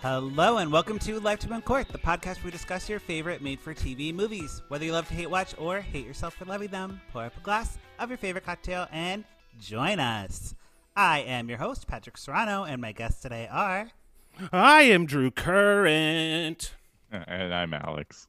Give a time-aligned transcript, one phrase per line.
[0.00, 4.14] Hello and welcome to Lifetime in Court, the podcast where we discuss your favorite made-for-TV
[4.14, 4.62] movies.
[4.68, 7.40] Whether you love to hate watch or hate yourself for loving them, pour up a
[7.40, 9.24] glass of your favorite cocktail and
[9.60, 10.54] join us.
[10.94, 13.88] I am your host, Patrick Serrano, and my guests today are...
[14.52, 16.74] I am Drew Current.
[17.10, 18.28] And I'm Alex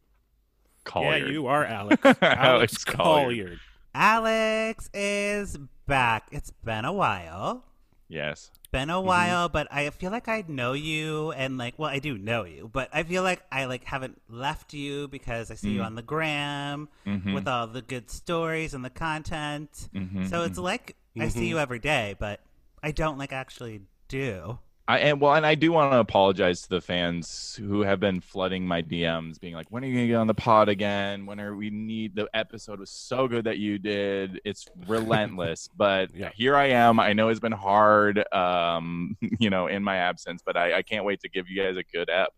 [0.95, 2.03] Yeah, you are Alex.
[2.03, 3.43] Alex, Alex Collier.
[3.45, 3.59] Collier.
[3.93, 6.29] Alex is back.
[6.31, 7.63] It's been a while.
[8.07, 8.49] Yes.
[8.71, 12.15] Been a while, but I feel like I know you, and like, well, I do
[12.19, 15.81] know you, but I feel like I like haven't left you because I see you
[15.81, 17.33] on the gram Mhm.
[17.33, 19.89] with all the good stories and the content.
[19.95, 22.41] Mhm, So it's like I see you every day, but
[22.83, 24.59] I don't like actually do.
[24.89, 28.21] I and well, and I do want to apologize to the fans who have been
[28.21, 31.27] flooding my DMs, being like, "When are you gonna get on the pod again?
[31.27, 34.41] When are we need the episode was so good that you did?
[34.43, 36.31] It's relentless." but Yeah.
[36.33, 36.99] here I am.
[36.99, 41.05] I know it's been hard, um, you know, in my absence, but I, I can't
[41.05, 42.33] wait to give you guys a good ep.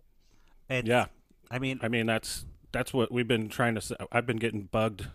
[0.69, 1.05] It's, Yeah,
[1.49, 3.81] I mean, I mean that's that's what we've been trying to.
[3.81, 3.95] say.
[4.11, 5.07] I've been getting bugged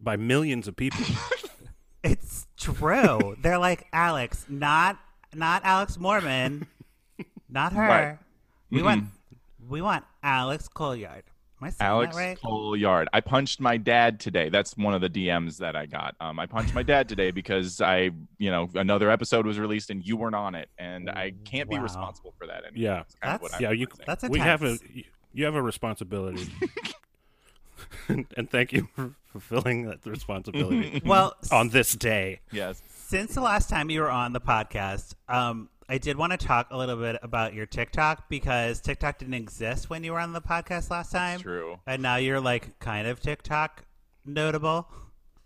[0.00, 1.04] by millions of people.
[2.02, 3.36] it's true.
[3.42, 4.98] They're like Alex, not
[5.34, 6.66] not Alex Mormon,
[7.48, 7.82] not her.
[7.88, 8.18] Right.
[8.70, 9.04] We want
[9.68, 11.24] we want Alex Colliard.
[11.60, 12.40] Am Alex that right?
[12.40, 13.08] Colliard.
[13.12, 14.48] I punched my dad today.
[14.48, 16.14] That's one of the DMs that I got.
[16.20, 20.06] Um, I punched my dad today because I, you know, another episode was released and
[20.06, 22.64] you weren't on it, and I can't be responsible for that.
[22.64, 22.72] Anymore.
[22.76, 22.96] Yeah.
[22.98, 23.86] That's kind of what That's- I'm yeah, you.
[23.96, 24.04] saying.
[24.06, 24.78] That's we have a
[25.34, 26.46] you have a responsibility,
[28.08, 32.40] and thank you for fulfilling that responsibility Well, on this day.
[32.52, 32.80] yes.
[32.96, 36.68] since the last time you were on the podcast, um, I did want to talk
[36.70, 40.40] a little bit about your TikTok because TikTok didn't exist when you were on the
[40.42, 41.78] podcast last time, It's true.
[41.86, 43.84] and now you're like kind of TikTok
[44.26, 44.86] notable.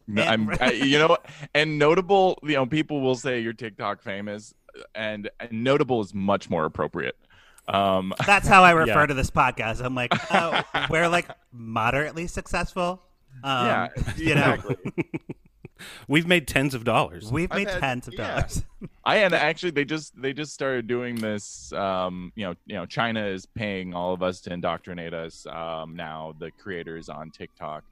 [0.08, 1.16] No, And- I'm, I, you know,
[1.54, 2.38] and notable.
[2.42, 4.52] You know, people will say you're TikTok famous,
[4.96, 7.16] and, and notable is much more appropriate.
[7.68, 9.06] Um, That's how I refer Yeah.
[9.06, 9.80] to this podcast.
[9.84, 13.00] I'm like, oh, we're like moderately successful.
[13.44, 15.04] Um, yeah, you know, exactly.
[16.08, 17.30] We've made tens of dollars.
[17.30, 18.34] we've made had- tens of yeah.
[18.36, 18.64] dollars.
[19.04, 21.72] I and actually they just they just started doing this.
[21.72, 25.46] Um, you know, you know, China is paying all of us to indoctrinate us.
[25.46, 27.84] Um, now the creators on TikTok,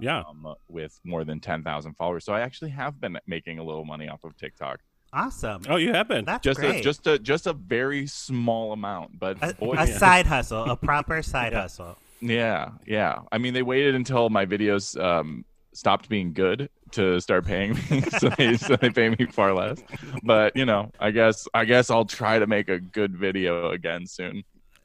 [0.00, 2.24] yeah, um, with more than ten thousand followers.
[2.24, 4.80] So I actually have been making a little money off of TikTok.
[5.12, 5.62] Awesome.
[5.68, 6.24] Oh, you have been.
[6.24, 6.80] That's Just great.
[6.80, 10.76] a, just a just a very small amount, but a, boy, a side hustle, a
[10.90, 11.60] proper side Yeah.
[11.62, 11.96] hustle.
[12.20, 13.20] yeah, yeah.
[13.30, 18.00] I mean, they waited until my videos um stopped being good to start paying me,
[18.18, 19.82] so they so they pay me far less.
[20.22, 24.06] But you know, I guess I guess I'll try to make a good video again
[24.06, 24.44] soon.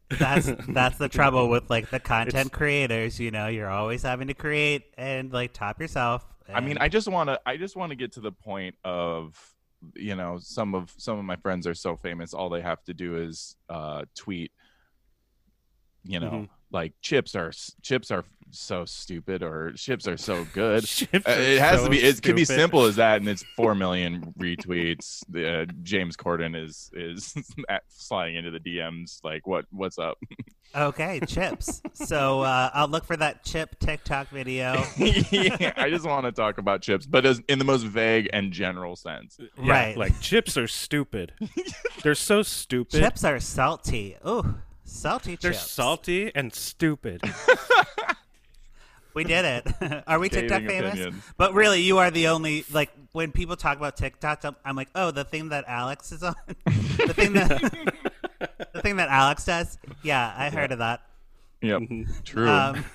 [0.09, 3.19] That's that's the trouble with like the content It's- creators.
[3.19, 6.25] You know, you're always having to create and like top yourself.
[6.51, 9.39] I mean, I just want to I just want to get to the point of
[9.95, 12.93] you know, some of some of my friends are so famous all they have to
[12.93, 14.51] do is uh tweet
[16.03, 16.49] you know, Mhm.
[16.71, 17.51] like chips are
[17.83, 20.85] chips are so stupid or chips are so good.
[20.85, 23.43] Chips Uh, it has so to be it could be simple as that and it's
[23.55, 25.23] 4 million retweets.
[25.29, 27.33] The uh, James Corden is is
[27.69, 30.17] at, sliding into the DMs like what what's up?
[30.75, 31.81] okay, chips.
[31.93, 34.83] so uh, I'll look for that chip TikTok video.
[34.97, 38.51] yeah, I just want to talk about chips, but as in the most vague and
[38.51, 39.37] general sense.
[39.39, 39.97] Yeah, Right.
[39.97, 41.33] Like chips are stupid.
[42.03, 42.99] They're so stupid.
[43.01, 44.15] chips are salty.
[44.27, 45.69] Ooh, salty They're chips.
[45.71, 47.21] salty and stupid.
[49.13, 50.03] We did it.
[50.07, 50.93] are we TikTok famous?
[50.93, 51.23] opinions.
[51.37, 54.89] But really, you are the only like when people talk about TikTok, I'm, I'm like,
[54.95, 57.59] oh, the thing that Alex is on, the thing that
[58.73, 59.77] the thing that Alex does.
[60.03, 61.01] Yeah, I heard of that.
[61.61, 61.81] Yep.
[61.81, 62.11] Mm-hmm.
[62.23, 62.49] True.
[62.49, 62.85] Um,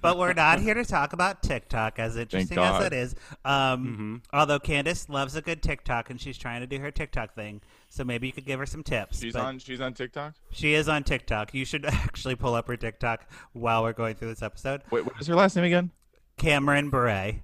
[0.00, 3.16] but we're not here to talk about TikTok, as interesting as it is.
[3.44, 7.60] Um, Although Candace loves a good TikTok, and she's trying to do her TikTok thing,
[7.94, 9.20] so maybe you could give her some tips.
[9.20, 10.34] she's on she's on TikTok.
[10.50, 11.54] She is on TikTok.
[11.54, 14.82] You should actually pull up her TikTok while we're going through this episode.
[14.90, 15.92] Wait, what is her last name again?
[16.36, 17.34] Cameron Bure.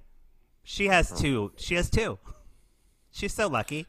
[0.63, 1.15] She has oh.
[1.15, 1.51] two.
[1.55, 2.19] She has two.
[3.11, 3.87] She's so lucky.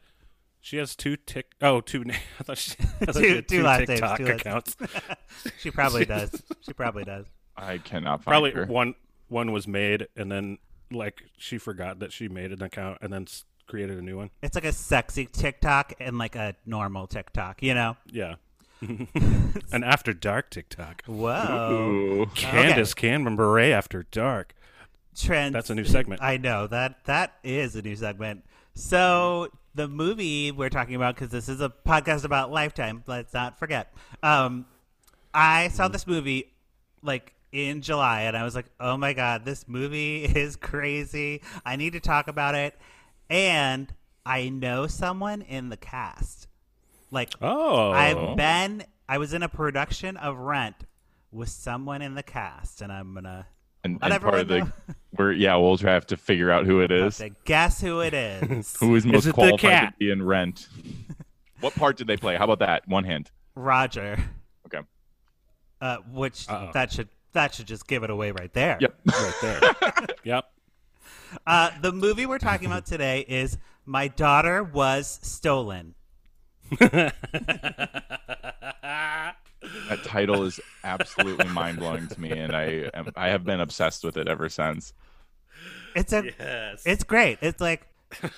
[0.61, 1.47] She has two tick.
[1.61, 2.05] Oh, two.
[2.05, 4.25] na- I thought she, I thought Two- she had two two last names, TikTok two
[4.27, 4.77] accounts.
[5.59, 6.41] She probably does.
[6.61, 7.25] She probably does.
[7.57, 8.65] I cannot find Probably her.
[8.65, 8.95] one.
[9.27, 10.59] One was made, and then
[10.91, 13.43] like she forgot that she made an account, and then s-
[13.73, 14.29] created a new one.
[14.43, 17.97] It's like a sexy TikTok and like a normal TikTok, you know?
[18.05, 18.35] Yeah.
[18.81, 21.01] An after dark TikTok.
[21.07, 21.89] Whoa.
[22.21, 22.25] Ooh.
[22.35, 24.53] Candace Cameron Bure after dark.
[25.17, 25.53] Trends.
[25.53, 26.21] That's a new segment.
[26.21, 28.45] I know that that is a new segment.
[28.75, 33.57] So the movie we're talking about, because this is a podcast about Lifetime, let's not
[33.57, 33.91] forget.
[34.21, 34.67] Um,
[35.33, 36.53] I saw this movie
[37.01, 41.41] like in July, and I was like, "Oh my god, this movie is crazy!
[41.65, 42.75] I need to talk about it."
[43.33, 43.91] And
[44.25, 46.47] I know someone in the cast.
[47.09, 50.75] Like Oh, I've been I was in a production of Rent
[51.31, 53.47] with someone in the cast, and I'm gonna
[53.83, 54.73] And, Let and part of the everyone
[55.17, 57.17] we're yeah, we'll try have to figure out who it have is.
[57.17, 58.77] to guess who it is.
[58.79, 59.93] Who is most it the qualified cat?
[59.93, 60.67] to be in Rent?
[61.59, 62.35] what part did they play?
[62.35, 62.87] How about that?
[62.87, 63.31] One hint.
[63.55, 64.17] Roger.
[64.67, 64.85] Okay.
[65.81, 66.69] Uh, which Uh-oh.
[66.73, 68.77] that should that should just give it away right there.
[68.79, 68.99] Yep.
[69.07, 69.61] right there.
[70.23, 70.45] yep.
[71.47, 75.95] Uh, the movie we're talking about today is My Daughter Was Stolen.
[76.79, 77.13] That
[80.03, 84.17] title is absolutely mind blowing to me, and I am, I have been obsessed with
[84.17, 84.93] it ever since.
[85.95, 86.83] It's a Yes.
[86.85, 87.37] it's great.
[87.41, 87.87] It's like,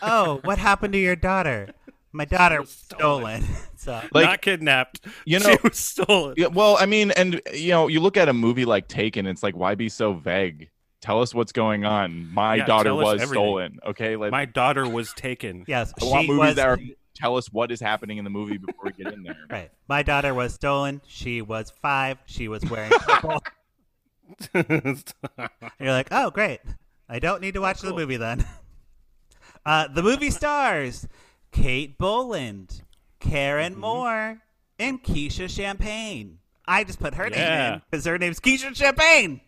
[0.01, 1.69] oh, what happened to your daughter?
[2.11, 3.43] My daughter was stolen.
[3.75, 5.01] so Like- Not kidnapped.
[5.25, 6.35] You she know- was stolen.
[6.37, 9.41] Yeah, well, I mean, and you know, you look at a movie like Taken, it's
[9.43, 10.69] like, why be so vague?
[11.05, 12.33] Tell us what's going on.
[12.33, 13.33] My Yeah, daughter was everything.
[13.33, 13.79] stolen.
[13.85, 15.63] Okay, like My daughter was taken.
[15.67, 16.79] yes, I want she movies was that are
[17.13, 19.37] tell us what is happening in the movie before we get in there.
[19.51, 19.69] right.
[19.87, 21.01] My daughter was stolen.
[21.07, 22.17] She was five.
[22.25, 23.41] She was wearing purple.
[24.53, 26.59] You're like, oh, great.
[27.07, 28.43] I don't need to watch the movie then.
[29.65, 31.07] Uh, the movie stars
[31.51, 32.81] Kate Boland,
[33.19, 33.81] Karen Mm-hmm.
[33.81, 34.41] Moore,
[34.79, 36.39] and Keisha Champagne.
[36.67, 37.39] I just put her name
[37.73, 39.39] in because her name's Keisha Champagne.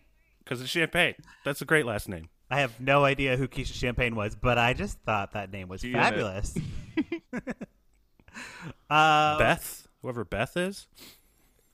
[0.48, 1.14] Because it's champagne.
[1.44, 2.30] That's a great last name.
[2.50, 5.82] I have no idea who Keisha Champagne was, but I just thought that name was
[5.82, 5.98] She in it.
[5.98, 6.56] fabulous.
[8.90, 10.86] uh, Beth, whoever Beth is.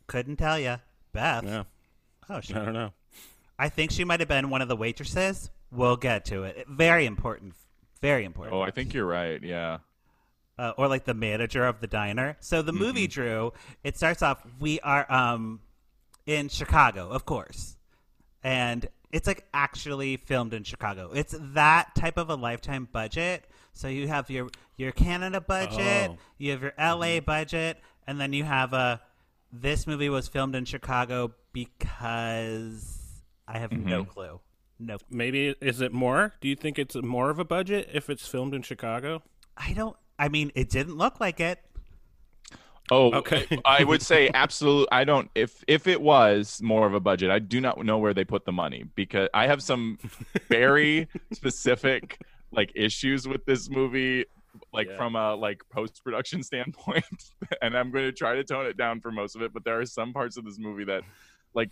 [0.09, 0.77] couldn't tell you.
[1.13, 1.45] Beth.
[1.45, 1.63] Yeah,
[2.29, 2.91] Oh, she, I don't know.
[3.59, 5.51] I think she might have been one of the waitresses.
[5.71, 6.67] We'll get to it.
[6.69, 7.55] Very important.
[8.01, 8.57] Very important.
[8.57, 9.41] Oh, I think you're right.
[9.43, 9.79] Yeah.
[10.59, 12.37] uh, or like the manager of the diner.
[12.41, 13.53] So the movie, Drew,
[13.85, 14.45] it starts off.
[14.59, 15.61] We are um
[16.27, 17.77] in Chicago, of course,
[18.45, 21.11] and it's like actually filmed in Chicago.
[21.15, 23.45] It's that type of a lifetime budget.
[23.73, 26.19] So you have your your Canada budget, Oh.
[26.39, 27.25] you have your LA mm-hmm.
[27.25, 29.01] budget, and then you have a.
[29.53, 34.11] This movie was filmed in Chicago because I have no mm-hmm.
[34.11, 34.41] clue.
[34.81, 36.35] No, Maybe is it more?
[36.41, 39.23] Do you think it's more of a budget if it's filmed in Chicago?
[39.57, 39.97] I don't.
[40.19, 41.61] I mean, it didn't look like it.
[42.91, 43.47] Oh, Okay.
[43.65, 44.89] I would say absolute.
[44.93, 45.31] I don't.
[45.35, 48.45] If if it was more of a budget, I do not know where they put
[48.45, 49.99] the money because I have some
[50.49, 52.19] very specific
[52.53, 54.27] like issues with this movie,
[54.73, 54.97] like Yeah.
[54.97, 57.05] from a like post production standpoint,
[57.63, 59.53] and I'm going to try to tone it down for most of it.
[59.53, 61.03] But there are some parts of this movie that,
[61.55, 61.71] like,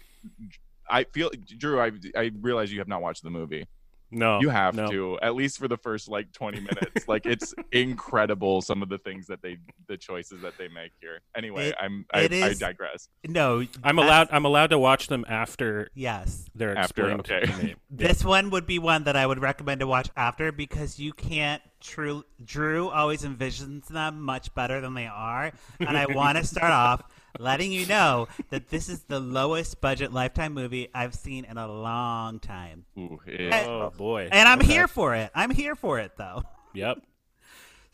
[0.90, 1.78] I feel Drew.
[1.80, 3.66] I I realize you have not watched the movie.
[4.12, 4.90] No, You have no.
[4.90, 7.08] to at least for the first like 20 minutes.
[7.08, 9.56] like it's incredible some of the things that they
[9.88, 11.20] the choices that they make here.
[11.36, 13.08] Anyway, It- I'm I, it I digress.
[13.26, 14.28] No, I'm allowed.
[14.30, 16.44] I'm allowed to watch them after Yes.
[16.54, 17.40] they're After, okay.
[17.40, 17.74] to me.
[17.90, 21.62] This one would be one that I would recommend to watch after because you can't.
[21.80, 26.70] True, Drew always envisions them much better than they are, and I want to start
[26.72, 27.02] off
[27.38, 31.66] letting you know that this is the lowest budget Lifetime movie I've seen in a
[31.70, 33.66] long time, Ooh, it- Hey.
[33.66, 34.28] Oh boy!
[34.30, 34.72] and I'm Okay.
[34.72, 35.30] here for it.
[35.34, 36.42] I'm here for it though.
[36.74, 36.98] Yep.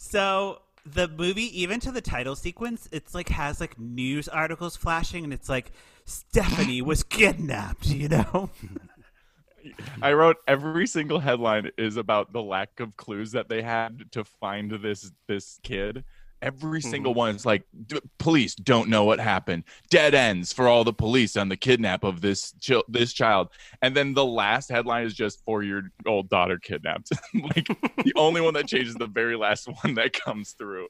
[0.00, 5.25] So the movie, even to the title sequence, it's like has like news articles flashing,
[5.25, 5.73] and it's like
[6.05, 7.87] Stephanie was kidnapped.
[7.88, 8.50] You know.
[10.00, 14.25] I wrote every single headline is about the lack of clues that they had to
[14.25, 16.04] find this this kid.
[16.40, 16.88] Every hmm.
[16.88, 19.64] single one is like D- police don't know what happened.
[19.90, 23.49] Dead ends for all the police on the kidnap of this chil- this child.
[23.83, 27.11] And then the last headline is just four year old daughter kidnapped.
[27.35, 27.66] like
[28.04, 30.88] the only one that changes the very last one that comes through.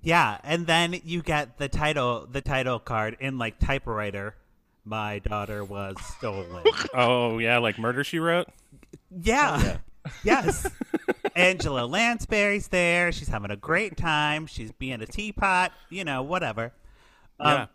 [0.00, 4.36] Yeah, and then you get the title, the title card in like typewriter.
[4.84, 6.64] My daughter was stolen.
[6.94, 8.48] Oh yeah, like Murder She Wrote.
[9.10, 9.60] yeah.
[9.62, 9.76] Oh,
[10.24, 10.66] yes.
[11.34, 13.12] Angela Lansbury's there.
[13.12, 14.46] She's having a great time.
[14.46, 15.72] She's being a teapot.
[15.90, 16.72] You know, whatever.
[17.38, 17.68] Um,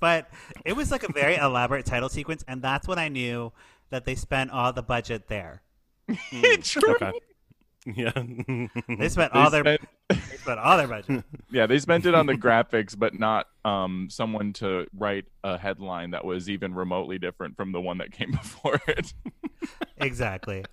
[0.00, 0.28] but
[0.64, 3.52] it was like a very elaborate title sequence, and that's when I knew
[3.90, 5.62] that they spent all the budget there.
[6.62, 6.94] True.
[6.94, 7.12] Okay.
[7.86, 8.12] Yeah.
[8.88, 11.22] They spent They all their spent- they spent all their budget.
[11.50, 16.12] yeah, they spent it on the graphics, but not um, someone to write a headline
[16.12, 19.12] that was even remotely different from the one that came before it.
[19.98, 20.64] exactly.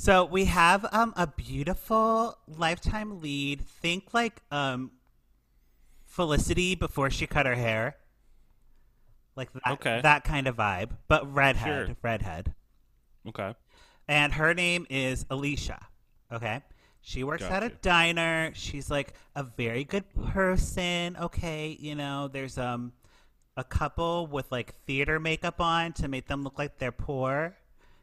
[0.00, 3.60] So we have um a beautiful lifetime lead.
[3.60, 4.92] Think like um
[6.06, 7.96] Felicity before she cut her hair.
[9.36, 10.00] Like that Okay.
[10.02, 10.92] that kind of vibe.
[11.06, 11.86] But redhead.
[11.88, 11.96] Sure.
[12.00, 12.54] Redhead.
[13.28, 13.54] okay.
[14.08, 15.86] And her name is Alicia.
[16.32, 16.62] Okay?
[17.02, 18.52] She works at a diner.
[18.54, 21.14] She's like a very good person.
[21.20, 22.94] Okay, you know, there's um
[23.54, 27.54] a couple with like theater makeup on to make them look like they're poor.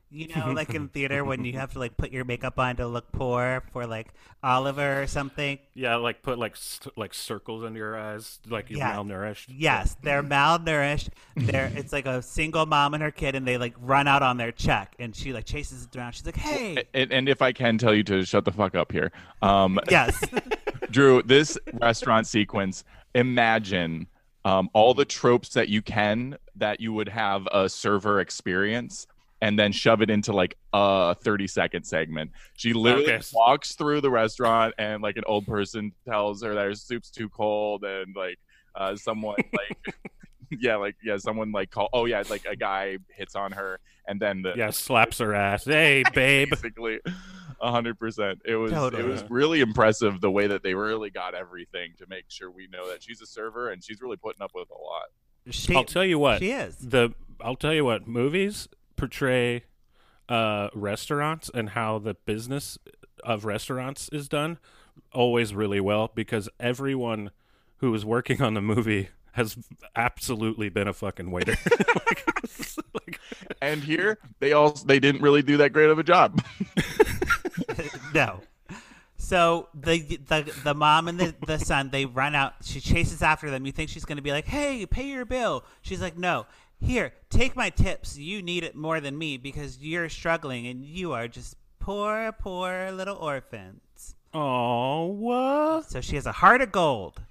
[0.10, 2.88] You know, like in theater when you have to like put your makeup on to
[2.88, 5.60] look poor for like Oliver or something.
[5.74, 8.96] Yeah, like put like st- like circles under your eyes, like you're Yeah.
[8.96, 9.46] malnourished.
[9.50, 11.10] Yes, they're malnourished.
[11.36, 14.38] They're it's like a single mom and her kid, and they like run out on
[14.38, 16.14] their check, and she like chases it around.
[16.14, 18.92] She's like, "Hey, And, and if I can tell you to shut the fuck up
[18.92, 19.12] here,
[19.42, 20.22] um, yes,
[20.92, 24.08] Drew, this restaurant sequence, imagine
[24.46, 29.06] um, all the tropes that you can that you would have a server experience
[29.42, 32.32] and then shove it into like a 30 second segment.
[32.56, 33.24] She literally Okay.
[33.34, 37.30] walks through the restaurant and like an old person tells her that her soup's too
[37.30, 38.40] cold and like
[38.76, 39.96] uh, someone like
[40.62, 44.20] yeah like yeah someone like call oh yeah like a guy hits on her and
[44.20, 45.66] then the Yeah, slaps her ass.
[45.66, 46.50] Hey, babe.
[46.52, 47.00] basically
[47.60, 51.34] a hundred percent it was it was really impressive the way that they really got
[51.36, 54.52] everything to make sure we know that she's a server and she's really putting up
[54.54, 55.06] with a lot
[55.50, 56.40] she, I'll tell you what.
[56.40, 58.68] she is." the I'll tell you what movies
[58.98, 59.64] portray
[60.30, 62.78] uh, restaurants and how the business
[63.24, 64.58] of restaurants is done
[65.14, 67.32] always really well because everyone
[67.78, 69.58] who is working on the movie has
[69.96, 71.56] absolutely been a fucking waiter.
[72.08, 72.26] Like,
[72.94, 73.20] like,
[73.62, 76.42] and here they all they didn't really do that great of a job
[78.14, 78.42] no.
[79.18, 82.54] So the the the mom and the, the son they run out.
[82.64, 83.66] She chases after them.
[83.66, 86.46] You think she's going to be like, "Hey, pay your bill." She's like, "No,
[86.80, 88.18] here, take my tips.
[88.18, 92.92] You need it more than me because you're struggling and you are just poor, poor
[92.92, 95.86] little orphans." oh, what?
[95.90, 97.22] So she has a heart of gold.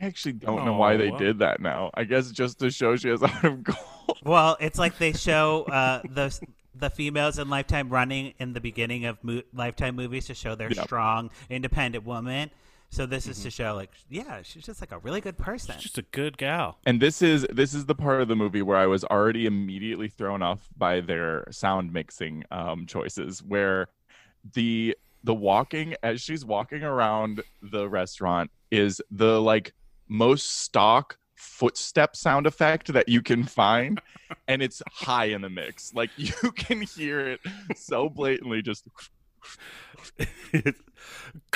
[0.00, 3.08] i actually don't know why they did that now i guess just to show she
[3.08, 3.78] has a heart of gold
[4.24, 6.36] Well, it's like they show uh, the
[6.74, 10.70] the females in Lifetime running in the beginning of mo- Lifetime movies to show their
[10.72, 10.84] Yep.
[10.84, 12.50] strong, independent woman.
[12.94, 15.74] So this is to show, like, yeah, she's just like a really good person.
[15.80, 16.78] Just a good gal.
[16.86, 20.06] and this is this is the part of the movie where I was already immediately
[20.06, 23.88] thrown off by their sound mixing um, choices, where
[24.52, 29.74] the the walking as she's walking around the restaurant is the like
[30.06, 34.00] most stock footstep sound effect that you can find
[34.46, 37.40] and it's high in the mix like you can hear it
[37.74, 38.86] so blatantly just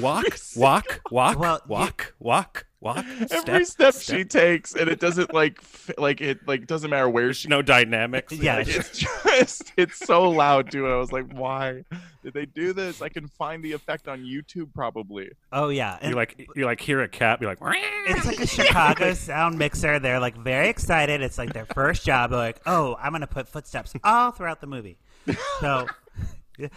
[0.00, 3.04] walk, walk, walk, Well, you- walk, walk, walk.
[3.30, 7.32] every step, she takes and it doesn't like f- like it like doesn't matter where
[7.32, 8.32] she no dynamics.
[8.32, 10.84] Yeah, Like, it's just it's so loud too.
[10.84, 11.84] And I was like, why
[12.22, 13.02] did they do this?
[13.02, 15.30] I can find the effect on YouTube probably.
[15.52, 17.58] Oh yeah, you like you like hear a cat be like.
[17.62, 19.98] it's like a Chicago sound mixer.
[19.98, 21.22] They're like very excited.
[21.22, 22.30] It's like their first job.
[22.30, 24.98] They're like, oh, I'm gonna put footsteps all throughout the movie.
[25.60, 25.86] So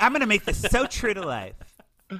[0.00, 1.54] I'm gonna make this so true to life.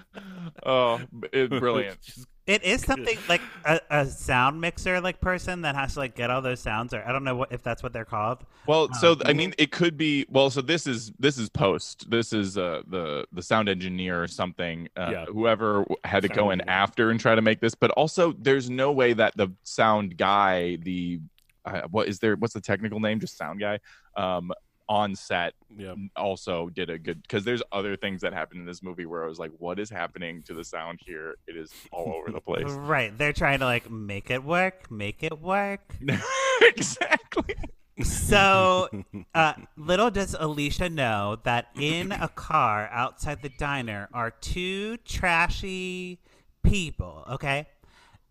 [0.65, 1.01] Oh,
[1.33, 1.99] it's brilliant.
[2.49, 6.31] It is something like a, a sound mixer like person that has to like get
[6.31, 8.39] all those sounds, or I don't know what if that's what they're called.
[8.67, 10.25] Well, so Um, I mean, it could be.
[10.31, 12.11] Well, so this is this is post.
[12.11, 14.89] This is uh, the the sound engineer or something.
[14.97, 15.25] Uh, Yeah.
[15.27, 16.75] Whoever had to Sound go in engineer.
[16.75, 17.75] after and try to make this.
[17.75, 21.21] But also, there's no way that the sound guy, the
[21.67, 22.35] uh, what is there?
[22.37, 23.21] What's the technical name?
[23.21, 23.79] Just sound guy.
[24.17, 24.53] Um,
[24.89, 25.95] on set Yeah.
[26.17, 29.29] also did a good because there's other things that happened in this movie where I
[29.29, 31.37] was like, what is happening to the sound here?
[31.47, 32.65] It is all over the place.
[32.69, 35.95] Right, they're trying to like make it work, make it work.
[36.63, 37.55] exactly.
[38.03, 38.89] So,
[39.35, 46.21] uh, little does Alicia know that in a car outside the diner are two trashy
[46.63, 47.67] people, okay?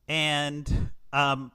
[0.07, 1.51] And um,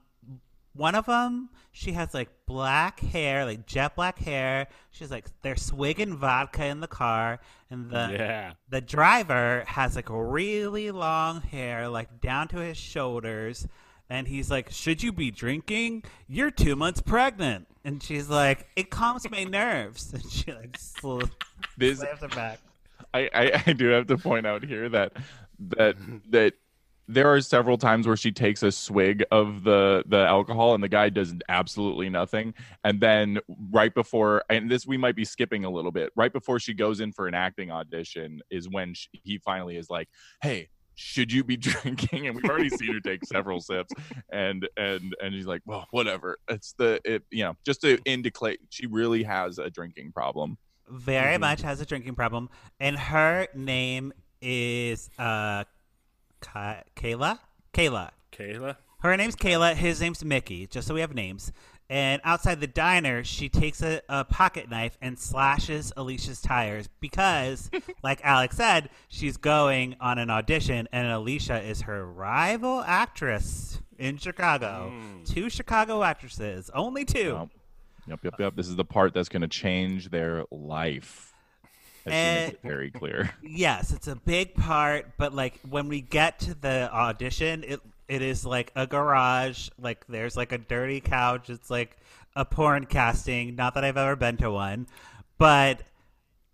[0.74, 4.68] one of them, she has like black hair, like jet black hair.
[4.90, 7.40] She's like, they're swigging vodka in the car.
[7.70, 8.52] And the, Yeah.
[8.68, 13.66] the driver has like really long hair, like down to his shoulders.
[14.10, 16.04] And he's like, Should you be drinking?
[16.28, 17.66] You're two months pregnant.
[17.84, 20.12] And she's like, It calms my nerves.
[20.14, 21.22] And she like sl-
[21.78, 22.60] This slams her back.
[23.14, 25.12] I, I, I do have to point out here that
[25.70, 25.96] that
[26.30, 26.54] that
[27.08, 30.88] there are several times where she takes a swig of the the alcohol and the
[30.88, 32.54] guy does absolutely nothing.
[32.84, 33.38] And then
[33.70, 37.00] right before and this we might be skipping a little bit right before she goes
[37.00, 40.08] in for an acting audition is when she, he finally is like
[40.42, 42.26] hey should you be drinking?
[42.26, 43.92] And we've already seen her take several sips.
[44.30, 46.38] And and and he's like well whatever.
[46.48, 50.58] It's the it you know just to indicate she really has a drinking problem.
[50.88, 51.40] Very Mhm.
[51.40, 52.48] much has a drinking problem.
[52.78, 55.64] And her name is uh,
[56.42, 57.38] Ka- Kayla?
[57.72, 58.10] Kayla.
[58.32, 58.76] Kayla.
[59.00, 59.74] Her name's Kayla.
[59.74, 61.52] His name's Mickey, just so we have names.
[61.90, 67.70] And outside the diner, she takes a, a pocket knife and slashes Alicia's tires because,
[68.02, 74.16] like Alex said, she's going on an audition, and Alicia is her rival actress in
[74.16, 74.92] Chicago.
[74.94, 75.24] Hmm.
[75.24, 77.34] Two Chicago actresses, only two.
[77.34, 77.50] Well,
[78.08, 78.56] Yep, yep, yep.
[78.56, 81.31] This is the part that's going to change their life.
[82.04, 83.30] She Eh, very clear.
[83.42, 88.22] Yes, it's a big part, but like when we get to the audition, it it
[88.22, 89.68] is like a garage.
[89.78, 91.48] Like there's like a dirty couch.
[91.50, 91.96] It's like
[92.34, 93.54] a porn casting.
[93.56, 94.86] Not that I've ever been to one,
[95.38, 95.82] but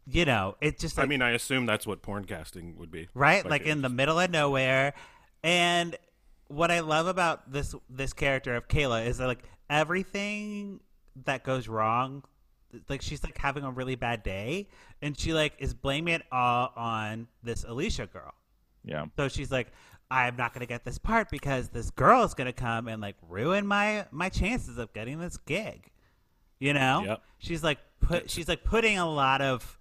[0.06, 3.08] you know, it just I mean, I assume that's what porn casting would be.
[3.14, 4.94] right like, it in the middle of nowhere
[5.42, 5.96] and
[6.48, 10.80] what i love about this this character of kayla is that like everything
[11.24, 12.24] that goes wrong
[12.88, 14.68] like she's like having a really bad day
[15.02, 18.34] and she like is blaming it all on this alicia girl
[18.84, 19.06] Yeah.
[19.16, 19.68] so she's like
[20.10, 23.66] i'm not gonna get this part because this girl is gonna come and like ruin
[23.66, 25.90] my my chances of getting this gig
[26.58, 27.22] you know Yep.
[27.38, 29.78] she's like put she's like putting a lot of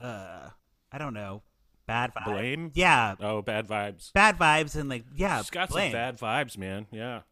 [0.00, 0.48] uh
[0.92, 1.42] i don't know
[1.86, 2.70] bad vibes Blame?
[2.74, 4.12] yeah Oh, bad vibes.
[4.12, 5.90] bad vibes and like yeah She's got blame.
[5.90, 6.86] some bad vibes, man.
[6.92, 7.22] Yeah.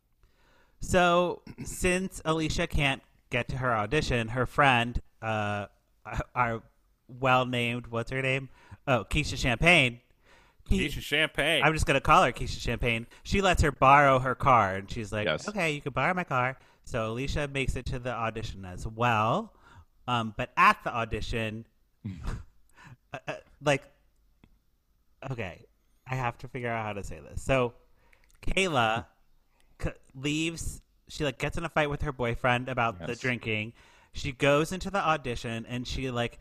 [0.80, 5.66] so since alicia can't get to her audition her friend uh
[6.34, 6.62] our
[7.08, 8.48] well named what's her name
[8.86, 10.00] oh keisha champagne
[10.68, 11.64] Keisha Champagne.
[11.64, 13.08] I'm just gonna call her Keisha Champagne.
[13.24, 15.48] She lets her borrow her car, and she's like, Yes.
[15.48, 19.52] "Okay, you can borrow my car." So Alicia makes it to the audition as well.
[20.06, 21.66] Um, but at the audition,
[23.12, 23.34] uh, uh,
[23.64, 23.82] like,
[25.30, 25.64] okay,
[26.08, 27.42] I have to figure out how to say this.
[27.42, 27.74] So
[28.46, 29.06] Kayla
[29.82, 30.82] c- leaves.
[31.10, 33.72] She like gets in a fight with her boyfriend about the drinking.
[34.12, 36.38] She goes into the audition, and she like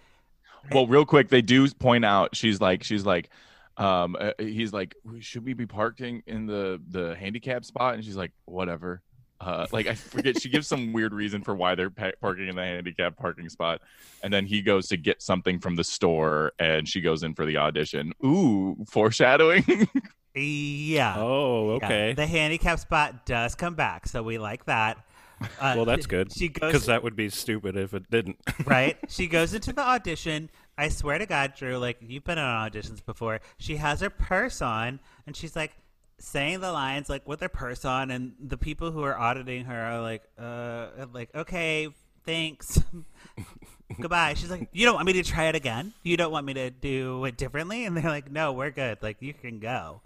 [0.71, 3.29] Well, real quick, they do point out she's like she's like
[3.77, 8.15] um uh, he's like should we be parking in the the handicap spot and she's
[8.17, 9.01] like whatever.
[9.41, 12.55] Uh, like I forget, she gives some weird reason for why they're pa- parking in
[12.55, 13.81] the handicap parking spot,
[14.21, 17.45] and then he goes to get something from the store, and she goes in for
[17.45, 18.11] the audition.
[18.23, 19.63] Ooh, foreshadowing.
[20.35, 21.15] yeah.
[21.17, 22.13] oh, Yeah, okay.
[22.13, 24.97] the handicap spot does come back, so we like that.
[25.41, 26.33] Uh, well, that's good.
[26.33, 28.37] She goes because that would be stupid if it didn't.
[28.65, 28.97] right.
[29.07, 30.49] She goes into the audition.
[30.77, 33.39] I swear to God, Drew, like you've been on auditions before.
[33.57, 35.77] She has her purse on, and she's like
[36.19, 39.79] saying the lines like with her purse on, and the people who are auditing her
[39.79, 41.89] are like, uh, like okay,
[42.25, 42.81] thanks.
[43.99, 44.35] Goodbye.
[44.35, 45.93] She's like, you don't want me to try it again?
[46.03, 47.85] You don't want me to do it differently?
[47.85, 48.99] And they're like, no, we're good.
[49.01, 50.01] Like you can go.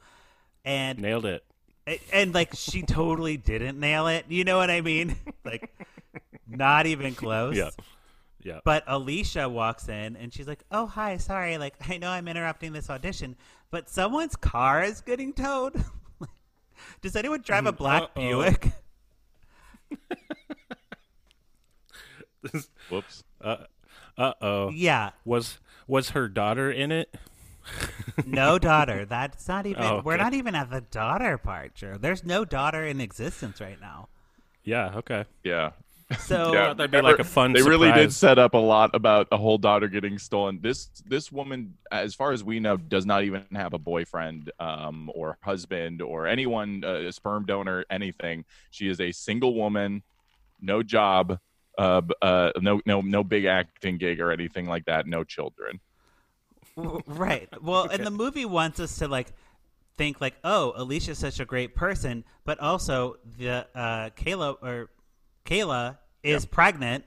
[0.64, 1.44] And Nailed it.
[1.86, 4.26] and, and like she totally didn't nail it.
[4.30, 5.16] You know what I mean?
[5.46, 5.70] like
[6.48, 7.58] not even close.
[7.58, 7.72] Yeah.
[8.42, 8.60] Yeah.
[8.64, 11.58] But Alicia walks in and she's like, "Oh, hi, sorry.
[11.58, 13.36] Like I know I'm interrupting this audition,
[13.72, 15.82] but someone's car is getting towed."
[17.02, 18.12] Does anyone drive a black Uh-oh.
[18.16, 18.72] Buick?
[22.90, 23.24] Whoops.
[23.42, 23.58] Uh
[24.18, 24.70] oh.
[24.70, 27.14] Yeah, Was was her daughter in it?
[28.26, 29.06] no daughter.
[29.10, 29.84] That's not even.
[29.84, 31.98] Oh, We're not even at the daughter part, Drew.
[31.98, 34.10] There's no daughter in existence right now.
[34.64, 34.94] Yeah.
[34.98, 35.26] Okay.
[35.44, 35.72] Yeah.
[36.20, 39.28] So yeah, that'd be like a fun They really did set up a lot about
[39.32, 40.60] a whole daughter getting stolen.
[40.62, 45.12] This this woman, as far as we know, does not even have a boyfriend um,
[45.14, 48.46] or husband or anyone, uh, a sperm donor, anything.
[48.72, 50.04] She is a single woman,
[50.62, 51.40] no job,
[51.78, 55.08] uh, uh, no no no big acting gig or anything like that.
[55.08, 55.80] No children.
[56.76, 57.50] Right.
[57.62, 59.28] Well, and the movie wants us to like
[59.96, 64.90] think like, oh, Alicia's such a great person, but also the uh, Kayla or
[65.46, 67.06] Kayla is pregnant,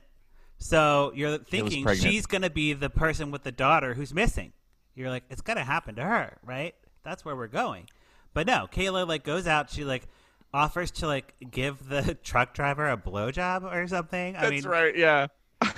[0.57, 4.53] so you're thinking she's gonna be the person with the daughter who's missing.
[4.95, 6.75] You're like, it's gonna happen to her, right?
[7.03, 7.87] That's where we're going.
[8.33, 9.69] But no, Kayla like goes out.
[9.69, 10.07] She like
[10.53, 14.35] offers to like give the truck driver a blowjob or something.
[14.35, 14.95] I That's mean, right.
[14.95, 15.27] Yeah.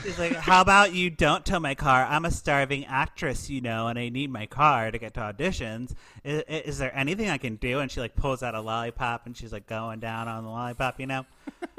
[0.03, 2.05] She's like, "How about you don't tow my car?
[2.05, 5.93] I'm a starving actress, you know, and I need my car to get to auditions.
[6.23, 9.35] Is, is there anything I can do?" And she like pulls out a lollipop and
[9.37, 11.25] she's like going down on the lollipop, you know.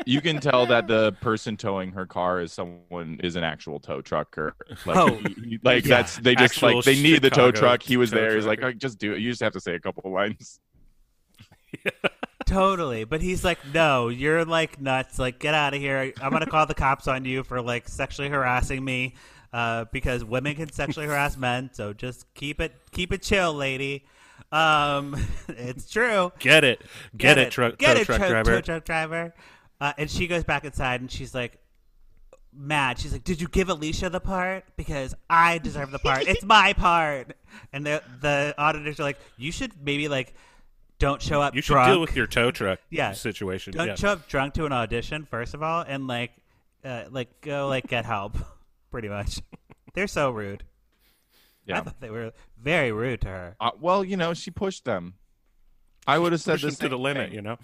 [0.06, 4.00] You can tell that the person towing her car is someone is an actual tow
[4.00, 4.54] trucker.
[4.86, 5.20] Like, Oh,
[5.62, 5.96] like yeah.
[5.96, 7.82] that's they just Actual like they need the tow truck.
[7.82, 8.34] He was tow there.
[8.34, 9.20] He's like, oh, just do it.
[9.20, 10.58] You just have to say a couple of lines.
[12.50, 15.18] Totally, but he's like, "No, you're like nuts.
[15.18, 16.12] Like, get out of here.
[16.20, 19.14] I'm gonna call the cops on you for like sexually harassing me,
[19.52, 21.70] uh, because women can sexually harass men.
[21.72, 24.04] So just keep it, keep it chill, lady.
[24.50, 25.16] Um,
[25.48, 26.32] it's true.
[26.40, 26.82] Get it.
[27.16, 28.50] Get, it, truck Get tow it, truck tru- driver.
[28.56, 29.34] tow truck driver.
[29.80, 31.58] Uh, and she goes back inside and she's like,
[32.52, 32.98] mad.
[32.98, 34.64] She's like, "Did you give Alicia the part?
[34.76, 36.26] Because I deserve the part.
[36.26, 37.36] it's my part."
[37.72, 40.34] And the the auditors are like, "You should maybe like
[41.00, 41.90] don't show up You should drunk.
[41.92, 43.10] deal with your tow truck Yeah.
[43.12, 43.72] situation.
[43.72, 43.94] don't yeah.
[43.96, 46.30] show up drunk to an audition first of all, and like
[46.84, 48.36] uh, like go like get help.
[48.92, 49.40] Pretty much,
[49.94, 50.62] they're so rude.
[50.62, 51.36] I
[51.72, 51.80] Yeah.
[51.82, 53.56] thought they were very rude to her.
[53.60, 55.14] Uh, well, you know, she pushed them.
[56.06, 57.56] I would have said this to the limit, you know.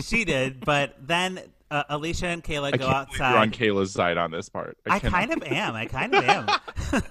[0.00, 3.50] she did, but then uh, Alicia and Kayla I go can't believe you're on.
[3.50, 4.78] Kayla's side on this part.
[4.88, 5.74] I cannot- kind of am.
[5.74, 6.48] I kind of am.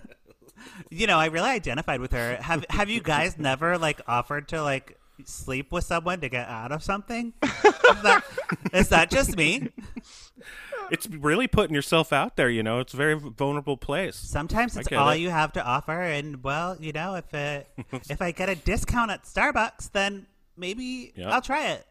[0.89, 2.37] you know, I really identified with her.
[2.37, 6.71] Have Have you guys never like offered to like sleep with someone to get out
[6.71, 7.33] of something?
[7.43, 8.23] is, that,
[8.73, 9.69] is that just me?
[10.89, 12.49] It's really putting yourself out there.
[12.49, 14.15] You know, it's a very vulnerable place.
[14.15, 15.17] Sometimes it's get all it.
[15.17, 17.67] you have to offer, and well, you know, if it,
[18.09, 21.27] if I get a discount at Starbucks, then maybe Yep.
[21.31, 21.85] I'll try it.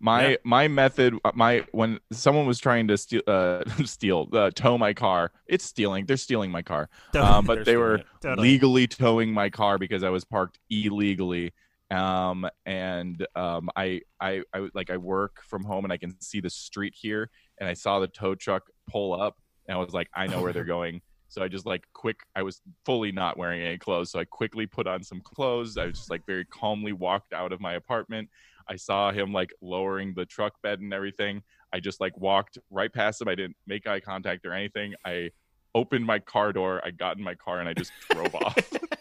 [0.00, 0.36] My Yeah.
[0.44, 4.92] my method, uh, my when someone was trying to steal, uh, steal, uh, tow my
[4.92, 5.32] car.
[5.48, 6.06] It's stealing.
[6.06, 6.88] They're stealing my car.
[7.12, 7.32] Totally.
[7.32, 8.06] Um, but They're they stealing were it.
[8.20, 8.48] Totally.
[8.48, 11.52] legally towing my car because I was parked illegally.
[11.90, 16.40] Um, and um, I, I, I like I work from home and I can see
[16.40, 20.08] the street here, and I saw the tow truck pull up, and I was like,
[20.14, 21.00] I know where they're going.
[21.30, 22.20] So I just like quick.
[22.34, 25.76] I was fully not wearing any clothes, so I quickly put on some clothes.
[25.76, 28.28] I was just like very calmly walked out of my apartment.
[28.68, 31.42] I saw him like lowering the truck bed and everything.
[31.72, 33.28] I just like walked right past him.
[33.28, 34.94] I didn't make eye contact or anything.
[35.04, 35.30] I
[35.74, 36.82] opened my car door.
[36.84, 38.56] I got in my car and I just drove off.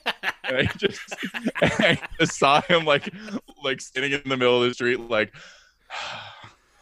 [0.48, 1.00] And I just,
[1.62, 3.14] I just saw him like
[3.64, 5.34] like sitting in the middle of the street, like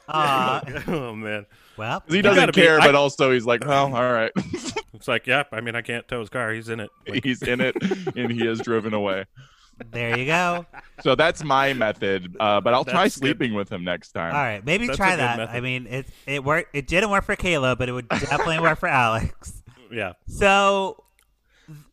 [0.08, 1.45] Uh, oh man,
[1.78, 4.32] well, he doesn't be- care, I- but also he's like, well, all right,
[4.93, 5.47] it's like, yep.
[5.51, 6.51] I mean, I can't tow his car.
[6.54, 6.89] He's in it.
[7.08, 7.75] Like, he's in it
[8.15, 9.25] and he has driven away.
[9.91, 10.65] there you go.
[11.01, 12.36] So that's my method.
[12.39, 13.38] Uh, but I'll try That's good.
[13.38, 14.34] sleeping with him next time.
[14.34, 15.38] All right, maybe That's try that.
[15.38, 15.56] method.
[15.56, 16.75] I mean, it it worked.
[16.75, 19.62] It didn't work for Kayla, but it would definitely work for Alex.
[19.91, 20.13] yeah.
[20.28, 21.04] So,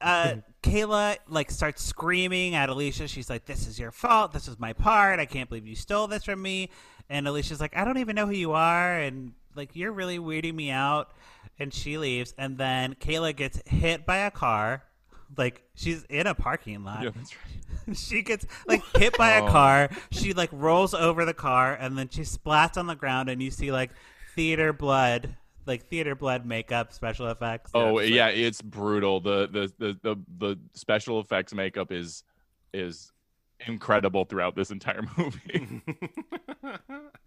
[0.00, 3.08] uh, Kayla like starts screaming at Alicia.
[3.08, 4.32] She's like, "This is your fault.
[4.32, 5.18] This is my part.
[5.20, 6.70] I can't believe you stole this from me."
[7.10, 10.54] And Alicia's like, "I don't even know who you are, and like you're really weirding
[10.54, 11.10] me out."
[11.58, 14.84] And she leaves, and then Kayla gets hit by a car.
[15.36, 17.02] Like she's in a parking lot.
[17.02, 17.96] Yeah, that's right.
[17.96, 19.48] she gets like hit by a Oh.
[19.48, 19.90] car.
[20.10, 23.50] She like rolls over the car and then she splats on the ground and you
[23.50, 23.90] see like
[24.36, 25.34] theater blood,
[25.66, 27.70] like theater blood makeup special effects.
[27.74, 29.20] Oh it's like- yeah, it's brutal.
[29.20, 32.24] The, the the the the special effects makeup is
[32.72, 33.12] is
[33.66, 35.82] incredible throughout this entire movie.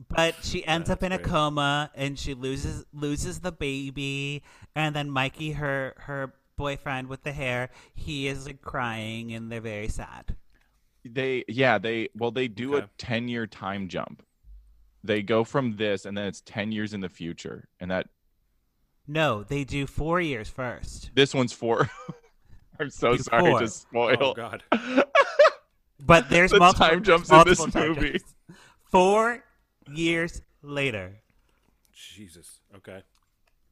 [0.09, 4.43] But she ends up in a coma and she loses loses the baby
[4.75, 9.59] and then Mikey her her boyfriend with the hair, he is like crying and they're
[9.61, 10.35] very sad.
[11.03, 12.85] they yeah they well they do Okay.
[12.85, 14.23] a 10 year time jump.
[15.03, 18.07] They go from this and then it's 10 years in the future and that
[19.07, 21.11] No, they do 4 years first.
[21.15, 21.89] this one's four.
[22.79, 23.59] I'm so sorry Before.
[23.59, 24.17] to spoil.
[24.19, 24.63] Oh God.
[25.99, 28.11] But there's The multiple time jumps in this movie.
[28.19, 28.33] jumps.
[28.91, 29.43] 4
[29.93, 31.15] years later.
[31.93, 32.59] Jesus.
[32.75, 33.01] Okay.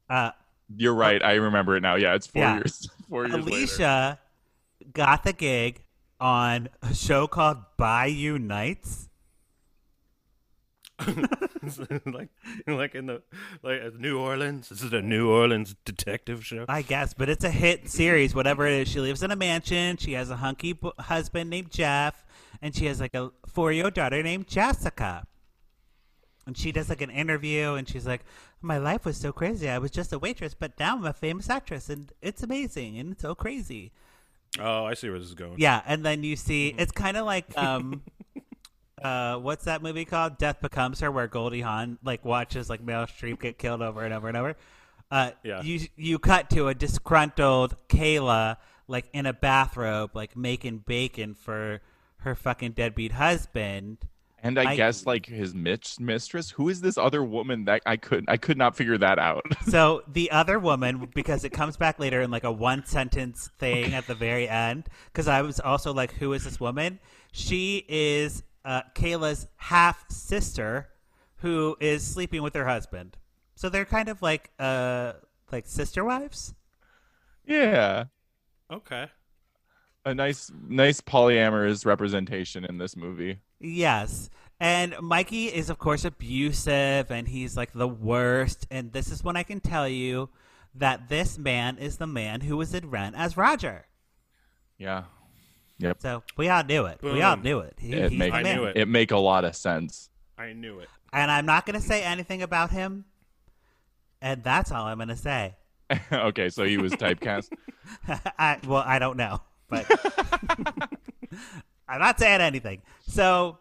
[0.08, 0.30] Uh
[0.76, 1.22] You're right.
[1.22, 1.96] I remember it now.
[1.96, 2.56] Yeah, it's four Yeah.
[2.56, 2.88] years.
[3.08, 3.48] Four years later.
[3.48, 4.18] Alicia
[4.92, 5.84] got the gig
[6.18, 9.03] on a show called Bayou Nights.
[12.06, 12.28] like,
[12.66, 13.22] like in the
[13.62, 14.68] like New Orleans.
[14.68, 16.64] This is a New Orleans detective show.
[16.68, 18.88] I guess, but it's a hit series, whatever it is.
[18.88, 19.96] She lives in a mansion.
[19.96, 22.24] She has a hunky b- husband named Jeff,
[22.62, 25.26] and she has like a four-year-old daughter named Jessica.
[26.46, 28.24] And she does like an interview, and she's like,
[28.60, 29.68] "My life was so crazy.
[29.68, 33.12] I was just a waitress, but now I'm a famous actress, and it's amazing and
[33.12, 33.92] it's so crazy."
[34.60, 35.56] Oh, I see where this is going.
[35.58, 38.02] Yeah, and then you see it's kind of like um,
[39.04, 40.38] uh, what's that movie called?
[40.38, 44.12] Death Becomes Her, where Goldie Hawn like watches like Meryl Streep get killed over and
[44.14, 44.56] over and over.
[45.10, 45.62] Uh, Yeah.
[45.62, 48.56] You you cut to a disgruntled Kayla
[48.88, 51.80] like in a bathrobe, like making bacon for
[52.18, 53.98] her fucking deadbeat husband.
[54.42, 56.50] And I, I- guess like his mitch mistress.
[56.50, 59.44] Who is this other woman that I could I could not figure that out.
[59.68, 63.92] So the other woman, because it comes back later in like a one sentence thing
[63.94, 66.98] at the very end, because I was also like, who is this woman?
[67.32, 70.88] She is uh, Kayla's half sister
[71.36, 73.16] who is sleeping with her husband.
[73.54, 75.12] So they're kind of like uh
[75.52, 76.54] like sister wives.
[77.46, 78.04] yeah,
[78.70, 79.06] Okay.
[80.04, 83.40] a nice nice polyamorous representation in this movie.
[83.60, 84.30] Yes.
[84.60, 88.66] And Mikey is, of course, abusive and he's like the worst.
[88.70, 90.30] And this is when I can tell you
[90.74, 93.86] that this man is the man who was in Rent as Roger.
[94.78, 95.04] Yeah.
[95.78, 96.00] Yep.
[96.00, 96.98] So we all knew it.
[97.02, 97.44] We all Boom.
[97.44, 97.74] knew it.
[97.78, 98.76] He, It he's make- I knew it.
[98.76, 100.10] It make a lot of sense.
[100.38, 100.88] I knew it.
[101.12, 103.04] And I'm not going to say anything about him.
[104.20, 105.56] And that's all I'm going to say.
[106.12, 107.50] okay, so he was typecast.
[108.38, 109.86] I, well, I don't know, but
[111.88, 112.82] I'm not saying anything.
[113.06, 113.58] So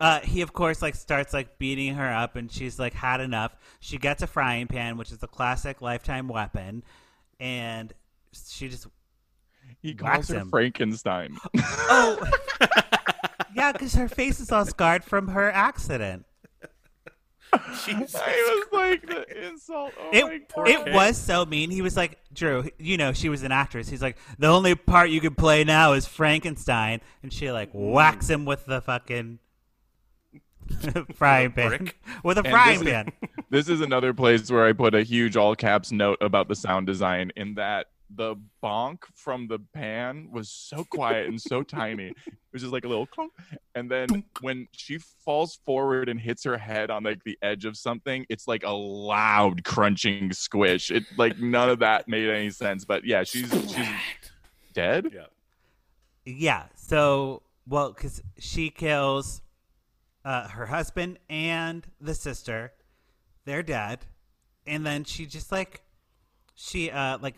[0.00, 3.56] uh, he, of course, like starts like beating her up, and she's like had enough.
[3.78, 6.82] She gets a frying pan, which is a classic Lifetime weapon,
[7.38, 7.92] and
[8.32, 8.88] she just
[9.82, 10.48] He calls her him.
[10.50, 11.36] Frankenstein.
[11.58, 12.30] oh
[13.54, 16.24] yeah, because her face is all scarred from her accident.
[17.84, 19.92] Jesus I was like the insult.
[20.00, 20.68] Oh my It god.
[20.68, 21.70] it was so mean.
[21.70, 23.88] He was like, Drew, you know, she was an actress.
[23.90, 27.90] He's like, the only part you can play now is Frankenstein, and she like mm.
[27.90, 29.38] whacks him with the fucking
[31.14, 31.90] frying pan
[32.24, 33.12] with a And frying this is- pan.
[33.50, 36.86] This is another place where I put a huge all caps note about the sound
[36.86, 42.08] design in that the bonk from the pan was so quiet and so tiny.
[42.08, 42.16] It
[42.52, 43.32] was just like a little clunk.
[43.74, 47.76] And then when she falls forward and hits her head on like the edge of
[47.76, 50.90] something, it's like a loud crunching squish.
[50.90, 52.84] It like none of that made any sense.
[52.84, 53.88] But yeah, she's she's
[54.72, 55.08] dead.
[55.12, 55.26] Yeah.
[56.24, 56.64] Yeah.
[56.74, 59.42] So, well, because she kills
[60.24, 62.72] uh, her husband and the sister.
[63.44, 64.06] They're dead.
[64.66, 65.82] And then she just like,
[66.54, 67.36] she uh like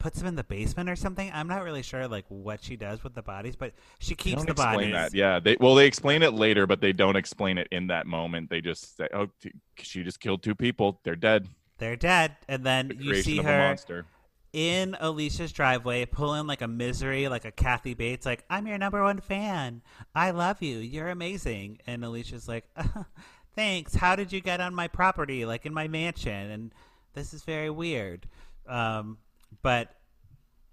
[0.00, 1.30] puts them in the basement or something.
[1.32, 4.46] I'm not really sure like what she does with the bodies, but she keeps don't
[4.46, 4.92] the explain bodies.
[5.12, 5.14] that.
[5.14, 8.50] Yeah, they well they explain it later, but they don't explain it in that moment.
[8.50, 11.00] They just say, "Oh, t- she just killed two people.
[11.04, 11.46] They're dead."
[11.78, 12.36] They're dead.
[12.48, 14.04] And then The you see her monster.
[14.52, 19.02] in Alicia's driveway pulling like a misery, like a Kathy Bates, like, I'm your number
[19.02, 19.80] one fan.
[20.14, 20.76] I love you.
[20.78, 21.78] You're amazing.
[21.86, 22.68] And Alicia's like,
[23.54, 23.94] thanks.
[23.94, 26.50] How did you get on my property, like in my mansion?
[26.50, 26.74] And
[27.14, 28.26] this is very weird.
[28.68, 29.16] Um,
[29.62, 29.94] but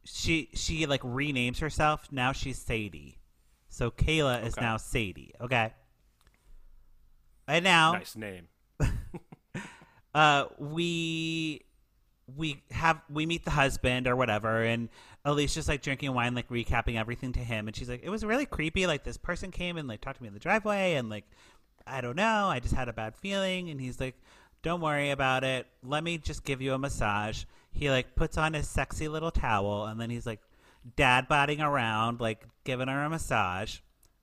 [0.03, 2.07] she she like renames herself.
[2.11, 3.19] Now she's Sadie.
[3.69, 4.61] So Kayla is Okay.
[4.65, 5.33] now Sadie.
[5.41, 5.73] Okay.
[7.47, 8.47] And now Nice name.
[10.15, 11.61] uh, we
[12.35, 14.89] we have we meet the husband or whatever, and
[15.23, 18.23] Alicia's just like drinking wine, like recapping everything to him, and she's like, "It was
[18.25, 18.87] really creepy.
[18.87, 21.25] Like this person came and like talked to me in the driveway, and like
[21.85, 24.15] I don't know, I just had a bad feeling." And he's like,
[24.61, 25.67] "Don't worry about it.
[25.83, 27.43] Let me just give you a massage."
[27.77, 30.41] He like puts on his sexy little towel, and then he's like
[30.95, 33.79] dad bodding around, like giving her a massage.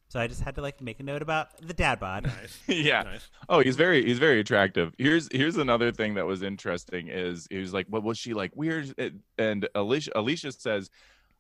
[0.09, 2.25] So I just had to like make a note about the dad bod.
[2.25, 2.61] Nice.
[2.69, 3.03] yeah.
[3.03, 3.31] Nice.
[3.49, 4.93] Oh, he's very he's very attractive.
[4.99, 8.51] Here's here's another thing that was interesting is he was like, "What was she like
[8.55, 10.91] weird?" Eh, and Alicia Alicia says,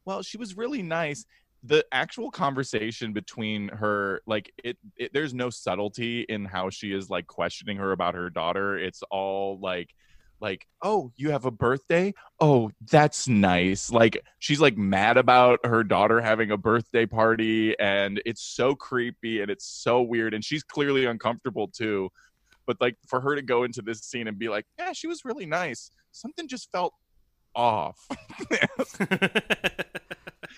[0.04, 1.26] "Well, she was really nice."
[1.62, 7.08] The actual conversation between her, like it, it, there's no subtlety in how she is
[7.08, 8.76] like questioning her about her daughter.
[8.76, 9.94] It's all like,
[10.40, 12.12] like, oh, you have a birthday?
[12.40, 13.90] Oh, that's nice.
[13.90, 19.40] Like she's like mad about her daughter having a birthday party, and it's so creepy
[19.40, 22.10] and it's so weird, and she's clearly uncomfortable too.
[22.66, 25.24] But like for her to go into this scene and be like, yeah, she was
[25.24, 25.90] really nice.
[26.12, 26.94] Something just felt
[27.54, 28.08] off.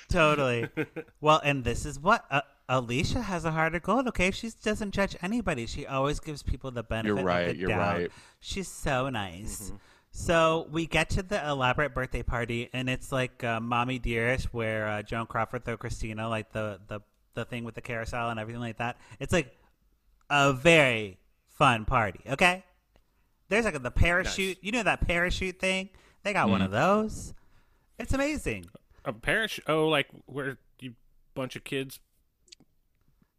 [0.08, 0.68] totally.
[1.20, 4.06] Well, and this is what uh, Alicia has a heart of gold.
[4.08, 5.66] Okay, she doesn't judge anybody.
[5.66, 7.20] She always gives people the benefit.
[7.20, 7.96] You're of the you're doubt.
[7.96, 8.12] right.
[8.40, 9.72] She's so nice.
[10.10, 14.88] So we get to the elaborate birthday party, and it's like uh, "Mommy Dearest," where
[14.88, 17.00] uh, Joan Crawford throw Christina, like the the
[17.34, 18.96] the thing with the carousel and everything like that.
[19.20, 19.56] It's like
[20.30, 22.20] a very fun party.
[22.30, 22.64] Okay,
[23.48, 24.58] there's like the parachute.
[24.62, 25.90] You know that parachute thing?
[26.22, 27.34] They got one of those.
[27.98, 28.66] It's amazing.
[29.06, 29.58] A parish?
[29.66, 30.94] Oh, like where you
[31.34, 31.98] bunch of kids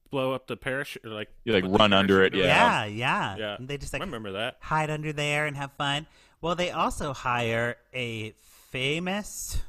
[0.10, 2.86] blow up the parish or like You, like, run under it, Yeah, Yeah.
[2.86, 3.36] yeah.
[3.38, 3.56] Yeah.
[3.60, 4.58] And they just I like remember that.
[4.62, 6.08] hide under there and have fun.
[6.42, 8.34] Well, they also hire a
[8.72, 9.62] famous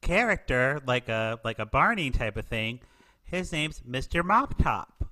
[0.00, 2.80] character, like a like a Barney type of thing.
[3.24, 4.24] His name's Mr.
[4.24, 5.04] Mop Top.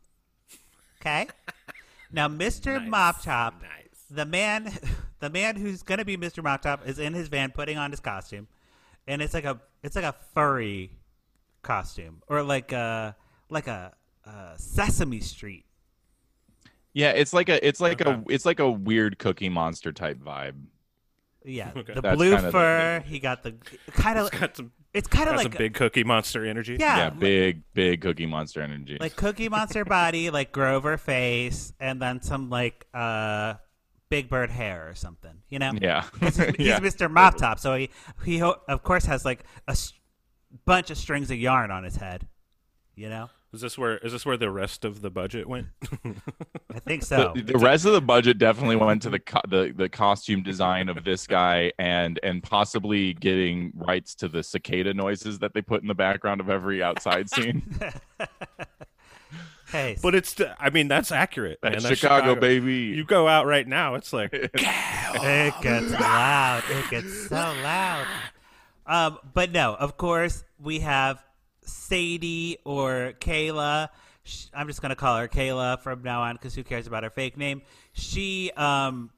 [1.00, 1.28] Okay.
[2.12, 2.78] now, Mr.
[2.80, 2.88] Nice.
[2.90, 4.04] Mop Top, Nice.
[4.10, 4.70] the man,
[5.20, 6.42] the man who's gonna be Mr.
[6.42, 8.48] Mop Top, is in his van putting on his costume,
[9.06, 10.90] and it's like a it's like a furry
[11.62, 13.14] costume or like a
[13.48, 13.92] like a,
[14.26, 15.64] uh Sesame Street.
[16.94, 18.10] yeah, it's like a it's like Okay.
[18.10, 20.54] a it's like a weird Cookie Monster type vibe.
[21.44, 21.94] Yeah, Okay.
[21.94, 23.02] the That's blue kind of the fur.
[23.06, 23.54] He got the
[23.92, 24.30] kind of.
[24.30, 26.76] Got some, It's kind of got like some big Cookie Monster energy.
[26.78, 28.96] yeah, Yeah, li- big big Cookie Monster energy.
[29.00, 33.54] like Cookie Monster body, like Grover face, and then some like uh
[34.12, 35.32] Big Bird hair or something.
[35.48, 36.04] You know, Yeah.
[36.20, 36.78] he's, he's yeah.
[36.80, 37.10] Mr.
[37.10, 37.88] Mop Top, so he
[38.26, 39.94] he ho- of course has like a s-
[40.66, 42.28] bunch of strings of yarn on his head.
[42.94, 45.68] You know, Is this where is this where the rest of the budget went?
[46.74, 47.32] I think so.
[47.34, 50.90] The, the rest of the budget definitely went to the, co- the the costume design
[50.90, 55.80] of this guy and and possibly getting rights to the cicada noises that they put
[55.80, 57.62] in the background of every outside scene.
[59.72, 61.58] Hey, but it's I mean that's accurate.
[61.62, 61.72] man.
[61.72, 62.74] That's That's Chicago, baby.
[62.74, 66.62] You go out right now, it's like it gets loud.
[66.70, 68.06] It gets so loud.
[68.86, 71.24] Um, but no, of course we have
[71.64, 73.88] Sadie or Kayla.
[74.54, 77.36] I'm just gonna call her Kayla from now on because who cares about her fake
[77.36, 77.62] name?
[77.92, 79.10] She um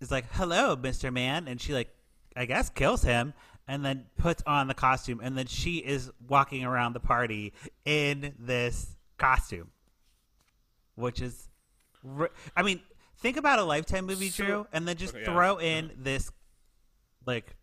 [0.00, 1.88] is like, "Hello, Mister Man," and she like,
[2.36, 3.34] I guess, kills him.
[3.70, 7.52] And then puts on the costume, and then she is walking around the party
[7.84, 9.70] in this costume,
[10.98, 11.48] which is,
[12.56, 12.80] I mean,
[13.18, 15.32] think about a lifetime movie, So- Drew, and then just Okay, yeah.
[15.32, 16.30] throw in this
[17.26, 17.56] like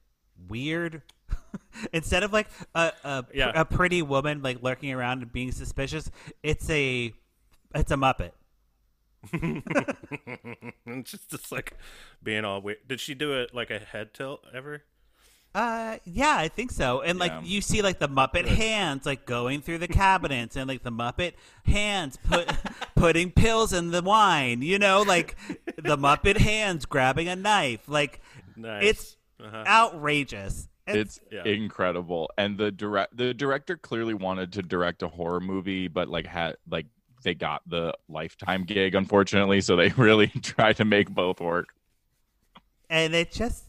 [0.48, 1.02] weird
[1.94, 3.52] instead of like a a, Yeah.
[3.56, 6.10] a pretty woman like lurking around and being suspicious,
[6.44, 7.14] it's a
[7.74, 8.32] it's a Muppet.
[10.86, 11.74] it's just, just like
[12.24, 12.78] being all weird.
[12.88, 14.84] Did she do it like a head tilt ever?
[15.54, 17.02] Uh, yeah, I think so.
[17.02, 17.42] And like Yeah.
[17.44, 21.34] you see, like the Muppet hands, like going through the cabinets, and like the Muppet
[21.66, 22.52] hands put
[23.06, 24.62] putting pills in the wine.
[24.64, 25.36] You know, like
[25.78, 27.88] the Muppet hands grabbing a knife.
[27.88, 28.22] Like
[28.56, 28.84] Nice.
[28.84, 29.64] it's Uh-huh.
[29.68, 30.68] outrageous.
[30.88, 31.44] And- It's Yeah.
[31.46, 36.26] incredible, and the direct the director clearly wanted to direct a horror movie, but like
[36.28, 36.86] had like
[37.24, 41.70] they got the lifetime gig, unfortunately, so they really tried to make both work.
[42.90, 43.66] and it just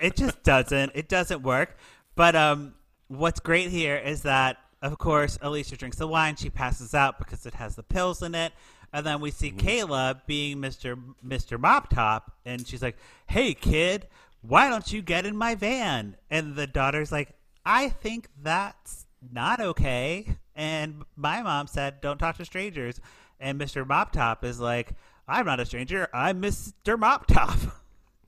[0.00, 1.76] it just doesn't it doesn't work
[2.14, 2.74] but um
[3.08, 7.46] what's great here is that of course alicia drinks the wine she passes out because
[7.46, 8.52] it has the pills in it.
[8.92, 9.66] And then we see mm-hmm.
[9.66, 14.06] kayla being mr mr mop top and she's like hey kid
[14.42, 16.16] why don't you get in my van?
[16.28, 17.30] And the daughter's like
[17.64, 20.36] i think that's not okay.
[20.54, 23.00] And my mom said don't talk to strangers.
[23.40, 24.92] And mr mop top is like
[25.28, 27.56] i'm not a stranger i'm mr mop top.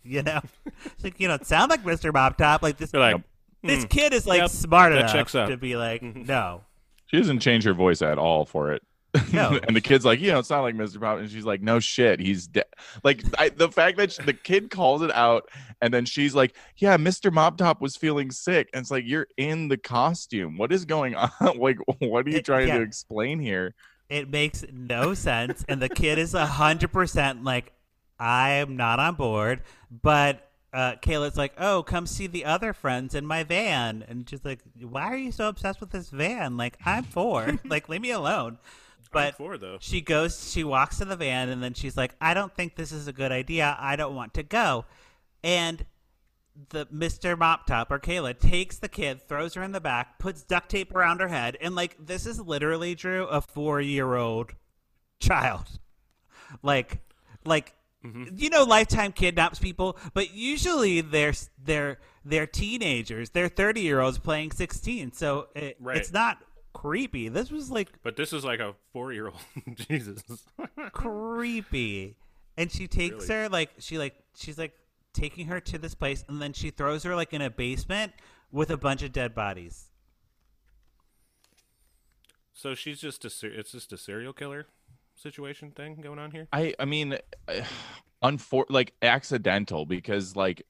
[0.05, 2.12] You know, it's like you know, it sound like Mr.
[2.12, 2.62] Mop Top.
[2.62, 3.23] Like this, like,
[3.64, 6.62] this "Hmm, kid is like Yep, smart that enough checks out." to be like, no,
[7.07, 8.83] She doesn't change her voice at all for it.
[9.33, 9.59] No.
[9.66, 11.00] and the kid's like, you know, it's not like Mr.
[11.00, 11.18] Pop.
[11.20, 12.64] And she's like, no shit, he's dead.
[13.05, 15.48] Like I, the fact that sh- the kid calls it out,
[15.81, 17.33] and then she's like, yeah, Mr.
[17.33, 20.59] Mop Top was feeling sick, and it's like you're in the costume.
[20.59, 21.31] What is going on?
[21.59, 22.79] like, what are you It- trying yeah.
[22.79, 23.74] to explain here?
[24.11, 25.64] it makes no sense.
[25.68, 27.72] And the kid is a hundred percent like,
[28.18, 29.62] I am not on board.
[29.90, 30.44] But
[30.75, 34.59] uh, Kayla's like, oh, come see the other friends in my van, and she's like,
[34.81, 36.57] why are you so obsessed with this van?
[36.57, 37.61] Like, I'm four.
[37.65, 38.59] like, leave me alone.
[38.59, 39.79] I'm But four though.
[39.81, 42.91] she goes she walks to the van and then she's like i don't think this
[42.91, 44.87] is a good idea i don't want to go
[45.45, 45.87] and
[46.71, 50.43] the mr mop top or kayla takes the kid throws her in the back puts
[50.43, 54.51] duct tape around her head and like this is literally drew a four year old
[55.21, 55.79] child
[56.63, 56.99] like
[57.45, 57.73] like
[58.05, 58.35] Mm-hmm.
[58.37, 61.33] you know lifetime kidnaps people but usually they're
[61.64, 65.97] they're they're teenagers they're 30 year olds playing 16 so it, Right.
[65.97, 66.37] it's not
[66.75, 69.38] creepy this was like But this is like a four-year-old.
[69.88, 70.23] Jesus.
[70.93, 72.17] creepy.
[72.59, 73.43] And she takes Really?
[73.43, 74.75] her like she like she's like
[75.14, 78.12] taking her to this place and then she throws her like in a basement
[78.53, 79.87] with a bunch of dead bodies.
[82.53, 84.67] so she's just a it's just a serial killer
[85.14, 86.48] situation thing going on here.
[86.53, 87.16] I I mean,
[88.22, 90.66] unfor- like accidental because like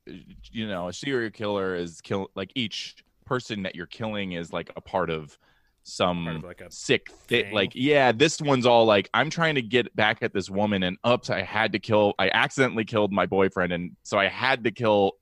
[0.51, 4.71] you know a serial killer is kill like each person that you're killing is like
[4.77, 5.39] a part of
[5.87, 7.45] some Part of, like, a sick thing.
[7.45, 7.55] gang.
[7.55, 10.97] like yeah this one's all like i'm trying to get back at this woman and
[11.05, 14.71] ups i had to kill i accidentally killed my boyfriend and so i had to
[14.71, 15.13] kill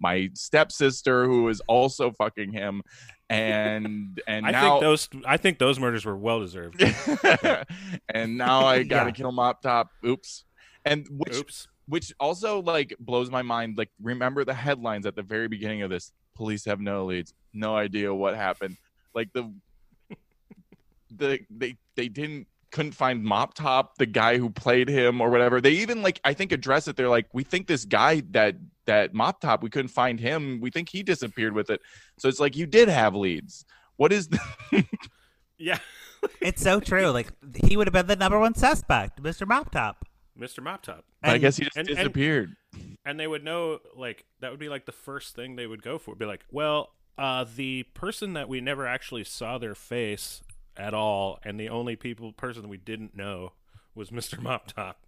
[0.00, 2.82] my stepsister who is also fucking him
[3.28, 6.82] and and I now think those I think those murders were well deserved.
[8.14, 9.14] and now I gotta Yeah.
[9.14, 9.90] kill Mop Top.
[10.04, 10.44] Oops.
[10.84, 11.68] And which Oops.
[11.88, 13.76] which also like blows my mind.
[13.78, 16.12] Like remember the headlines at the very beginning of this.
[16.36, 18.76] Police have no leads, no idea what happened.
[19.14, 19.52] Like the
[21.10, 25.60] the they they didn't couldn't find Mop Top, the guy who played him or whatever.
[25.60, 26.96] They even like I think address it.
[26.96, 28.56] They're like, we think this guy that
[28.86, 30.60] that Mop Top, we couldn't find him.
[30.60, 31.80] We think he disappeared with it.
[32.18, 33.64] So it's like you did have leads.
[33.96, 34.38] What is the
[35.58, 35.78] Yeah.
[36.40, 37.08] It's so true.
[37.10, 37.28] Like
[37.64, 39.46] he would have been the number one suspect, Mr.
[39.46, 40.04] Mop Top.
[40.38, 40.62] Mr.
[40.62, 41.04] Mop Top.
[41.22, 42.56] I And- guess he just and- and- disappeared.
[43.04, 45.96] and they would know like that would be like the first thing they would go
[45.98, 50.42] for be like well uh the person that we never actually saw their face
[50.76, 53.52] at all and the only people person that we didn't know
[53.94, 55.06] was mr mop top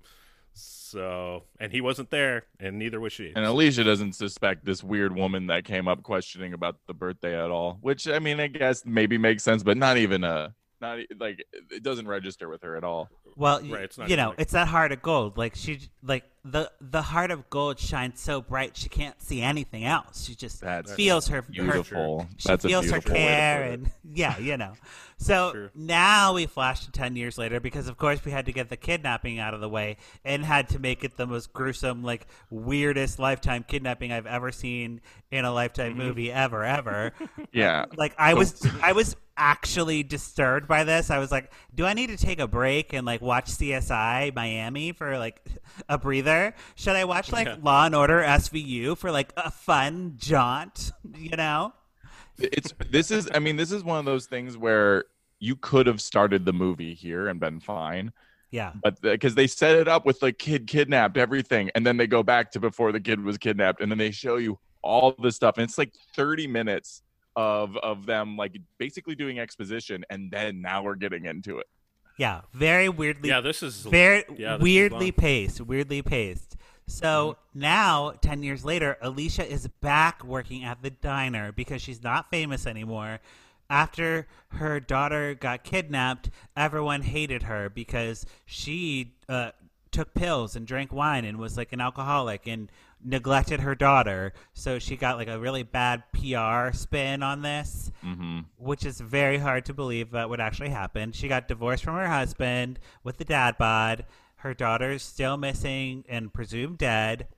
[0.58, 3.32] so and he wasn't there and neither was she.
[3.34, 7.50] And Alicia doesn't suspect this weird woman that came up questioning about the birthday at
[7.50, 11.44] all, which I mean, I guess maybe makes sense, but not even a not like
[11.70, 13.08] it doesn't register with her at all.
[13.36, 15.36] Well, Right, it's not you know, like- it's that heart of gold.
[15.38, 19.84] Like she, like the the heart of gold shines so bright she can't see anything
[19.84, 20.24] else.
[20.24, 22.26] She just That's feels her her Beautiful.
[22.36, 24.72] she That's a feels her beautiful way care and yeah, you know.
[25.18, 28.68] So now we flash to ten years later because of course we had to get
[28.68, 32.26] the kidnapping out of the way and had to make it the most gruesome, like
[32.50, 35.00] weirdest lifetime kidnapping I've ever seen
[35.30, 35.98] in a lifetime Mm-hmm.
[35.98, 37.12] movie ever, ever.
[37.52, 37.86] Yeah.
[37.96, 41.10] Like I was I was actually disturbed by this.
[41.10, 44.92] I was like, do I need to take a break and like watch CSI Miami
[44.92, 45.40] for like
[45.88, 46.54] a breather?
[46.74, 47.56] Should I watch like Yeah.
[47.62, 51.72] Law and Order SVU for like a fun jaunt, you know?
[52.38, 55.04] It's this is I mean, this is one of those things where
[55.40, 58.12] you could have started the movie here and been fine.
[58.50, 58.72] Yeah.
[58.82, 62.22] but because they set it up with the kid kidnapped everything and then they go
[62.22, 65.58] back to before the kid was kidnapped and then they show you all this stuff
[65.58, 67.02] and it's like 30 minutes
[67.38, 71.66] of of them like basically doing exposition and then now we're getting into it
[72.18, 72.40] Yeah.
[72.52, 75.12] Very weirdly Yeah, this is very yeah, this weirdly long.
[75.12, 76.56] paced, weirdly paced.
[76.88, 82.30] So now, 10 years later, Alicia is back working at the diner because she's not
[82.30, 83.20] famous anymore.
[83.70, 84.26] After
[84.60, 89.50] her daughter got kidnapped, everyone hated her because she uh,
[89.90, 92.72] took pills and drank wine and was like an alcoholic and
[93.04, 94.32] neglected her daughter.
[94.54, 98.40] So she got like a really bad PR spin on this mm-hmm.
[98.56, 101.12] which is very hard to believe that would actually happen.
[101.12, 104.04] She got divorced from her husband with the dad bod.
[104.36, 107.28] Her daughter's still missing and presumed dead.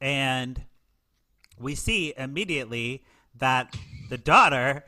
[0.00, 0.64] And
[1.58, 3.02] we see immediately
[3.34, 3.74] that
[4.08, 4.84] the daughter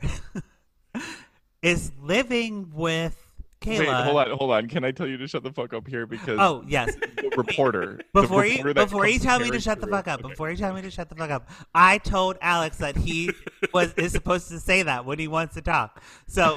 [1.61, 3.22] is living with
[3.63, 3.79] Kayla.
[3.79, 6.05] wait hold on hold on can i tell you to shut the fuck up here
[6.05, 6.95] because Oh, yes.
[6.95, 10.29] the reporter Before you reporter before you tell me to shut the fuck up, Okay.
[10.29, 13.31] before you tell me to shut the fuck up, I told Alex that he
[13.73, 16.01] was is supposed to say that when he wants to talk.
[16.27, 16.55] So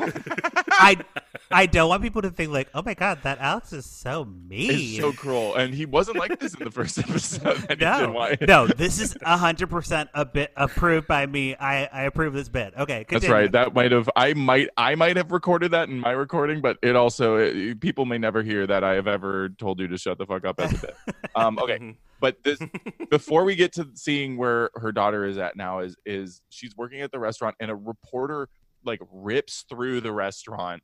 [0.70, 0.96] I
[1.50, 4.70] I don't want people to think like, oh my god, that Alex is so mean.
[4.72, 8.46] it's so cruel and he wasn't like this in the first episode that he did.
[8.48, 11.54] no, no, this is hundred percent a bit approved by me.
[11.54, 12.74] I, I approve this bit.
[12.76, 13.50] Okay, That's right.
[13.52, 16.95] That might have I might I might have recorded that in my recording, but it
[16.97, 20.26] also it, people may never hear that I have ever told you to shut the
[20.26, 20.97] fuck up as a bit.
[21.36, 22.59] Um, okay, but this
[23.11, 27.03] before we get to seeing where her daughter is at now is is she's working
[27.03, 28.49] at the restaurant and a reporter
[28.84, 30.82] like rips through the restaurant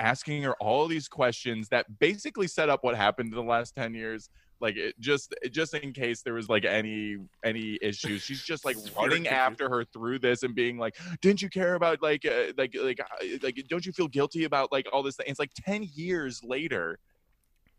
[0.00, 3.94] asking her all these questions that basically set up what happened in the last 10
[3.94, 4.28] years
[4.60, 8.76] like it just just in case there was like any any issues she's just like
[8.96, 12.74] running after her through this and being like didn't you care about like uh, like
[12.80, 15.26] like uh, like don't you feel guilty about like all this thing?
[15.28, 16.98] it's like 10 years later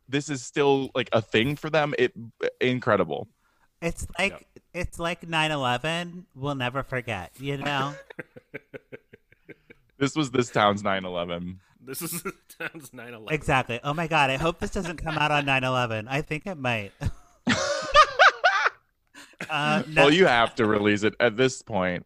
[0.08, 2.14] this is still like a thing for them it
[2.62, 3.28] incredible
[3.82, 6.26] It's like it's like 9-11.
[6.36, 7.32] We'll never forget.
[7.40, 7.96] You know.
[9.98, 11.58] this was this town's 9-11
[11.88, 12.22] This is
[12.60, 13.32] town's 9/11.
[13.32, 13.80] exactly.
[13.84, 14.30] Oh my god.
[14.30, 16.06] I hope this doesn't come out on 9-11.
[16.10, 16.92] I think it might.
[19.50, 22.06] uh, no- well you have to release it at this point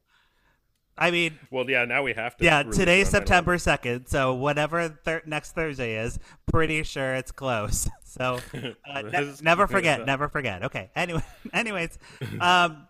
[0.98, 2.46] I mean, Well, yeah, now we have to.
[2.46, 2.62] yeah.
[2.62, 3.26] Today's it on 9/11.
[3.26, 7.90] September second, so whatever thir- next Thursday is, pretty sure it's close.
[8.04, 8.40] So
[8.86, 10.64] uh, ne- never forget, never forget.
[10.66, 10.92] Okay.
[10.98, 11.24] Anyway,
[11.54, 11.98] anyways,
[12.42, 12.86] um,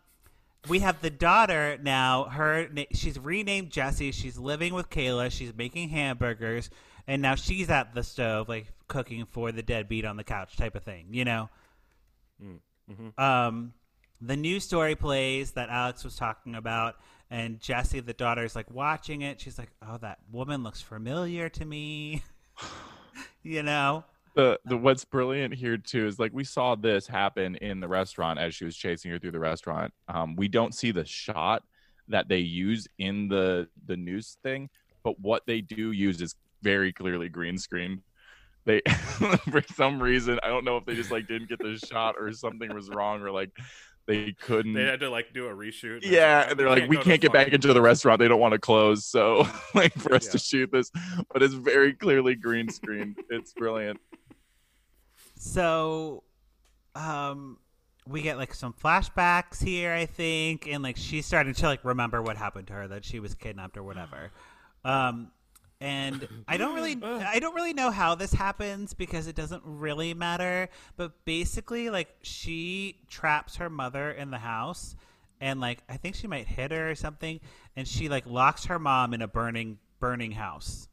[0.68, 2.26] we have the daughter now.
[2.26, 4.12] Her she's renamed Jessie.
[4.12, 5.32] She's living with Kayla.
[5.32, 6.70] She's making hamburgers,
[7.08, 10.76] and now she's at the stove, like cooking for the deadbeat on the couch, type
[10.76, 11.08] of thing.
[11.12, 11.50] You know.
[13.18, 13.74] Um,
[14.20, 16.96] the new story plays that Alex was talking about,
[17.30, 19.42] and Jessie, the daughter, is like watching it.
[19.42, 22.24] She's like, "Oh, that woman looks familiar to me."
[23.44, 24.06] you know.
[24.36, 28.40] The the what's brilliant here too is like we saw this happen in the restaurant
[28.40, 29.94] as she was chasing her through the restaurant.
[30.08, 31.64] Um, we don't see the shot
[32.08, 34.70] that they use in the the news thing,
[35.04, 38.02] but what they do use is very clearly green screen.
[38.66, 38.82] They
[39.50, 42.32] for some reason I don't know if they just like didn't get the shot or
[42.32, 43.50] something was wrong or like
[44.08, 44.74] they couldn't.
[44.74, 46.00] They had to like do a reshoot.
[46.04, 48.20] yeah, and they're like, we to can't get back into the restaurant.
[48.20, 50.32] They don't want to close, so like for us Yeah.
[50.32, 50.90] to shoot this,
[51.32, 53.16] but it's very clearly green screen.
[53.30, 54.00] it's brilliant.
[55.44, 56.22] So,
[56.94, 57.58] um,
[58.08, 62.22] we get like some flashbacks here, I think, and like she's starting to like remember
[62.22, 64.30] what happened to her, that she was kidnapped or whatever.
[64.86, 65.32] Um,
[65.80, 70.14] and I don't really, I don't really know how this happens because it doesn't really
[70.14, 70.70] matter.
[70.96, 74.96] But basically, like she traps her mother in the house,
[75.40, 77.40] and like I think she might hit her or something,
[77.76, 80.88] and she like locks her mom in a burning, burning house,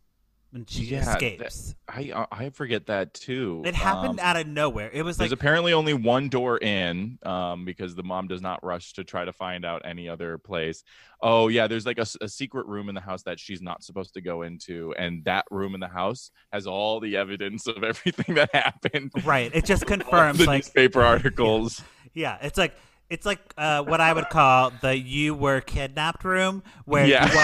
[0.55, 3.63] and she Yeah, that- I uh, I forget that too.
[3.67, 4.91] It happened Um, out of nowhere.
[4.93, 8.41] It was like there's like apparently only one door in, um, because the mom does
[8.43, 10.85] not rush to try to find out any other place.
[11.21, 14.21] Oh yeah, there's like a secret room in the house that she's not supposed to
[14.21, 18.55] go into, and that room in the house has all the evidence of everything that
[18.55, 19.11] happened.
[19.25, 19.51] Right.
[19.55, 21.83] It just confirms the like newspaper articles.
[22.15, 22.75] yeah, it's like
[23.11, 27.27] it's like uh, what I would call the you were kidnapped room where Yeah.
[27.31, 27.37] you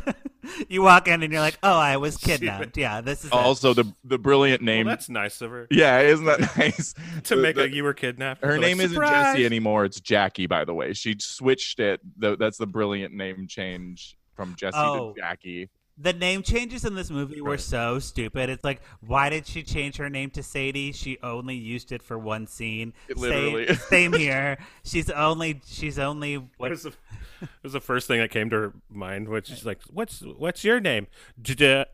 [0.00, 0.16] walk
[0.68, 3.32] you walk in and you're like, "Oh, I was kidnapped." Yeah, this is it.
[3.32, 4.86] Also, the the brilliant Well, name.
[4.86, 6.94] that's nice of her yeah, isn't that nice?
[7.24, 8.42] to The- make the- a you were kidnapped.
[8.44, 9.84] Her name like, isn't "Surprise!" Jessie anymore.
[9.84, 10.92] It's Jackie, by the way.
[10.92, 12.00] She switched it.
[12.18, 15.12] The, that's the brilliant name change from Jessie Oh.
[15.14, 15.70] to Jackie.
[15.96, 17.60] The name changes in this movie were Right.
[17.60, 18.50] so stupid.
[18.50, 20.90] It's like, why did she change her name to Sadie?
[20.90, 22.92] She only used it for one scene.
[23.08, 24.58] It Same- literally- Same, here.
[24.84, 26.94] She's only she's only What was the,
[27.42, 30.64] it was the first thing that came to her mind, which is like, "What's what's
[30.64, 31.06] your name?"
[31.40, 31.84] Da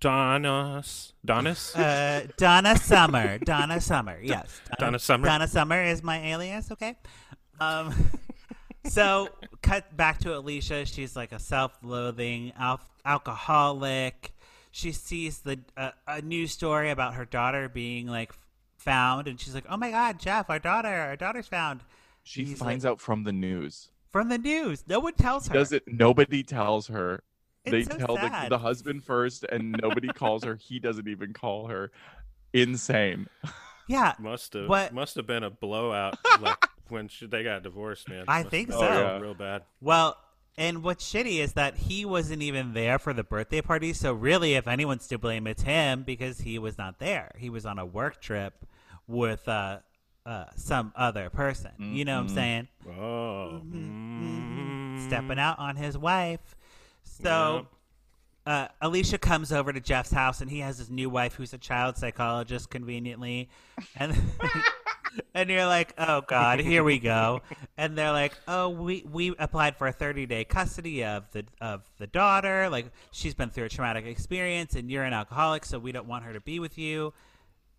[0.00, 1.12] Donis.
[1.26, 1.74] Donis.
[1.74, 3.38] Uh, Donna Summer.
[3.38, 4.18] Donna Summer.
[4.22, 4.60] Yes.
[4.78, 5.26] Donna Summer.
[5.26, 6.70] Donna Summer is my alias.
[6.72, 6.96] Okay.
[7.60, 7.94] Um,
[8.84, 9.28] so
[9.62, 10.84] cut back to Alicia.
[10.84, 12.52] She's like a self-loathing
[13.04, 14.32] alcoholic.
[14.70, 18.32] She sees the uh, a news story about her daughter being like
[18.76, 21.80] found, and she's like, "Oh my God, Jeff, our daughter, our daughter's found."
[22.24, 23.90] She He's finds like- out from the news.
[24.10, 24.84] from the news.
[24.88, 25.54] No one tells her.
[25.54, 25.84] Does it?
[25.86, 27.22] Nobody tells her.
[27.64, 28.50] they It's so tell the, sad.
[28.50, 30.56] the husband first, and nobody calls her.
[30.56, 31.90] He doesn't even call her.
[32.52, 33.28] Insane.
[33.88, 36.56] Yeah, Must have What- must have been a blowout like
[36.88, 38.24] when she, they got divorced, man.
[38.28, 38.88] I Must think have so.
[38.88, 39.18] been yeah.
[39.20, 39.62] Real bad.
[39.80, 40.16] Well,
[40.56, 43.92] and what's shitty is that he wasn't even there for the birthday party.
[43.92, 47.32] So really, if anyone's to blame, it's him because he was not there.
[47.38, 48.64] He was on a work trip
[49.08, 49.78] with uh,
[50.24, 51.72] uh, some other person.
[51.78, 52.34] You know what I'm Mhm.
[52.34, 52.68] saying?
[52.88, 53.60] Oh.
[53.64, 55.06] mm.
[55.06, 56.54] Stepping out on his wife.
[57.02, 57.66] So.
[58.46, 61.58] Uh, Alicia comes over to Jeff's house, and he has his new wife, who's a
[61.58, 63.48] child psychologist, conveniently,
[63.96, 64.12] and
[65.34, 67.40] and you're like, oh god, here we go.
[67.76, 71.82] And they're like, oh, we we applied for a 30 day custody of the of
[71.98, 72.68] the daughter.
[72.68, 76.24] Like she's been through a traumatic experience, and you're an alcoholic, so we don't want
[76.24, 77.12] her to be with you.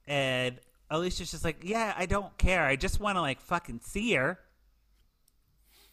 [0.07, 0.57] And
[0.89, 2.63] Alicia's just like, yeah, I don't care.
[2.63, 4.38] I just want to like fucking see her.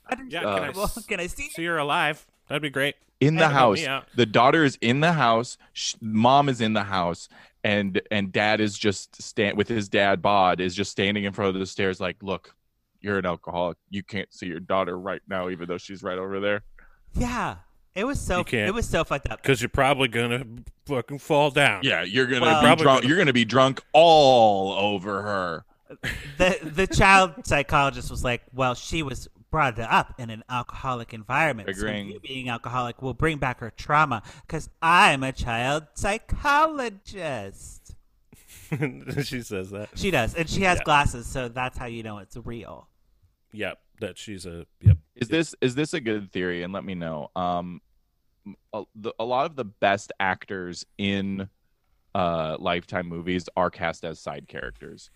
[0.07, 1.49] I yeah, can I Well, s- can I see?
[1.55, 2.27] See her alive.
[2.49, 2.97] That'd be great.
[3.21, 3.79] in the That'd house.
[3.87, 4.01] me.
[4.17, 5.57] The daughter is in the house.
[5.73, 7.29] Sh- mom is in the house,
[7.65, 11.55] and and dad is just stand with his dad bod is just standing in front
[11.55, 12.55] of the stairs, like, look,
[13.01, 13.77] you're an alcoholic.
[13.91, 16.63] You can't see your daughter right now, even though she's right over there.
[17.15, 17.57] Yeah,
[17.95, 19.43] it was so it was so fucked up.
[19.43, 20.45] Because you're probably gonna
[20.87, 21.81] fucking fall down.
[21.85, 23.01] Yeah, you're gonna Well- be Probably drunk.
[23.03, 25.65] gonna- You're gonna be drunk all over her.
[26.39, 31.69] the the child psychologist was like, "Well, she was brought up in an alcoholic environment.
[31.69, 32.09] Agreeing.
[32.09, 37.95] So you being alcoholic will bring back her trauma because I'm a child psychologist."
[39.23, 39.91] she says that.
[39.95, 40.85] She does, and she has Yeah.
[40.85, 42.89] glasses, so that's how you know it's real.
[43.53, 43.79] Yep.
[44.01, 44.67] That she's a.
[44.81, 44.97] Yep.
[45.15, 46.65] Is this is this a good theory?
[46.65, 47.31] And let me know.
[47.37, 47.81] Um,
[48.73, 51.49] a, the, a lot of the best actors in
[52.15, 55.11] uh Lifetime movies are cast as side characters.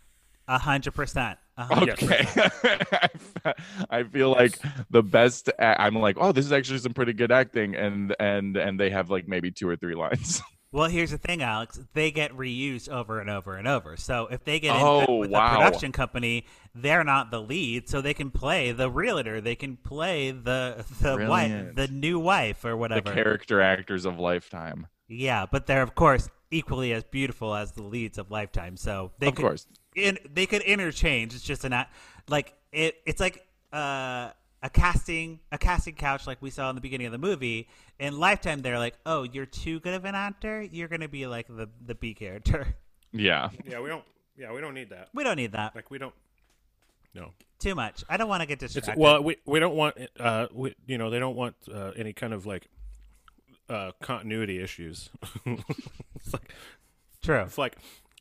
[0.48, 1.38] A hundred percent.
[1.56, 2.36] A hundred- Yes.
[2.64, 3.52] Okay,
[3.90, 4.58] I feel like
[4.90, 5.50] the best.
[5.58, 9.10] I'm like, oh, this is actually some pretty good acting, and and and they have
[9.10, 10.42] like maybe two or three lines.
[10.72, 11.80] Well, here's the thing, Alex.
[11.94, 13.96] They get reused over and over and over.
[13.96, 15.46] So if they get in Oh, with wow.
[15.54, 16.44] a production company,
[16.74, 19.40] they're not the lead, so they can play the realtor.
[19.40, 23.08] They can play the the wife, the new wife, or whatever.
[23.08, 27.82] the character actors of Lifetime, Yeah, but they're of course equally as beautiful as the
[27.84, 28.76] leads of Lifetime.
[28.76, 29.66] So they of could, course.
[29.96, 31.34] In, they could interchange.
[31.34, 31.92] It's just an act-
[32.28, 32.96] like it.
[33.06, 34.30] It's like uh,
[34.62, 37.68] a casting a casting couch like we saw in the beginning of the movie.
[37.98, 40.62] In Lifetime, they're like, "Oh, you're too good of an actor.
[40.62, 42.76] You're gonna be like the the B character."
[43.12, 44.04] Yeah, Yeah, we don't.
[44.36, 45.08] Yeah, we don't need that.
[45.14, 46.12] We don't need that Like we don't.
[47.14, 47.30] No.
[47.58, 48.04] too much.
[48.10, 49.00] I don't want to get It's distracted.
[49.00, 49.96] well, we we don't want.
[50.20, 52.66] Uh, we, you know, they don't want uh, any kind of like
[53.70, 55.08] uh continuity issues.
[55.46, 56.52] it's like
[57.22, 57.40] True.
[57.42, 57.76] it's like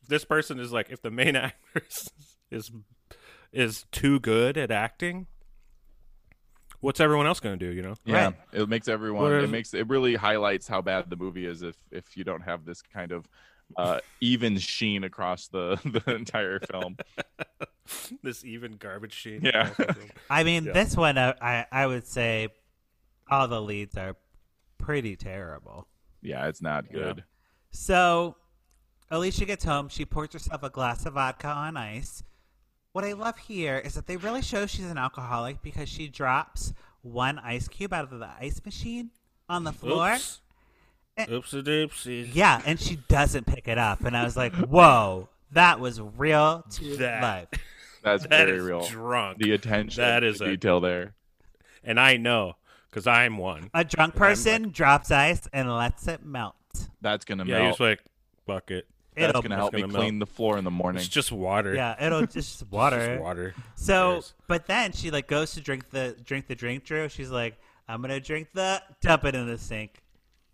[0.07, 2.09] this person is like if the main actress
[2.51, 2.71] is
[3.51, 5.27] is too good at acting,
[6.81, 7.71] what's everyone else going to do?
[7.73, 7.95] You know?
[8.05, 8.25] yeah.
[8.25, 8.35] Right.
[8.53, 9.23] It makes everyone.
[9.23, 12.23] What It is- makes it really highlights how bad the movie is if if you
[12.23, 13.27] don't have this kind of
[13.77, 16.97] uh even sheen across the the entire film.
[18.23, 19.41] this even garbage sheen.
[19.43, 19.71] Yeah.
[20.29, 20.73] I mean, Yeah.
[20.73, 22.49] this one, uh, I I would say
[23.29, 24.15] all the leads are
[24.77, 25.87] pretty terrible.
[26.21, 26.93] Yeah, it's not Yeah.
[26.97, 27.23] good.
[27.71, 28.35] So,
[29.11, 29.89] Alicia gets home.
[29.89, 32.23] She pours herself a glass of vodka on ice.
[32.91, 36.73] What I love here is that they really show she's an alcoholic because she drops
[37.01, 39.11] one ice cube out of the ice machine
[39.49, 40.13] on the floor.
[40.13, 40.41] Oops.
[41.19, 42.29] Oopsie doopsie.
[42.33, 44.03] Yeah, and she doesn't pick it up.
[44.03, 47.61] And I was like, whoa, that was real to That- life.
[48.03, 48.85] That's That very is real.
[48.85, 49.39] drunk.
[49.39, 51.15] The attention, That to a- detail there.
[51.83, 52.53] and I know
[52.89, 53.69] because I'm one.
[53.73, 56.55] A drunk And I'm person drops ice and lets it melt.
[57.01, 57.71] That's gonna Yeah, melt.
[57.71, 58.03] he's like
[58.45, 58.87] bucket.
[59.15, 60.01] That's It'll, gonna help me gonna melt.
[60.03, 60.99] clean the floor in the morning.
[60.99, 61.73] It's just water.
[61.73, 63.07] yeah, it'll just water.
[63.13, 63.55] Just water.
[63.75, 66.83] So, but then she like goes to drink the drink the drink.
[66.83, 67.57] Drew, she's like,
[67.87, 70.01] "I'm gonna drink the dump it in the sink."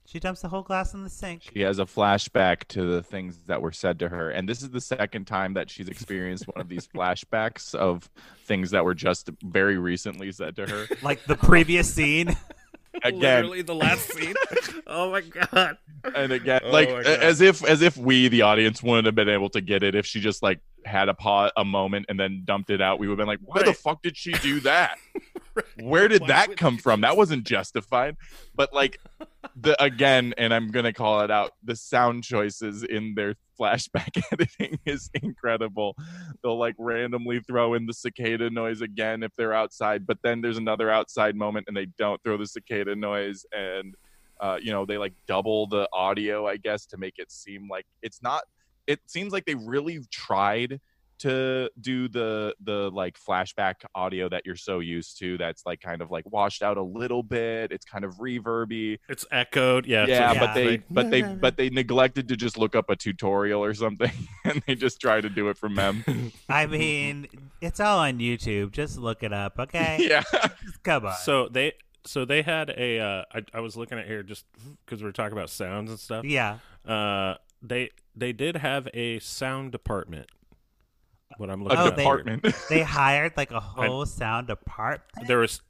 [0.06, 1.50] She dumps the whole glass in the sink.
[1.54, 4.70] She has a flashback to the things that were said to her, and this is
[4.70, 8.10] the second time that she's experienced one of these flashbacks of
[8.46, 10.88] things that were just very recently said to her.
[11.02, 12.36] Like the previous scene.
[13.04, 14.34] Again, Literally the last scene.
[14.88, 15.78] oh my god.
[16.14, 19.50] and again, Oh like as if as if we, the audience, wouldn't have been able
[19.52, 22.70] to get it if she just like had a pause, a moment, and then dumped
[22.70, 23.00] it out.
[23.00, 24.98] We would have been like, "Why the fuck did she do that?"
[25.82, 27.02] where did Why that come from?
[27.02, 28.18] That wasn't justified.
[28.56, 29.00] But like
[29.56, 31.52] the again, and I'm gonna call it out.
[31.64, 35.96] The sound choices in their flashback editing is incredible.
[36.44, 40.58] They'll like randomly throw in the cicada noise again if they're outside, but then there's
[40.58, 43.96] another outside moment and they don't throw the cicada noise and
[44.40, 47.86] uh, you know they like double the audio, I guess, to make it seem like
[48.02, 48.44] it's not.
[48.92, 50.80] It seems like they really tried
[51.20, 56.02] to do the the like flashback audio that you're so used to that's like kind
[56.02, 59.86] of like washed out a little bit it's kind of reverby It's echoed.
[59.86, 60.08] Yeah.
[60.08, 62.90] yeah, it's but a- they like, but they but they neglected to just look up
[62.90, 64.12] a tutorial or something
[64.46, 66.04] and they just tried to do it from them
[66.50, 67.28] I mean,
[67.62, 68.72] it's all on YouTube.
[68.72, 69.98] Just look it up, okay?
[70.10, 70.24] yeah
[70.82, 71.14] come on.
[71.18, 71.74] So they
[72.04, 73.00] so they had a.
[73.00, 74.44] Uh, I, I was looking at here just
[74.86, 76.26] because we are talking about sounds and stuff.
[76.26, 76.58] yeah.
[76.84, 80.28] Uh, they they did have a sound department.
[81.38, 85.28] What I'm looking Oh, at they- department They hired like a whole sound department.
[85.28, 85.62] There was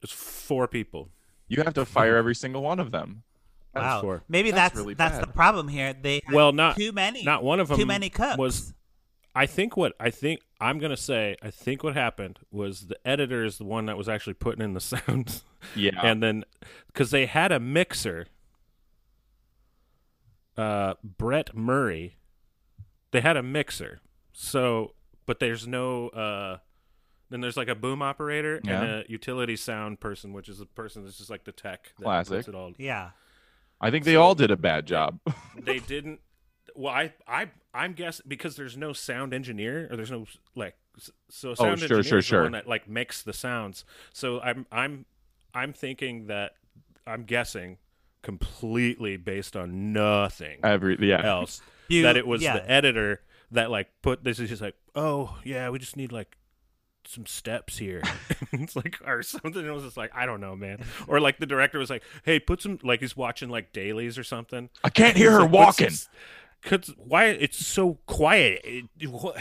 [0.00, 1.10] there's four people.
[1.48, 3.22] you have to fire every single one of them
[3.74, 4.00] That's Wow.
[4.00, 4.22] four.
[4.28, 5.92] Maybe That's that's really that's the problem here.
[5.92, 7.22] They had Well, not too many.
[7.22, 7.76] not one of them.
[7.78, 8.38] too many cooks.
[8.38, 8.74] was.
[9.32, 11.36] I think what I think I'm gonna say.
[11.42, 14.72] I think what happened was the editor is the one that was actually putting in
[14.74, 15.44] the sounds,
[15.76, 16.44] yeah and then
[16.88, 18.26] because they had a mixer.
[20.56, 22.16] Uh, Brett Murray,
[23.12, 24.00] they had a mixer.
[24.32, 24.94] So,
[25.26, 26.08] but there's no.
[26.08, 26.58] Uh,
[27.30, 28.82] then there's like a boom operator Yeah.
[28.82, 31.92] and a utility sound person, which is the person that's just like the tech.
[31.98, 32.48] That Classic.
[32.48, 33.10] It all yeah.
[33.80, 35.18] i think they all did a bad job
[35.56, 36.20] they didn't
[36.74, 41.10] well i i i'm guessing because there's no sound engineer or there's no like s-
[41.30, 44.38] so sound Oh, sure, engineer sure, is the one that like makes the sounds so
[44.40, 45.06] i'm i'm
[45.54, 46.52] i'm thinking that
[47.06, 47.78] i'm guessing
[48.22, 51.24] completely based on nothing every yeah.
[51.24, 51.60] else.
[51.88, 52.52] You- that it was yeah.
[52.52, 56.36] the editor that like put this is just like oh yeah we just need like
[57.04, 58.02] some steps here.
[58.52, 59.66] It's like or something.
[59.66, 60.84] It was just like i don't know man.
[61.08, 64.22] Or like the director was like hey put some like he's watching like dailies or
[64.22, 64.70] something.
[64.84, 65.90] I can't hear her like, walking.
[65.90, 66.12] some-
[66.62, 68.60] Cause why it's so quiet?
[68.64, 69.36] It, wh-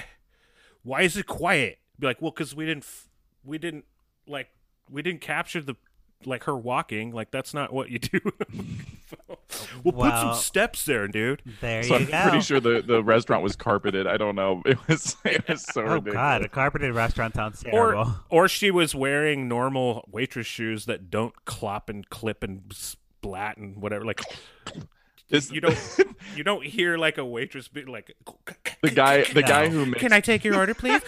[0.84, 1.78] why is it quiet?
[2.00, 3.10] Be like, well, because we didn't, f-
[3.44, 3.84] we didn't
[4.26, 4.48] like,
[4.90, 5.76] we didn't capture the
[6.26, 7.12] like her walking.
[7.12, 8.20] Like that's not what you do.
[9.84, 11.42] we'll put some steps there, dude.
[11.62, 12.24] There so you i'm go.
[12.24, 15.82] pretty sure the, the restaurant was carpeted i don't know it was it was so
[15.82, 18.14] oh ridiculous god, a carpeted restaurant sounds terrible.
[18.30, 23.58] Or, or she was wearing normal waitress shoes that don't clop and clip and splat
[23.58, 24.06] and whatever.
[24.06, 24.22] Like
[25.30, 25.78] this, you don't
[26.36, 28.16] you don't hear like a waitress like
[28.82, 31.02] the guy the guy who makes, can I take your order please?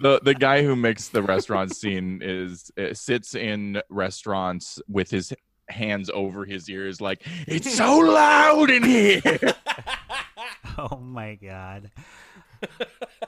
[0.00, 5.32] The the guy who makes the restaurant scene is uh, sits in restaurants with his
[5.68, 9.22] hands over his ears like it's so loud in here.
[10.80, 11.90] Oh my god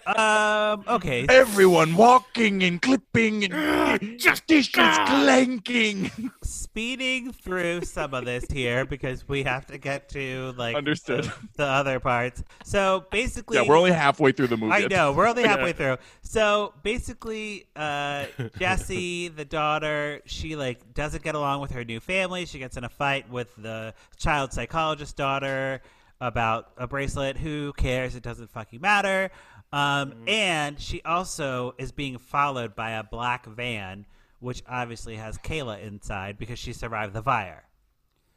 [0.07, 0.85] um.
[0.89, 1.27] Okay.
[1.29, 6.11] everyone walking and clipping and just dishes clanking
[6.43, 11.25] Speeding through some of this here because we have to get to like Understood.
[11.25, 12.43] the, the other parts.
[12.65, 15.99] So basically, yeah we're only halfway through the movie I know we're only halfway through.
[16.23, 18.27] So basically, uh,
[18.59, 22.47] Jessie, the daughter, she like doesn't get along with her new family.
[22.47, 25.83] She gets in a fight with the child psychologist daughter
[26.21, 27.37] about a bracelet.
[27.37, 28.15] Who cares?
[28.15, 29.31] It doesn't fucking matter.
[29.73, 34.07] Um, And she also is being followed by a black van,
[34.41, 37.65] which obviously has Kayla inside because she survived the fire.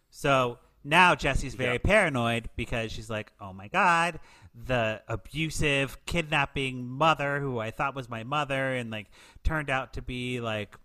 [0.10, 4.20] So now Jessie's very paranoid because she's like, oh my God,
[4.54, 9.08] the abusive, kidnapping mother who I thought was my mother and like
[9.44, 10.78] turned out to be like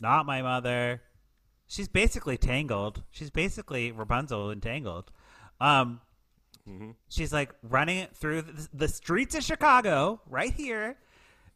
[0.00, 1.02] not my mother.
[1.66, 3.02] She's basically tangled.
[3.10, 5.10] She's basically Rapunzel entangled.
[5.60, 6.00] Um,
[7.08, 10.96] She's like running it through the, the streets of Chicago right here.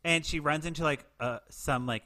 [0.05, 2.03] And she runs into like uh, some like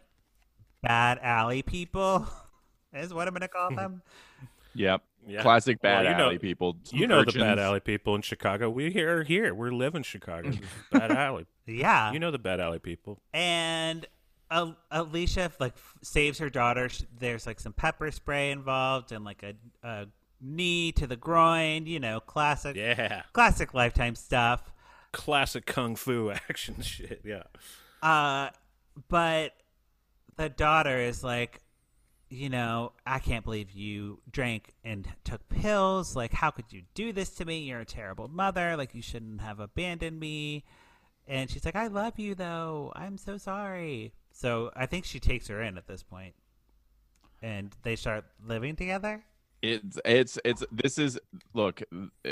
[0.82, 2.26] bad alley people,
[2.92, 4.02] is what I'm going to call them.
[4.74, 5.42] yep Yeah.
[5.42, 8.70] classic bad Well, you know- alley people You know the bad alley people in Chicago.
[8.70, 9.54] We here here.
[9.54, 10.50] We live in Chicago.
[10.90, 11.46] Bad alley.
[11.66, 12.12] Yeah.
[12.12, 13.18] You know the bad alley people.
[13.34, 14.06] and
[14.50, 16.88] Al- Alicia like f- saves her daughter.
[16.88, 19.54] Sh- There's like some pepper spray involved and like a,
[19.86, 20.06] a
[20.42, 21.86] knee to the groin.
[21.86, 23.22] You know, classic, Yeah.
[23.32, 24.72] classic Lifetime stuff.
[25.12, 27.22] Classic kung fu action shit.
[27.24, 27.44] Yeah.
[28.02, 28.50] Uh,
[29.08, 29.52] but
[30.36, 31.60] the daughter is like,
[32.28, 36.16] you know, I can't believe you drank and took pills.
[36.16, 37.58] Like, how could you do this to me?
[37.58, 38.74] You're a terrible mother.
[38.76, 40.64] Like, you shouldn't have abandoned me.
[41.28, 42.90] And she's like, I love you, though.
[42.96, 44.14] I'm so sorry.
[44.32, 46.34] So I think she takes her in at this point,
[47.42, 49.22] and they start living together.
[49.62, 51.18] It's it's it's this is
[51.54, 51.82] look
[52.26, 52.30] uh,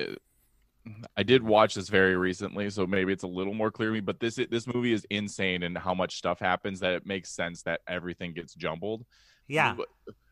[1.16, 4.00] I did watch this very recently, so maybe it's a little more clear to me.
[4.00, 7.62] But this this movie is insane and how much stuff happens that it makes sense
[7.62, 9.04] that everything gets jumbled.
[9.46, 9.76] Yeah.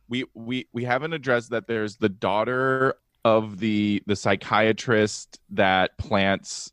[0.08, 2.94] we we we haven't addressed that there's the daughter
[3.24, 6.72] of the the psychiatrist that plants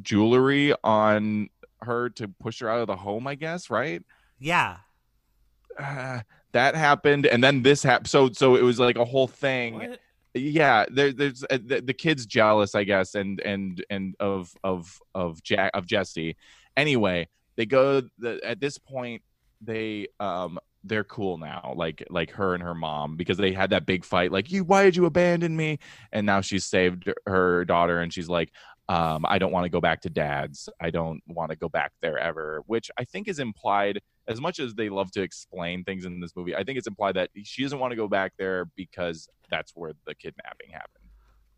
[0.00, 1.48] jewelry on
[1.82, 4.02] her to push her out of the home i guess right
[4.38, 4.78] Yeah.
[5.78, 6.20] uh,
[6.54, 9.74] that happened and then this happened so so it was like a whole thing.
[9.74, 10.00] What?
[10.34, 14.98] yeah there, there's uh, the, the kid's jealous i guess and and and of of
[15.14, 16.36] of jack of jessie.
[16.76, 19.22] Anyway they go the, at this point
[19.60, 23.86] they um they're cool now like like her and her mom because they had that
[23.86, 25.78] big fight like you why did you abandon me?
[26.12, 28.52] And now she's saved her daughter and she's like
[28.88, 30.68] um i don't want to go back to dad's.
[30.80, 34.58] I don't want to go back there ever which i think is implied as much
[34.60, 37.62] as they love to explain things in this movie i think it's implied that she
[37.62, 41.03] doesn't want to go back there because that's where the kidnapping happened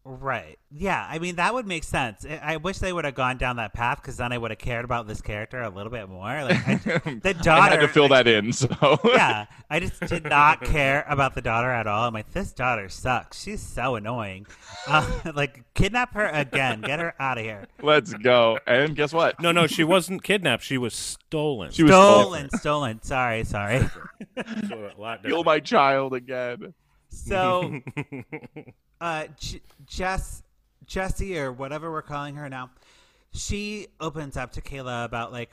[0.08, 0.56] Right.
[0.70, 1.04] Yeah.
[1.10, 2.24] I mean, that would make sense.
[2.24, 4.58] I- I wish they would have gone down that path because then I would have
[4.58, 6.44] cared about this character a little bit more.
[6.44, 6.74] Like I,
[7.22, 7.50] the daughter.
[7.62, 8.68] I had to fill like, that in so
[9.04, 12.04] yeah, I just did not care about the daughter at all.
[12.06, 13.42] I'm like, this daughter sucks.
[13.42, 14.46] She's so annoying.
[14.88, 15.04] Uh,
[15.34, 16.80] like, kidnap her again.
[16.80, 17.66] Get her out of here.
[17.82, 20.62] let's go and guess what No, no, she wasn't kidnapped.
[20.62, 21.72] She was stolen.
[21.72, 23.02] She was Stolen, stolen.
[23.02, 23.80] Sorry, sorry.
[24.68, 26.72] So a kill my child again
[27.08, 27.80] So,
[29.00, 30.42] uh, J- Jess,
[30.84, 32.70] Jessie, or whatever we're calling her now,
[33.32, 35.50] she opens up to Kayla about like,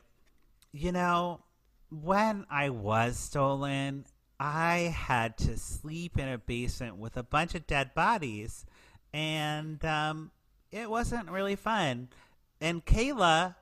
[0.71, 1.41] you know,
[1.89, 4.05] when I was stolen,
[4.39, 8.65] I had to sleep in a basement with a bunch of dead bodies,
[9.13, 10.31] and um,
[10.71, 12.09] it wasn't really fun.
[12.59, 13.55] And Kayla,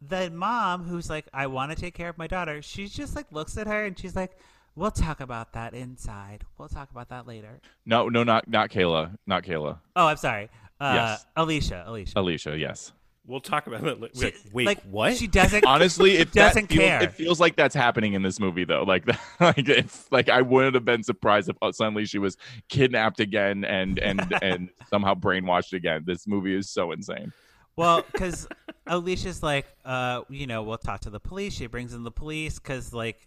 [0.00, 3.32] the mom, who's like, I want to take care of my daughter, she just like
[3.32, 4.36] looks at her and she's like,
[4.76, 6.44] We'll talk about that inside.
[6.58, 7.60] We'll talk about that later.
[7.86, 10.48] no no not not kayla not kayla Oh, I'm sorry.
[10.80, 11.26] Uh, Yes.
[11.36, 11.84] Alicia.
[11.86, 12.18] Alicia.
[12.18, 12.92] alicia yes
[13.26, 13.98] We'll talk about it.
[14.00, 15.16] Wait, She- wait like, what?
[15.16, 15.64] She doesn't.
[15.66, 17.02] honestly it Doesn't feels- care.
[17.04, 19.06] it feels like that's happening in this movie though like
[19.40, 22.36] like if like i wouldn't have been surprised if uh, suddenly she was
[22.68, 27.32] kidnapped again and and and somehow brainwashed again this movie is so insane
[27.76, 28.46] Well, because
[28.86, 31.54] Alicia's like, uh, you know, we'll talk to the police.
[31.54, 33.26] She brings in the police because, like,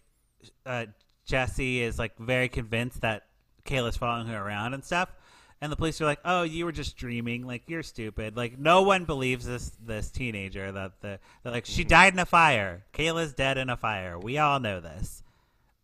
[0.64, 0.86] uh,
[1.28, 3.26] Jessie is like very convinced that
[3.64, 5.14] Kayla's following her around and stuff.
[5.60, 7.44] And the police are like, "Oh, you were just dreaming.
[7.44, 8.36] Like, you're stupid.
[8.36, 11.88] Like, no one believes this this teenager that the that like she mm-hmm.
[11.88, 12.84] died in a fire.
[12.92, 14.18] Kayla's dead in a fire.
[14.18, 15.22] We all know this,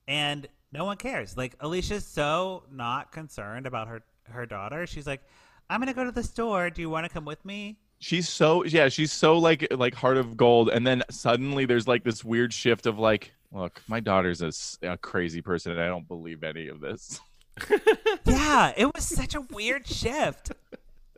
[0.06, 1.36] and no one cares.
[1.36, 4.86] Like, Alicia's so not concerned about her her daughter.
[4.86, 5.22] She's like,
[5.68, 6.70] "I'm gonna go to the store.
[6.70, 10.18] Do you want to come with me?" she's so yeah she's so like like heart
[10.18, 14.42] of gold and then suddenly there's like this weird shift of like look my daughter's
[14.82, 17.20] a crazy person and i don't believe any of this
[18.24, 20.50] yeah, it was such a weird shift.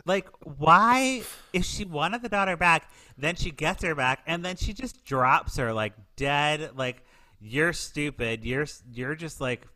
[0.04, 1.22] Like, why,
[1.54, 5.02] if she wanted the daughter back, then she gets her back, and then she just
[5.06, 6.72] drops her like dead.
[6.76, 7.02] Like,
[7.40, 8.44] you're stupid.
[8.44, 9.66] You're you're just like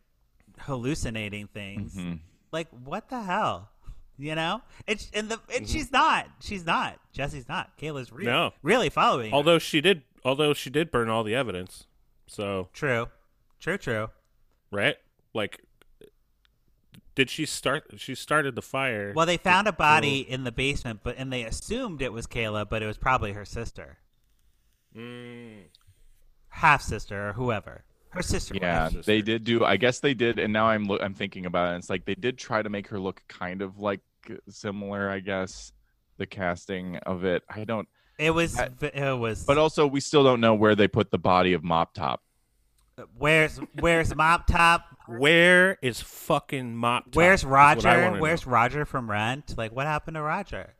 [0.59, 1.95] hallucinating things.
[1.95, 2.17] Mm-hmm.
[2.51, 3.69] Like, what the hell?
[4.17, 4.61] You know?
[4.87, 5.57] And, and the Mm-hmm.
[5.57, 6.27] and she's not.
[6.41, 6.99] She's not.
[7.11, 7.75] Jessie's not.
[7.77, 8.51] Kayla's re- No.
[8.61, 9.31] really following.
[9.31, 9.35] her.
[9.35, 11.85] although she did, although she did burn all the evidence.
[12.31, 13.07] So true,
[13.59, 14.07] true, true.
[14.71, 14.95] right,
[15.33, 15.65] like,
[17.13, 17.83] did she start?
[17.97, 19.11] She started the fire.
[19.13, 22.69] Well, they found a body in the basement, but and they assumed it was Kayla,
[22.69, 23.97] but it was probably her sister.
[24.95, 25.63] Mm,
[26.47, 27.83] half sister or whoever.
[28.11, 28.55] Her sister.
[28.55, 28.91] yeah wife.
[28.93, 29.11] sister.
[29.11, 31.75] they did do i guess they did and now i'm lo- i'm thinking about it
[31.75, 34.01] and it's like they did try to make her look kind of like
[34.49, 35.71] similar i guess
[36.17, 37.87] the casting of it i don't
[38.21, 38.57] It was.
[38.81, 39.43] It was.
[39.45, 42.21] but also we still don't know where they put the body of mop top
[43.17, 44.85] where's Where's Mop Top?
[45.07, 47.05] where is fucking mop?
[47.05, 47.15] Top?
[47.15, 47.45] Where's That's
[47.83, 48.19] what I Roger?
[48.21, 48.51] Where's know.
[48.51, 49.55] Roger from Rent?
[49.57, 50.73] Like, what happened to Roger?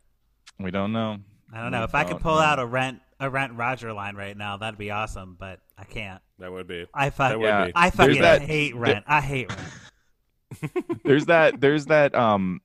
[0.59, 1.17] we don't know
[1.51, 1.79] I don't know.
[1.79, 2.41] We If I could pull know.
[2.41, 5.35] out a Rent a Rent Roger line right now, that'd be awesome.
[5.39, 6.21] But I can't.
[6.39, 6.85] That would be.
[6.93, 7.29] I fuck.
[7.31, 7.65] That would Yeah.
[7.67, 7.71] be.
[7.75, 9.05] I fucking that- hate Rent.
[9.07, 11.01] I hate Rent.
[11.03, 12.61] there's that there's that um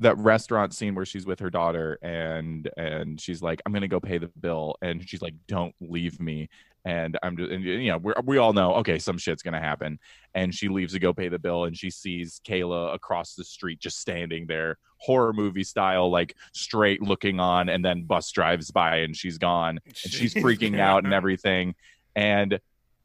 [0.00, 4.00] that restaurant scene where she's with her daughter and and she's like i'm gonna go
[4.00, 6.48] pay the bill and she's like don't leave me
[6.86, 9.98] and i'm just and you know we we all know okay some shit's gonna happen
[10.34, 13.78] and she leaves to go pay the bill and she sees kayla across the street
[13.78, 18.96] just standing there horror movie style like straight looking on and then bus drives by
[18.98, 21.74] and she's gone and she's freaking out and everything
[22.16, 22.58] and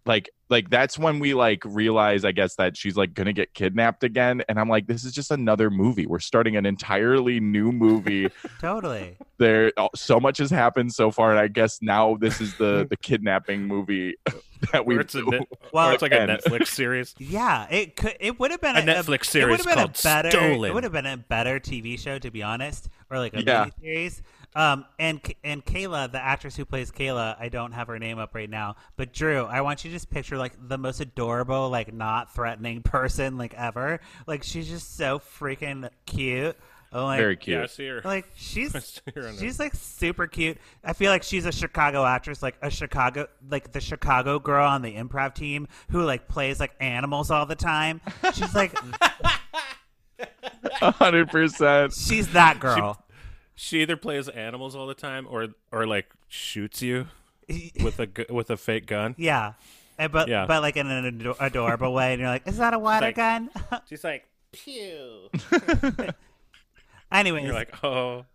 [0.06, 4.03] like like that's when we like realize i guess that she's like gonna get kidnapped
[4.03, 8.28] again and i'm like this is just another movie we're starting an entirely new movie
[8.60, 9.18] totally.
[9.39, 12.86] there uh, so much has happened so far and i guess now this is the
[12.91, 14.14] the kidnapping movie
[14.72, 15.24] that we Or it's a
[15.74, 16.16] Well, it's like a.
[16.28, 17.14] Netflix series.
[17.20, 18.16] Yeah, it could.
[18.20, 20.32] It would have been A Netflix It series would have been called a better.
[20.32, 20.72] Stolen.
[20.72, 22.88] It would have been a better TV show, to be honest.
[23.12, 23.66] or like a Yeah.
[23.84, 24.22] miniseries.
[24.56, 28.34] Um, and and Kayla, the actress who plays Kayla, I don't have her name up
[28.34, 31.93] right now, but Drew, I want you to just picture like the most adorable, like
[31.93, 33.99] not threatening person like ever.
[34.28, 36.56] Like she's just so freaking cute.
[36.93, 37.70] I'm like, Very Yeah, I cute.
[37.72, 38.01] see her.
[38.06, 40.58] like she's see her she's like super cute.
[40.86, 44.82] I feel like she's a Chicago actress, like a Chicago like the Chicago girl on
[44.82, 47.99] the improv team who like plays like animals all the time.
[48.34, 48.74] She's like
[50.82, 51.93] A hundred percent.
[51.93, 53.01] she's that girl.
[53.56, 57.08] She either plays animals all the time or or like shoots you
[57.84, 59.16] with a with a fake gun.
[59.18, 59.53] yeah.
[59.97, 60.45] And, but Yeah.
[60.45, 63.16] but like in an ado- adorable way, and you're like, is that a water like-
[63.16, 63.49] gun?
[63.89, 65.30] She's like pew.
[67.12, 68.26] Anyways, You're like, oh,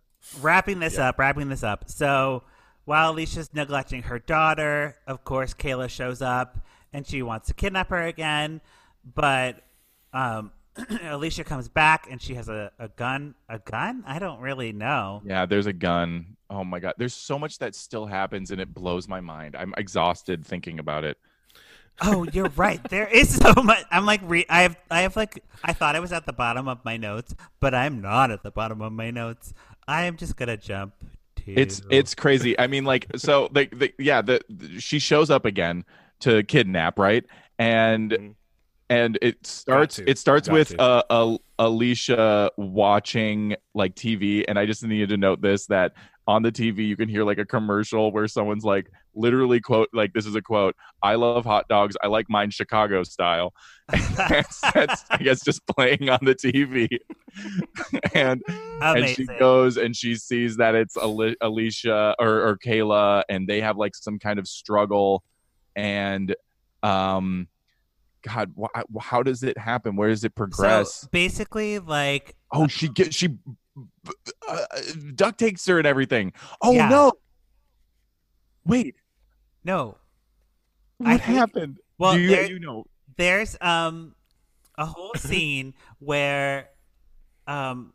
[0.41, 1.89] wrapping this up, wrapping this up.
[1.89, 2.43] So
[2.85, 6.57] while Alicia's neglecting her daughter, of course, Kayla shows up
[6.93, 8.61] and she wants to kidnap her again.
[9.13, 9.63] But
[10.13, 10.51] um,
[11.03, 13.35] Alicia comes back and she has a, a gun.
[13.49, 14.03] A gun?
[14.07, 15.21] I don't really know.
[15.25, 16.37] Yeah, there's a gun.
[16.49, 19.55] Oh my god, there's so much that still happens, and it blows my mind.
[19.55, 21.17] I'm exhausted thinking about it.
[22.01, 22.81] Oh, you're right.
[22.89, 23.83] There is so much.
[23.91, 26.67] I'm like, re- I have, I have like, I thought I was at the bottom
[26.67, 29.53] of my notes, but I'm not at the bottom of my notes.
[29.87, 30.93] I am just gonna jump
[31.45, 31.53] to.
[31.53, 32.57] It's it's crazy.
[32.59, 35.85] I mean, like, so the, the yeah, the, the she shows up again
[36.21, 37.25] to kidnap, right?
[37.59, 38.35] And Mhm.
[38.91, 40.81] And it starts it starts Got with to.
[40.81, 45.93] uh, uh Alicia watching like TV, and I just needed to note this that
[46.27, 50.13] on the TV you can hear like a commercial where someone's like literally quote like
[50.13, 51.95] this is a quote I love hot dogs.
[52.03, 53.53] I like mine Chicago style.
[54.17, 56.87] That's, that's I guess just playing on the TV
[58.13, 58.41] and
[58.81, 63.61] and she goes and she sees that it's Ali- Alicia or, or Kayla, and they
[63.61, 65.23] have like some kind of struggle.
[65.75, 66.35] And,
[66.83, 67.47] um,
[68.23, 69.95] God, wh- how does it happen?
[69.95, 70.93] Where does it progress?
[71.01, 73.29] So basically, like, oh, she gets she
[74.47, 74.65] uh,
[75.15, 76.33] duct takes her and everything.
[76.61, 76.89] Oh Yeah.
[76.89, 77.13] no!
[78.65, 78.95] Wait,
[79.63, 79.97] no,
[80.97, 81.79] what hate- happened?
[81.97, 82.85] well, Do you, there- you know.
[83.17, 84.15] there's um
[84.77, 86.69] a whole scene where
[87.47, 87.93] um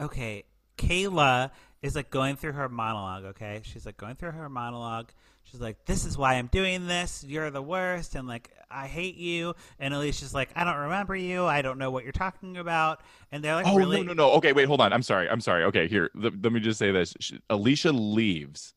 [0.00, 0.44] okay
[0.76, 1.50] kayla
[1.84, 5.10] is like going through her monologue okay she's like going through her monologue
[5.44, 9.16] she's like this is why i'm doing this you're the worst and like i hate
[9.16, 13.02] you and alicia's like i don't remember you i don't know what you're talking about
[13.30, 14.32] and they're like Oh really no no no!
[14.34, 14.92] Okay, wait, hold on.
[14.92, 15.28] I'm sorry.
[15.28, 15.64] I'm sorry.
[15.64, 16.08] Okay, here.
[16.14, 17.14] Let, let me just say this.
[17.18, 18.74] She, Alicia leaves.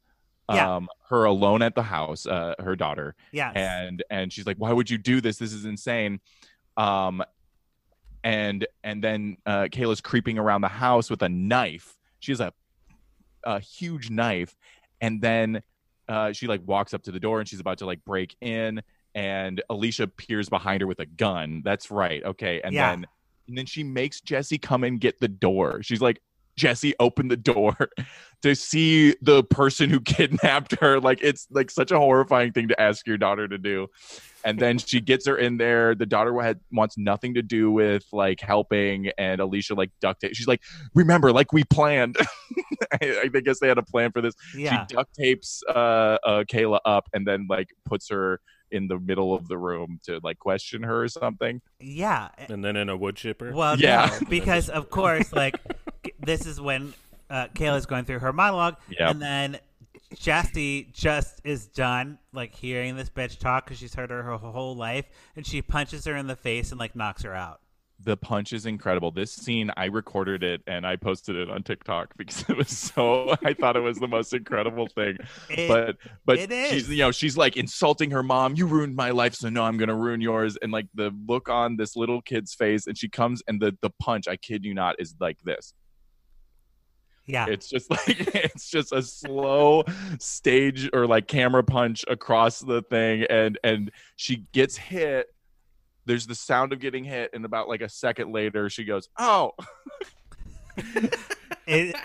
[0.52, 0.76] Yeah.
[0.78, 2.26] Um, her alone at the house.
[2.26, 3.16] Uh, her daughter.
[3.32, 6.20] yeah and and she's like why would you do this this is insane
[6.76, 7.24] um
[8.24, 12.52] and and then uh kayla's creeping around the house with a knife she has a
[13.44, 14.56] a huge knife
[15.02, 15.62] and then
[16.10, 18.82] uh she like walks up to the door and she's about to like break in
[19.16, 21.62] and alicia peers behind her with a gun.
[21.66, 22.24] That's right.
[22.24, 22.62] Okay.
[22.62, 22.92] And Yeah.
[22.92, 23.06] then
[23.48, 25.82] and then she makes jessie come and get the door.
[25.82, 26.22] She's like
[26.58, 27.76] jessie open the door
[28.42, 31.00] to see the person who kidnapped her.
[31.00, 33.88] Like it's like such a horrifying thing to ask your daughter to do.
[34.44, 35.94] And then she gets her in there.
[35.94, 40.36] The daughter had, wants nothing to do with like helping and alicia like duct tape
[40.36, 40.62] she's like
[40.94, 42.18] remember like we planned.
[43.02, 44.34] I, I guess they had a plan for this.
[44.56, 44.86] Yeah.
[44.88, 48.40] she duct tapes uh, uh kayla up and then like puts her
[48.70, 51.62] in the middle of the room to like question her or something.
[51.80, 53.52] Yeah and then in a wood chipper.
[53.52, 54.10] Well, Yeah.
[54.22, 55.60] no, because of course, like
[56.20, 56.94] this is when
[57.30, 59.10] uh, Kayla's going through her monologue, Yep.
[59.12, 59.60] and then
[60.16, 64.76] Chastity just is done like hearing this bitch talk because she's heard her her whole
[64.76, 65.06] life,
[65.36, 67.60] and she punches her in the face and like knocks her out.
[68.04, 69.10] the punch is incredible.
[69.12, 73.36] This scene, I recorded it and I posted it on TikTok because it was so.
[73.44, 75.18] I thought it was the most incredible thing.
[75.50, 78.56] It- but but it she's you know she's like insulting her mom.
[78.56, 80.58] You ruined my life, so no, I'm gonna ruin yours.
[80.62, 83.90] And like the look on this little kid's face, and she comes and the the
[84.00, 84.28] punch.
[84.30, 85.74] I kid you not, is like this.
[87.28, 88.04] Yeah, It's just like
[88.36, 89.84] it's just a slow
[90.18, 95.28] stage or like camera punch across the thing, and and she gets hit.
[96.06, 99.52] There's the sound of getting hit, and about like a second later, she goes, "Oh."
[101.66, 101.96] It-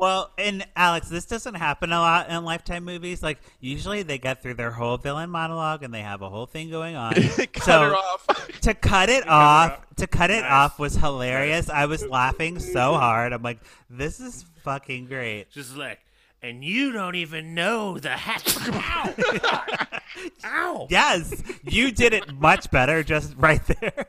[0.00, 3.22] well, and Alex, this doesn't happen a lot in Lifetime movies.
[3.22, 6.70] Like usually, they get through their whole villain monologue and they have a whole thing
[6.70, 7.14] going on.
[7.52, 8.26] Cut So- off.
[8.62, 9.96] to cut it cut it off off.
[9.96, 10.50] to cut it Nice.
[10.50, 13.58] off was hilarious i was laughing so hard i'm like
[13.90, 16.00] this is fucking great Just like,
[16.42, 18.42] and you don't even know the hat.
[18.74, 19.98] Ow!
[20.44, 20.86] Ow!
[20.90, 24.06] yes you did it much better just right there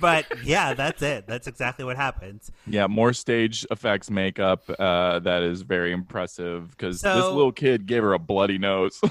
[0.00, 4.64] but yeah that's it that's exactly what happens Yeah, more stage effects makeup.
[4.78, 8.98] Uh, that is very impressive because this little kid gave her a bloody nose.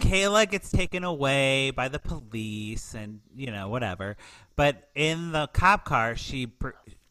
[0.00, 4.16] kayla gets taken away by the police and you know whatever
[4.56, 6.70] but in the cop car she pr-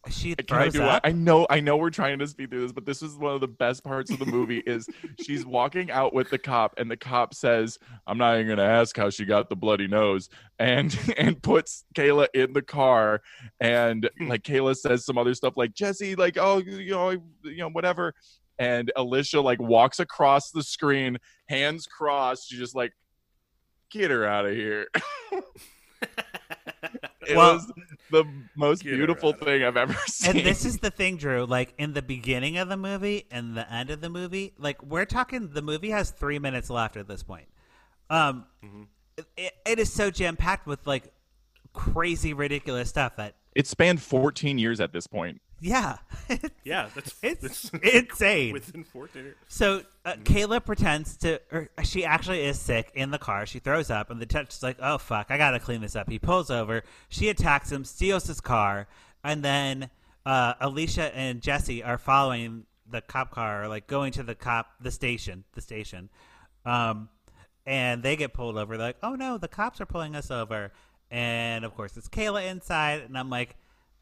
[0.09, 1.01] she Can I do up.
[1.03, 3.41] I know I know we're trying to speed through this, but this is one of
[3.41, 4.87] the best parts of the movie is
[5.21, 8.95] she's walking out with the cop and the cop says, I'm not even gonna ask
[8.95, 10.29] how she got the bloody nose
[10.59, 13.21] and and puts Kayla in the car
[13.59, 14.27] and hmm.
[14.27, 18.13] like Kayla says some other stuff like Jessie, like, oh you know, you know, whatever.
[18.59, 22.93] And Alicia like walks across the screen, hands crossed, she's just like,
[23.91, 24.87] get her out of here.
[26.01, 27.71] it Well- was
[28.11, 30.37] the most Get beautiful thing I've ever seen.
[30.37, 31.45] and this is the thing, Drew.
[31.45, 35.05] Like in the beginning of the movie and the end of the movie, like we're
[35.05, 35.49] talking.
[35.49, 37.47] The movie has three minutes left at this point.
[38.09, 38.83] Um, Mm-hmm.
[39.35, 41.11] it, it is so jam packed with like
[41.73, 45.41] crazy, ridiculous stuff that it spanned 14 years at this point.
[45.59, 45.97] Yeah,
[46.63, 48.53] Yeah, that's it's that's insane.
[48.53, 49.35] within 14 years.
[49.47, 50.23] So uh, Mm-hmm.
[50.23, 53.45] Kayla pretends to, or she actually is sick in the car.
[53.45, 56.19] She throws up, and the detective's like, "Oh fuck, I gotta clean this up." He
[56.19, 56.83] pulls over.
[57.09, 58.87] She attacks him, steals his car,
[59.23, 59.89] and then
[60.25, 64.91] uh, Alicia and Jessie are following the cop car, like going to the cop, the
[64.91, 66.09] station, the station,
[66.65, 67.09] um,
[67.65, 68.77] and they get pulled over.
[68.77, 70.71] They're like, "Oh no, the cops are pulling us over,"
[71.11, 73.55] and of course it's Kayla inside, and I'm like.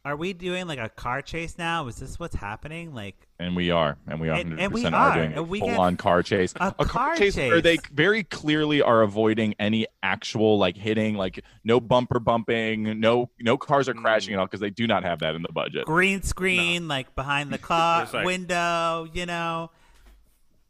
[0.06, 1.88] Are we doing like a car chase now?
[1.88, 2.94] Is this what's happening?
[2.94, 5.50] Like, And we are, and we 100% And- and we are, are, doing a and
[5.50, 6.54] we full-on car chase.
[6.60, 11.80] a car chase, where they very clearly are avoiding any actual like hitting, like no
[11.80, 14.34] bumper bumping, no no cars are crashing Mm.
[14.36, 15.86] at all because they do not have that in the budget.
[15.86, 19.72] green screen like behind the car like- window you know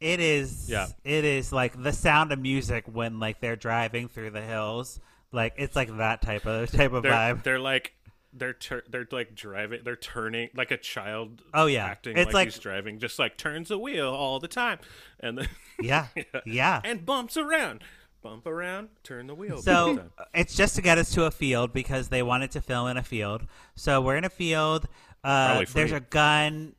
[0.00, 0.86] it is Yeah.
[1.04, 4.98] it is like the sound of music when like they're driving through the hills
[5.32, 7.92] like it's like that type of type of They're, vibe they're like
[8.38, 11.86] they're tur- they're like driving they're turning like a child Oh, yeah.
[11.86, 14.78] acting It's like, like- he's driving just like turns the wheel all the time.
[15.20, 15.48] And then
[15.80, 16.06] yeah.
[16.44, 16.80] Yeah.
[16.84, 17.82] And bumps around.
[18.22, 20.00] Bump around turn the wheel so
[20.34, 23.02] it's just to get us to a field because they wanted to film in a
[23.02, 23.46] field.
[23.76, 24.86] So we're in a field
[25.24, 26.74] uh, there's a gun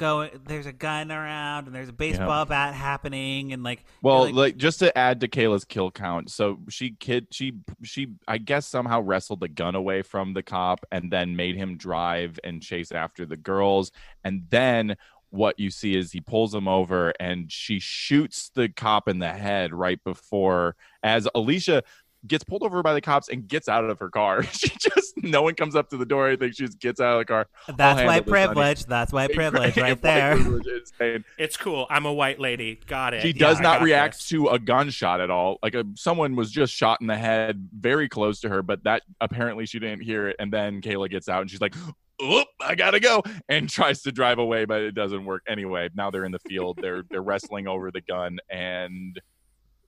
[0.00, 4.34] going there's a gun around and there's a baseball bat happening and like Well, like,
[4.34, 8.66] like, just to add to Kayla's kill count, so she kid she she I guess
[8.66, 12.92] somehow wrestled the gun away from the cop and then made him drive and chase
[12.92, 13.92] after the girls,
[14.24, 14.96] and then
[15.28, 19.30] what you see is he pulls him over and she shoots the cop in the
[19.30, 21.84] head right before as Alicia
[22.26, 24.42] gets pulled over by the cops and gets out of her car.
[24.52, 26.28] she just no one comes up to the door.
[26.28, 27.46] I think she just gets out of the car.
[27.66, 32.12] that's handle white privilege that's white privilege right White there privilege it's cool i'm a
[32.12, 34.28] white lady got it She does I not react this.
[34.28, 35.58] to a gunshot at all.
[35.62, 39.02] Like a, someone was just shot in the head very close to her, but that
[39.20, 40.36] apparently she didn't hear it.
[40.38, 41.74] And then Kayla gets out and she's like,
[42.22, 45.88] "Oop, I gotta go," and tries to drive away, but it doesn't work anyway.
[45.94, 46.78] Now they're in the field.
[46.80, 49.18] They're they're wrestling over the gun, and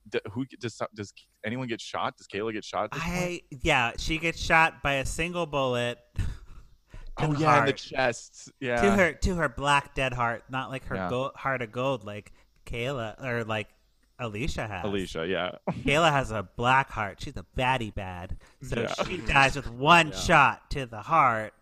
[0.09, 1.13] d- who does does
[1.45, 2.17] anyone get shot?
[2.17, 2.85] Does Kayla get shot?
[2.85, 3.03] At point?
[3.05, 5.99] I yeah, she gets shot by a single bullet.
[7.17, 8.51] oh the yeah, in the chest.
[8.59, 8.81] Yeah.
[8.81, 11.09] to her to her black dead heart, not like her Yeah.
[11.09, 12.31] gold, heart of gold like
[12.65, 13.67] Kayla or like
[14.19, 14.85] Alicia has.
[14.85, 15.51] Alicia, yeah.
[15.71, 17.21] Kayla has a black heart.
[17.21, 18.37] She's a baddie bad.
[18.61, 18.93] So Yeah.
[19.05, 21.53] she dies with one shot to the heart.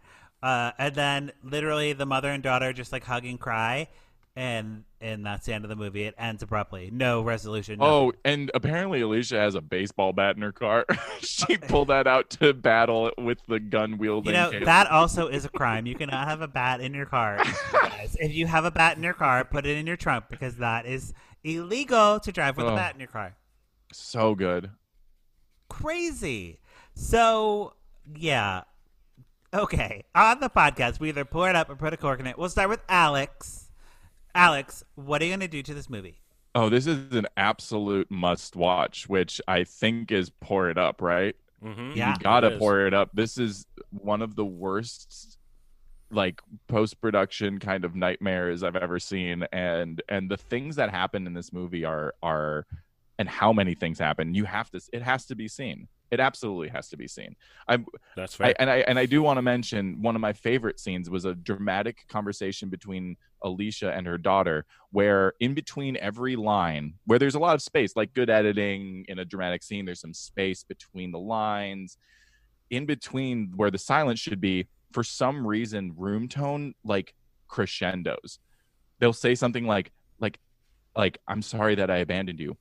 [0.44, 3.88] Uh, and then literally the mother and daughter just like hug and cry
[4.36, 6.04] and and that's the end of the movie.
[6.04, 6.90] It ends abruptly.
[6.94, 7.80] No resolution.
[7.80, 7.92] nothing.
[7.94, 10.86] Oh, and apparently Alicia has a baseball bat in her car.
[11.22, 14.34] she pulled that out to battle with the gun wielding.
[14.36, 15.86] You know, that also is a crime.
[15.86, 17.44] You cannot have a bat in your car.
[17.74, 18.16] guys.
[18.20, 20.86] If you have a bat in your car, put it in your trunk because that
[20.86, 21.14] is
[21.44, 22.76] illegal to drive with a Oh.
[22.76, 23.36] bat in your car.
[23.92, 24.70] so good.
[25.70, 26.60] Crazy.
[26.94, 27.74] So,
[28.16, 28.64] yeah.
[29.54, 30.04] Okay.
[30.16, 32.38] On the podcast, we either pour it up or put a cork in it.
[32.38, 33.61] We'll start with Alex.
[34.36, 36.22] Alex, what are you going to do to this movie?
[36.54, 41.36] Oh, this is an absolute must watch, which I think is pour it up, right?
[41.64, 41.96] Mhm.
[41.96, 42.14] Yeah.
[42.14, 42.60] you gotta It is.
[42.60, 43.12] pour it up.
[43.14, 45.38] This is one of the worst
[46.10, 49.44] like post production kind of nightmares I've ever seen.
[49.54, 52.66] And and the things that happen in this movie are are
[53.20, 54.34] and how many things happen.
[54.34, 55.88] You have to it has to be seen.
[56.12, 57.36] It absolutely has to be seen.
[57.70, 57.86] I'm
[58.18, 58.55] That's I, fair.
[58.59, 61.34] and I and I do want to mention one of my favorite scenes was a
[61.34, 67.39] dramatic conversation between Alicia and her daughter, where in between every line, where there's a
[67.39, 71.20] lot of space, like good editing in a dramatic scene, there's some space between the
[71.20, 71.97] lines.
[72.70, 77.14] In between where the silence should be, for some reason, room tone like
[77.47, 78.39] crescendos.
[78.99, 80.39] They'll say something like like
[80.95, 82.57] like I'm sorry that I abandoned you.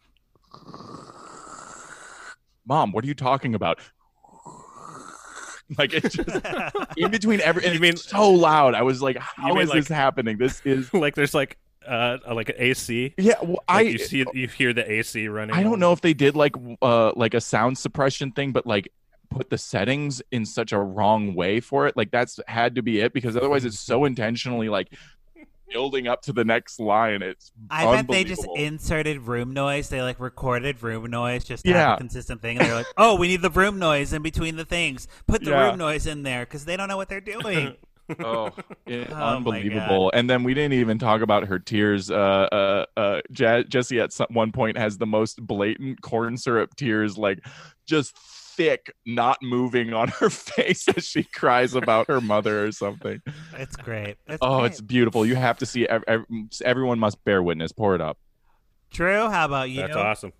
[2.71, 3.81] Mom, what are you talking about?
[5.79, 6.29] Like it's just
[6.97, 8.75] in between every and You you mean- mean so loud.
[8.75, 10.37] I was like, how is like- this happening?
[10.37, 13.14] This is like there's like uh like an AC.
[13.16, 13.35] yeah.
[13.41, 15.55] Well, Like I you see you hear the AC running.
[15.55, 18.93] I don't know if they did like uh like a sound suppression thing, but like
[19.31, 21.97] put the settings in such a wrong way for it.
[21.97, 24.89] Like that's had to be it because otherwise it's so intentionally like
[25.71, 27.23] building up to the next line.
[27.23, 29.89] It's I bet they just inserted room noise.
[29.89, 31.95] They like recorded room noise just to have Yeah.
[31.95, 32.59] a consistent thing.
[32.59, 35.07] And they're like, "Oh, we need the room noise in between the things.
[35.27, 35.68] Put the Yeah.
[35.71, 37.77] room noise in there because they don't know what they're doing."
[38.18, 38.51] Oh,
[38.87, 40.11] it- Oh unbelievable!
[40.12, 42.11] And then we didn't even talk about her tears.
[42.11, 46.75] Uh, uh, uh, Je- Jessie at some, one point has the most blatant corn syrup
[46.75, 47.39] tears, like
[47.87, 48.16] just
[48.61, 53.22] thick, not moving on her face as she cries about her mother or something.
[53.56, 54.16] it's great.
[54.26, 54.72] It's Oh, great.
[54.72, 55.24] it's beautiful.
[55.24, 55.86] You have to see.
[55.88, 56.24] Ev- ev-
[56.64, 57.72] everyone must bear witness.
[57.72, 58.18] Pour it up.
[58.90, 59.28] Drew.
[59.30, 59.80] How about you?
[59.80, 60.32] That's awesome.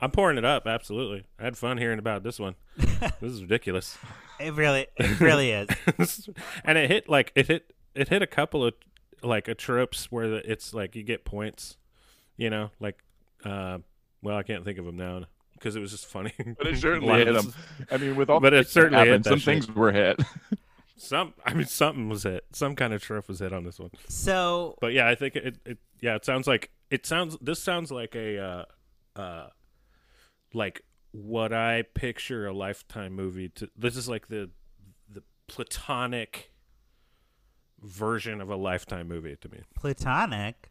[0.00, 0.66] I'm pouring it up.
[0.66, 1.24] Absolutely.
[1.38, 2.54] I had fun hearing about this one.
[2.76, 3.96] this is ridiculous.
[4.38, 5.68] It really, it really is.
[6.64, 8.74] and it hit like it hit it hit a couple of
[9.22, 11.76] like a tropes where it's like you get points,
[12.36, 13.02] you know, like
[13.44, 13.78] uh,
[14.22, 15.24] well I can't think of them now
[15.58, 16.32] because it was just funny.
[16.58, 17.54] But it certainly hit this- them.
[17.90, 19.44] I mean, with all But the it certainly hit happened, that some shit.
[19.64, 20.20] things were hit.
[21.00, 22.44] Some I mean something was hit.
[22.52, 23.90] Some kind of trope was hit on this one.
[24.08, 27.92] So But yeah, I think it, it yeah, it sounds like it sounds this sounds
[27.92, 28.64] like a uh
[29.14, 29.46] uh
[30.52, 30.82] like
[31.12, 34.50] what I picture a lifetime movie to this is like the
[35.08, 36.50] the platonic
[37.80, 39.60] version of a lifetime movie to me.
[39.76, 40.68] platonic.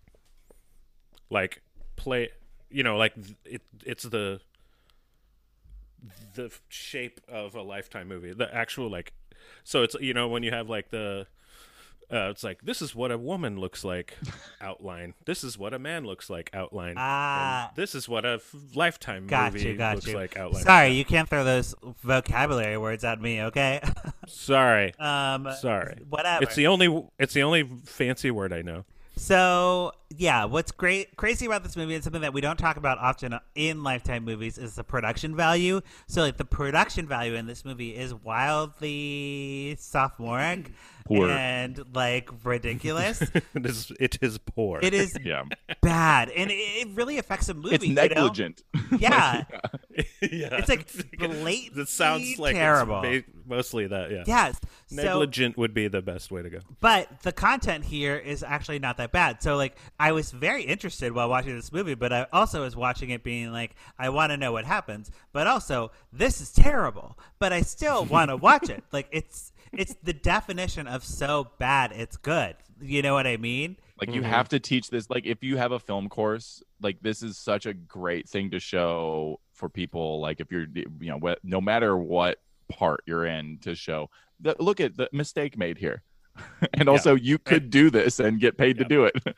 [1.30, 1.62] Like
[1.96, 2.30] play
[2.70, 3.14] you know, like
[3.46, 4.42] it it's the
[6.36, 8.34] the shape of a lifetime movie.
[8.34, 9.14] The actual like
[9.64, 11.28] so it's you know when you have like the
[12.10, 14.16] uh, it's like this is what a woman looks like
[14.62, 15.14] outline.
[15.26, 16.92] This is what a man looks like outline.
[16.92, 17.72] and Ah.
[17.76, 20.16] this is what a f- lifetime Got movie you, got looks you.
[20.16, 20.64] like outline.
[20.64, 23.82] Sorry, you can't throw those vocabulary words at me, okay?
[24.28, 24.94] Sorry.
[25.00, 25.98] um, Sorry.
[26.10, 26.44] whatever.
[26.44, 28.86] It's the only it's the only fancy word I know.
[29.18, 33.00] So yeah, what's great crazy about this movie and something that we don't talk about
[33.00, 35.82] often in Lifetime movies is the production value.
[36.06, 40.72] So like the production value in this movie is wildly sophomoric
[41.08, 41.30] Poor.
[41.30, 43.22] and like ridiculous.
[43.54, 44.80] it is it is poor.
[44.82, 45.44] it is Yeah,
[45.82, 47.76] bad, and it, it really affects a movie.
[47.76, 48.02] it's you know?
[48.08, 48.64] negligent.
[49.00, 49.44] Yeah,
[50.22, 50.56] yeah.
[50.60, 50.88] It's, like,
[51.18, 53.02] blatantly It sounds like terrible.
[53.04, 54.12] It's ba- mostly that.
[54.12, 54.24] Yeah.
[54.26, 54.60] yes.
[54.88, 56.60] So, Negligent would be the best way to go.
[56.80, 59.44] but the content here is actually not that bad.
[59.44, 63.10] So like I was very interested while watching this movie, but I also was watching
[63.10, 67.52] it being like I want to know what happens, but also this is terrible, but
[67.52, 68.84] I still want to watch it.
[68.94, 72.56] Like it's it's the definition of so bad it's good.
[72.80, 73.78] You know what I mean?
[74.00, 74.16] Like Mm-hmm.
[74.18, 75.10] you have to teach this.
[75.10, 78.60] Like if you have a film course, like this is such a great thing to
[78.60, 80.20] show for people.
[80.22, 82.40] Like if you're, you know, wh- no matter what
[82.70, 84.10] part you're in, to show
[84.42, 86.04] that look at the mistake made here,
[86.76, 89.16] and also you could do this and get paid to do it.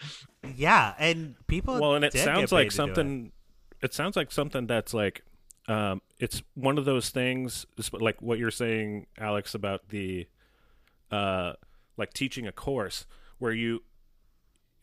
[0.56, 2.88] Yeah, and people well and it sounds like to do it.
[2.88, 3.32] something
[3.82, 3.94] it.
[3.94, 5.22] sounds like something that's like
[5.70, 10.28] um it's one of those things like what you're saying alex about the
[11.12, 11.54] uh
[11.96, 13.06] like teaching a course
[13.38, 13.82] where you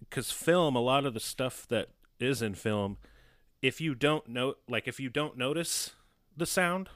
[0.01, 2.97] because film a lot of the stuff that is in film
[3.61, 5.95] if you don't know like if you don't notice
[6.35, 6.89] the sound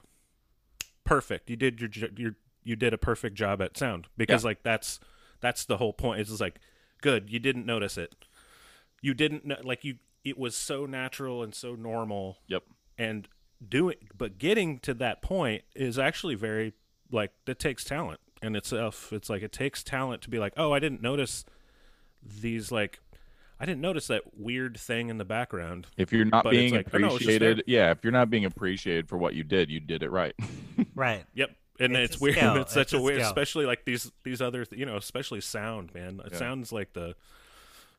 [1.05, 1.51] perfect.
[1.51, 5.01] You did your your you did a perfect job at sound because like that's
[5.41, 6.21] that's the whole point.
[6.21, 6.61] It's just like
[7.03, 8.15] good you didn't notice it.
[9.03, 12.63] You didn't know like you it was so natural and so normal Yep.
[12.97, 13.29] and
[13.69, 16.73] doing but getting to that point is actually very
[17.13, 20.73] like that takes talent in itself it's like it takes talent to be like oh
[20.73, 21.45] i didn't notice
[22.41, 23.01] these like
[23.59, 26.89] i didn't notice that weird thing in the background If you're not But being like,
[26.95, 27.37] oh, no, it's just there.
[27.37, 30.35] appreciated, yeah, if you're not being appreciated for what you did, you did it right.
[30.95, 31.25] right.
[31.35, 31.51] Yep.
[31.79, 32.37] And It's it's, weird.
[32.37, 32.57] skill.
[32.57, 33.29] It's such It's a, a weird, skill.
[33.29, 36.21] especially like these these other, th- you know, especially sound, man.
[36.25, 36.39] It Yeah.
[36.39, 37.15] sounds like the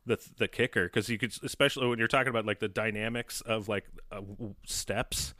[0.08, 3.68] the the kicker because you could, especially when you're talking about like the dynamics of
[3.70, 4.22] like uh,
[4.66, 5.34] steps,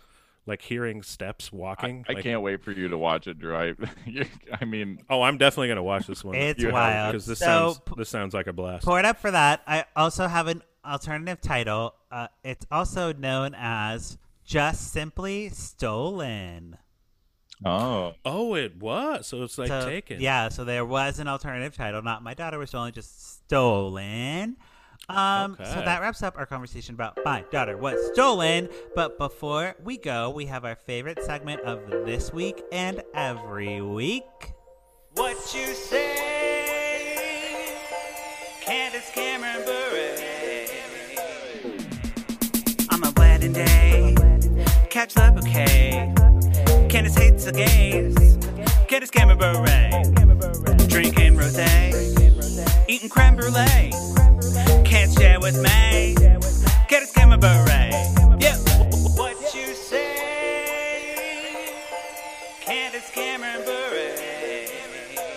[0.46, 2.06] like hearing steps walking.
[2.10, 3.56] I like- can't wait for you to watch it, Drew.
[3.56, 3.74] I,
[4.62, 6.36] I mean, Oh, I'm definitely gonna watch this one.
[6.36, 7.14] It's wild.
[7.14, 8.86] because this so sounds p- this sounds like a blast.
[8.86, 9.62] Pour it up for that.
[9.68, 11.94] I also have an alternative title.
[12.12, 16.78] Uh, it's also known as Just Simply Stolen.
[17.64, 19.28] oh, Oh, it was.
[19.28, 20.20] So it's like So, taken.
[20.20, 22.02] Yeah, so there was an alternative title.
[22.02, 24.58] Not My Daughter Was Stolen, just Stolen.
[25.18, 28.70] Um, So that wraps up our conversation about My Daughter Was Stolen.
[28.96, 34.24] But before we go, we have our favorite segment of this week and every week.
[35.16, 36.18] What you say,
[38.62, 40.18] Candace Cameron Bure.
[42.92, 44.16] On my wedding day,
[44.90, 46.14] catch the bouquet.
[46.90, 48.16] Candace hates the gays.
[48.88, 50.88] Candace Cameron Bure.
[50.88, 51.92] Drinking rosé,
[52.88, 53.92] eating creme brulee.
[54.84, 56.16] Can't share with me.
[56.88, 57.68] Candace Cameron Bure.
[58.40, 58.58] Yeah.
[59.16, 61.58] What you say?
[62.62, 63.82] Candace Cameron Bure.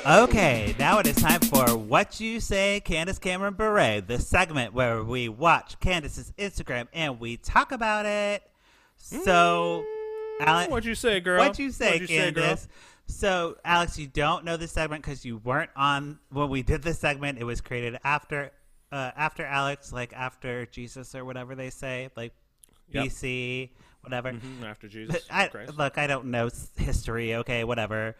[0.07, 5.03] Okay, now it is time for What You Say, Candace Cameron Bure, the segment where
[5.03, 8.43] we watch Candace's Instagram and we talk about it.
[8.99, 9.83] So,
[10.41, 11.39] Alex, What'd you say, girl?
[11.39, 12.45] What'd you say, What'd you say, girl?
[12.45, 12.69] Candace?
[13.07, 16.99] So, Alex, you don't know this segment because you weren't on when we did this
[16.99, 17.39] segment.
[17.39, 18.51] It was created after,
[18.93, 22.33] uh, after Alex, like after Jesus or whatever they say, like
[22.91, 23.05] Yep.
[23.07, 23.71] BC,
[24.03, 24.33] whatever.
[24.33, 25.77] Mhm, After Jesus I, Christ.
[25.77, 27.35] look, I don't know history.
[27.37, 28.15] Okay, whatever.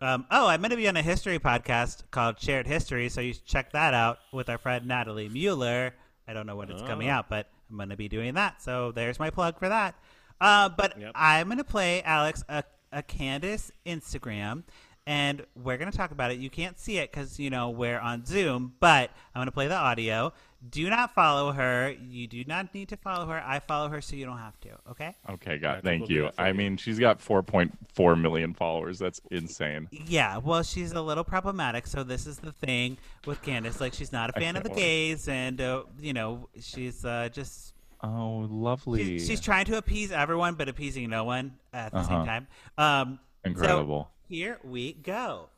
[0.00, 3.34] Um, oh, I'm going to be on a history podcast called Shared History, so you
[3.34, 5.94] should check that out with our friend Natalie Mueller.
[6.26, 7.12] I don't know when it's coming Oh.
[7.12, 8.62] out, but I'm going to be doing that.
[8.62, 9.94] So there's my plug for that.
[10.40, 11.12] Uh, but Yep.
[11.14, 14.62] I'm going to play Alex a, a Candace Instagram,
[15.06, 16.38] and we're going to talk about it.
[16.38, 19.68] You can't see it because you know we're on Zoom, but I'm going to play
[19.68, 20.32] the audio.
[20.70, 21.92] Do not follow her.
[22.00, 23.42] You do not need to follow her.
[23.44, 24.68] I follow her, so you don't have to.
[24.90, 25.16] Okay.
[25.28, 26.30] Okay, I God, thank you.
[26.38, 26.54] I you.
[26.54, 29.00] mean, she's got 4.4 million followers.
[29.00, 29.88] That's insane.
[29.90, 31.88] Yeah, well, she's a little problematic.
[31.88, 32.96] So this is the thing
[33.26, 33.80] with Candace.
[33.80, 37.28] Like, she's not a fan of the can't gays, and uh, you know, she's uh,
[37.32, 39.18] just Oh, lovely.
[39.18, 42.24] she's, she's trying to appease everyone, but appeasing no one at the same Uh-huh.
[42.26, 42.46] time.
[42.78, 44.10] Um, so Incredible.
[44.28, 45.48] here we go.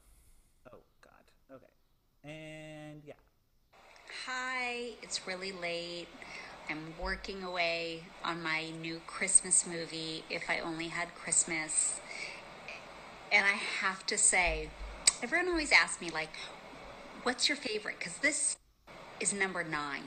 [0.70, 1.56] Oh God.
[1.56, 2.30] Okay.
[2.30, 3.14] And yeah.
[4.26, 6.08] Hi, it's really late.
[6.70, 12.00] I'm working away on my new Christmas movie, If I Only Had Christmas.
[13.32, 14.70] And I have to say,
[15.22, 16.30] everyone always asks me, like,
[17.22, 17.98] what's your favorite?
[17.98, 18.56] Because this
[19.20, 20.04] is number nine.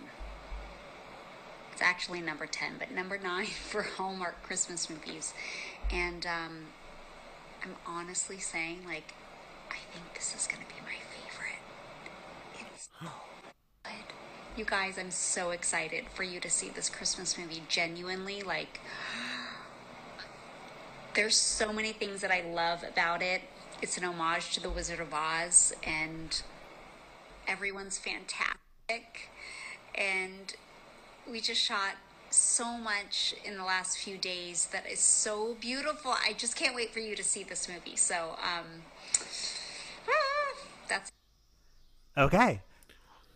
[1.77, 5.35] It's actually number 10, but number nine for Hallmark Christmas movies.
[5.91, 6.57] And um,
[7.63, 9.13] I'm honestly saying, like,
[9.69, 11.59] I think this is going to be my favorite.
[12.73, 13.91] It's good.
[14.55, 17.61] You guys, I'm so excited for you to see this Christmas movie.
[17.69, 18.79] Genuinely, like,
[21.13, 23.41] there's so many things that I love about it.
[23.83, 26.41] It's an homage to The Wizard of Oz, and
[27.47, 29.29] everyone's fantastic.
[29.93, 30.55] And
[31.29, 31.95] we just shot
[32.29, 36.11] so much in the last few days that is so beautiful.
[36.11, 37.95] I just can't wait for you to see this movie.
[37.95, 38.65] So, um,
[40.07, 40.57] ah,
[40.89, 41.11] that's
[42.17, 42.61] Okay.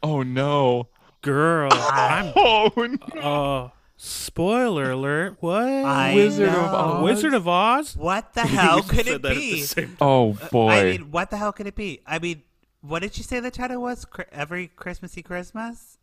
[0.03, 0.88] oh no.
[1.22, 2.34] Girl, I'm.
[2.35, 3.22] Oh no.
[3.22, 5.38] Uh, spoiler alert.
[5.39, 5.63] What?
[5.63, 6.73] I Wizard of.
[6.73, 7.03] Oz?
[7.03, 7.95] Wizard of Oz?
[7.95, 9.88] What the hell could it that at the be?
[10.01, 10.69] Oh boy.
[10.72, 12.01] I mean, what the hell could it be?
[12.07, 12.41] I mean,
[12.81, 14.05] what did you say the title was?
[14.31, 15.99] Every Christmassy Christmas.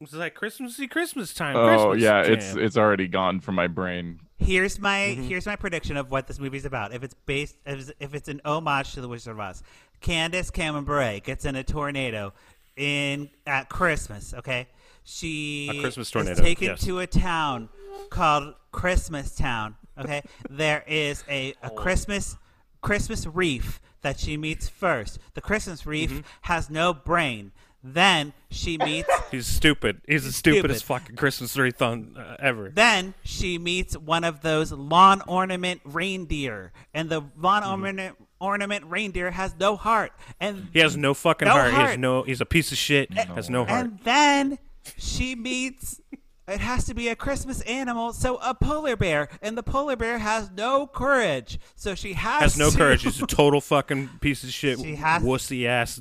[0.00, 1.56] It's like Christmassy Christmas time.
[1.56, 2.32] oh Christmas yeah, jam.
[2.34, 4.20] it's it's already gone from my brain.
[4.38, 5.22] Here's my Mm-hmm.
[5.24, 6.92] here's my prediction of what this movie's about.
[6.92, 9.62] If it's based, if it's, if it's an homage to the Wizard of Oz,
[10.00, 12.32] Candace Cameron Bure gets in a tornado
[12.76, 14.34] in at Christmas.
[14.34, 14.66] Okay,
[15.04, 16.84] she A Christmas is tornado, taken yes.
[16.84, 17.68] to a town
[18.10, 19.76] called Christmas Town.
[19.98, 21.68] Okay, there is a Oh.
[21.68, 22.36] a Christmas
[22.80, 25.18] Christmas reef that she meets first.
[25.34, 26.20] The Christmas reef Mm-hmm.
[26.42, 27.52] has no brain.
[27.84, 30.00] Then she meets He's stupid.
[30.06, 30.58] He's the stupid.
[30.58, 32.70] stupidest fucking Christmas wreath on uh, ever.
[32.74, 37.70] Then she meets one of those lawn ornament reindeer, and the lawn Mm-hmm.
[37.82, 40.12] ornament ornament reindeer has no heart.
[40.40, 41.70] And He has no fucking No heart.
[41.70, 41.88] He heart.
[41.90, 42.22] has no.
[42.22, 43.12] He's a piece of shit.
[43.14, 43.86] Has no heart.
[43.86, 44.58] and then
[44.96, 46.00] she meets.
[46.48, 50.18] It has to be a Christmas animal, so a polar bear, and the polar bear
[50.18, 53.02] has no courage, so she has Has no to- courage.
[53.04, 54.80] He's a total fucking piece of shit.
[54.80, 56.00] She has- wussy ass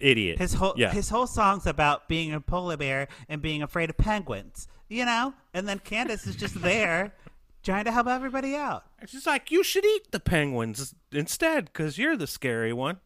[0.00, 0.38] idiot.
[0.38, 0.92] His whole yeah.
[0.92, 5.34] his whole song's about being a polar bear and being afraid of penguins, you know.
[5.52, 7.14] And then Candace is just there,
[7.62, 8.84] trying to help everybody out.
[9.06, 12.98] She's like, you should eat the penguins instead, because you're the scary one.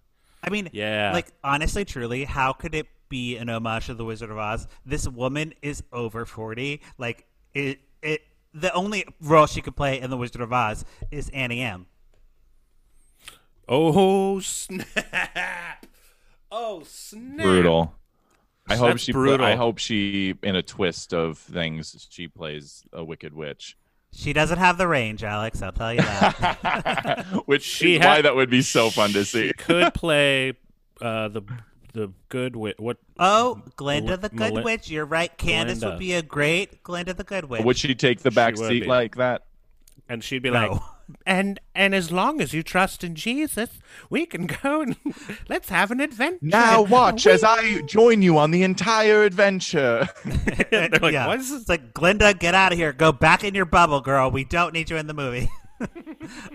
[0.43, 1.11] I mean, Yeah.
[1.13, 4.69] like honestly, truly, how could it be an homage to the Wizard of Oz?
[4.87, 6.81] This woman is over forty.
[6.99, 8.23] Like it, it.
[8.55, 11.87] The only role she could play in the Wizard of Oz is Auntie Em.
[13.69, 15.78] Oh snap!
[16.51, 17.45] Oh snap!
[17.45, 17.95] Brutal.
[18.71, 19.13] I hope That's she.
[19.13, 19.47] brutal.
[19.47, 23.77] I hope she, in a twist of things, she plays a wicked witch.
[24.13, 25.63] She doesn't have the range, Alex.
[25.63, 27.25] I'll tell you that.
[27.47, 29.49] Which She is ha- why that would be so fun to see.
[29.49, 30.55] She could play
[31.01, 31.43] uh, the
[31.95, 32.77] the good witch.
[32.79, 32.99] What?
[33.19, 34.91] oh, Glinda the Good Meli- Witch.
[34.91, 35.35] You're right.
[35.39, 35.95] Candace Glinda.
[35.95, 37.65] would be a great Glinda the Good Witch.
[37.65, 38.87] Would she take the back would seat be.
[38.87, 39.45] like that?
[40.11, 40.73] And she'd be No.
[40.73, 40.81] like,
[41.27, 43.71] and and as long as you trust in Jesus,
[44.11, 44.97] we can go and
[45.49, 46.39] let's have an adventure.
[46.43, 50.09] Now watch as I join you on the entire adventure.
[50.71, 51.27] They're like, yeah.
[51.27, 51.61] what is this?
[51.63, 52.93] It's like Glinda, get out of here.
[52.93, 54.31] Go back in your bubble, girl.
[54.31, 55.51] We don't need you in the movie.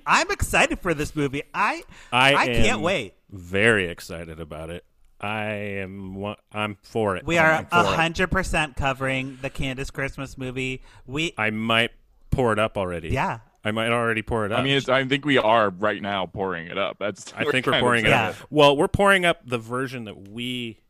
[0.05, 1.43] I'm excited for this movie.
[1.53, 3.13] I I, can't wait.
[3.29, 4.83] Very excited about it.
[5.21, 5.45] I
[5.79, 6.15] am.
[6.15, 7.25] wa- I'm for it.
[7.25, 7.85] We are for it.
[7.85, 10.81] hundred percent covering the Candace Christmas movie.
[11.07, 11.91] We I might
[12.31, 13.09] pour it up already.
[13.09, 13.39] yeah.
[13.65, 14.59] I might already pour it up.
[14.59, 16.97] I mean, it's, I think we are right now pouring it up.
[16.99, 18.29] That's I think we're pouring it Yeah.
[18.29, 18.35] up.
[18.49, 20.81] Well, we're pouring up the version that we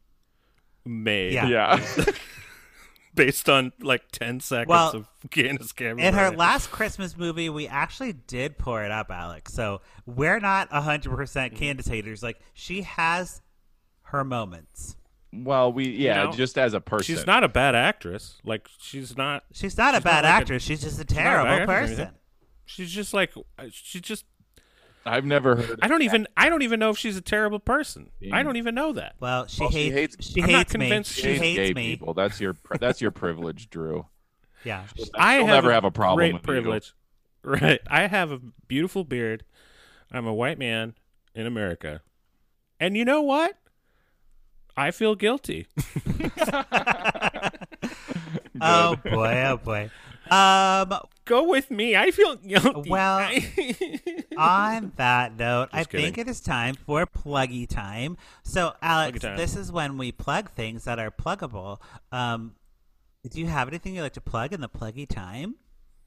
[0.86, 1.46] made Yeah.
[1.48, 1.86] Yeah.
[3.16, 6.00] based on like 10 seconds Well, of Candace Cameron.
[6.00, 9.54] In her last Christmas movie, we actually did pour it up, Alex.
[9.54, 11.56] So we're not 100% Mm-hmm.
[11.56, 12.24] Candace haters.
[12.24, 13.42] Like, she has
[14.08, 14.96] her moments.
[15.32, 17.16] well, we yeah, know, just as a person.
[17.16, 18.38] She's not a bad actress.
[18.44, 20.64] Like she's not She's not a bad not like a- actress.
[20.64, 22.14] she's just a not a bad terrible actress or person.
[22.66, 22.86] Anything.
[22.86, 24.26] she's just like uh, she just
[25.06, 25.80] I've never heard.
[25.82, 28.10] I don't even I don't even know if she's a terrible person.
[28.32, 29.16] I don't even know that.
[29.20, 30.16] Well, she Well, she hates.
[30.16, 30.80] hates- She I'm not hates me.
[30.88, 31.88] convinced She she's hates gay me.
[31.98, 32.14] people.
[32.14, 34.06] That's your that's your privilege, Drew.
[34.64, 34.84] Yeah.
[35.14, 36.48] I She'll have never a have a problem Great with you.
[36.48, 36.94] privilege.
[37.46, 37.82] Right.
[37.88, 39.44] I have a beautiful beard.
[40.10, 40.96] I'm a white man
[41.36, 42.00] in America.
[42.80, 43.58] And you know what?
[44.78, 45.68] I feel guilty.
[48.62, 49.44] Oh boy.
[49.46, 49.90] Oh boy.
[50.34, 51.00] Um.
[51.26, 51.96] Go with me.
[51.96, 52.90] I feel guilty.
[52.90, 53.30] Well,
[54.38, 56.06] on that note, I kidding.
[56.06, 58.18] think it is time for pluggy time.
[58.44, 59.38] So, Alex, time.
[59.38, 61.80] this is when we plug things that are pluggable.
[62.12, 62.56] Um,
[63.30, 65.56] do you have anything you'd like to plug in the pluggy time?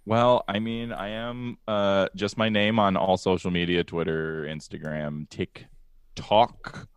[0.04, 5.30] Well, I mean, I am uh, just my name on all social media: Twitter, Instagram,
[5.30, 6.88] TikTok.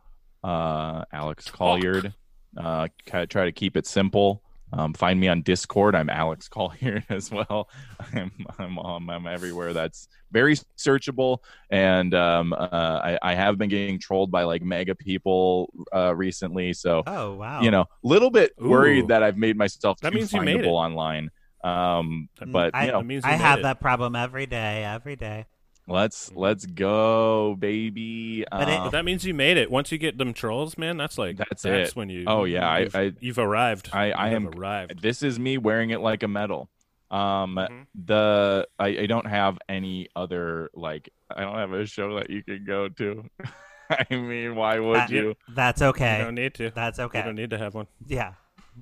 [0.44, 2.14] Uh, Alex Colliard.
[2.58, 4.44] Uh, try to keep it simple.
[4.72, 5.96] Um, find me on Discord.
[5.96, 7.70] I'm Alex Colliard as well.
[8.14, 9.74] I'm I'm, um, I'm everywhere.
[9.74, 11.40] That's very searchable,
[11.72, 16.74] and um, uh, I, I have been getting trolled by like mega people uh, recently.
[16.74, 17.62] So Oh wow.
[17.62, 18.70] you know, a little bit Ooh.
[18.70, 20.68] worried that I've made myself That too means you made findable it.
[20.68, 21.30] online.
[21.64, 23.64] Um, but I- you know, That means you I have it.
[23.64, 24.84] that problem every day.
[24.86, 25.46] Every day.
[25.90, 28.46] Let's let's go, baby.
[28.52, 29.70] But it- Um, But that means you made it.
[29.72, 31.96] Once you get them trolls, man, that's like That's that's it.
[31.96, 33.90] when you Oh, yeah, I- you've, I- you've arrived.
[33.94, 35.02] I- I You am- have arrived.
[35.02, 36.70] this is me wearing it like a medal.
[37.12, 37.88] Um, Mhm.
[37.96, 42.44] the I, I don't have any other like I don't have a show that you
[42.44, 43.26] can go to.
[43.90, 45.36] I mean, why would That- you?
[45.48, 46.20] That's okay.
[46.20, 46.70] You don't need to.
[46.70, 47.18] That's okay.
[47.20, 47.88] You don't need to have one.
[48.06, 48.34] Yeah.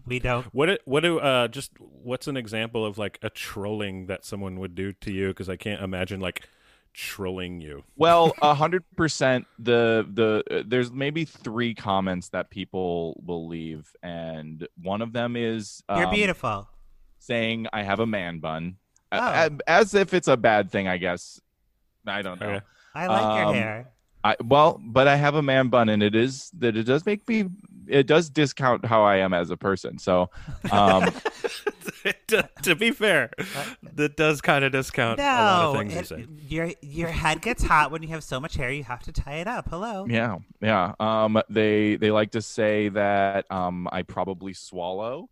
[0.06, 0.46] We don't.
[0.54, 4.60] What do- what do uh just what's an example of like a trolling that someone
[4.60, 5.30] would do to you?
[5.30, 6.48] Because I can't imagine like
[6.94, 7.84] trolling you.
[7.96, 9.46] Well, a hundred percent.
[9.60, 15.36] The the uh, there's maybe three comments that people will leave, and one of them
[15.36, 16.68] is You're um, beautiful.
[17.20, 18.78] saying I have a man bun,
[19.12, 19.48] A- Oh.
[19.58, 20.88] a- as if it's a bad thing.
[20.88, 21.40] I guess
[22.06, 22.48] I don't know.
[22.48, 22.66] Okay.
[22.96, 23.90] I like your um, hair.
[24.28, 27.28] I well, but I have a man bun, and it is that it does make
[27.30, 27.46] me.
[27.88, 29.98] It does discount how I am as a person.
[29.98, 30.30] So,
[30.72, 31.10] um,
[32.28, 33.32] to, to be fair,
[33.94, 36.26] that does kind of discount a lot of things you it- say.
[36.50, 38.70] your your head gets hot when you have so much hair.
[38.70, 39.70] You have to tie it up.
[39.70, 40.06] Hello.
[40.10, 40.94] yeah, yeah.
[41.00, 45.30] Um, they they like to say that um, I probably swallow.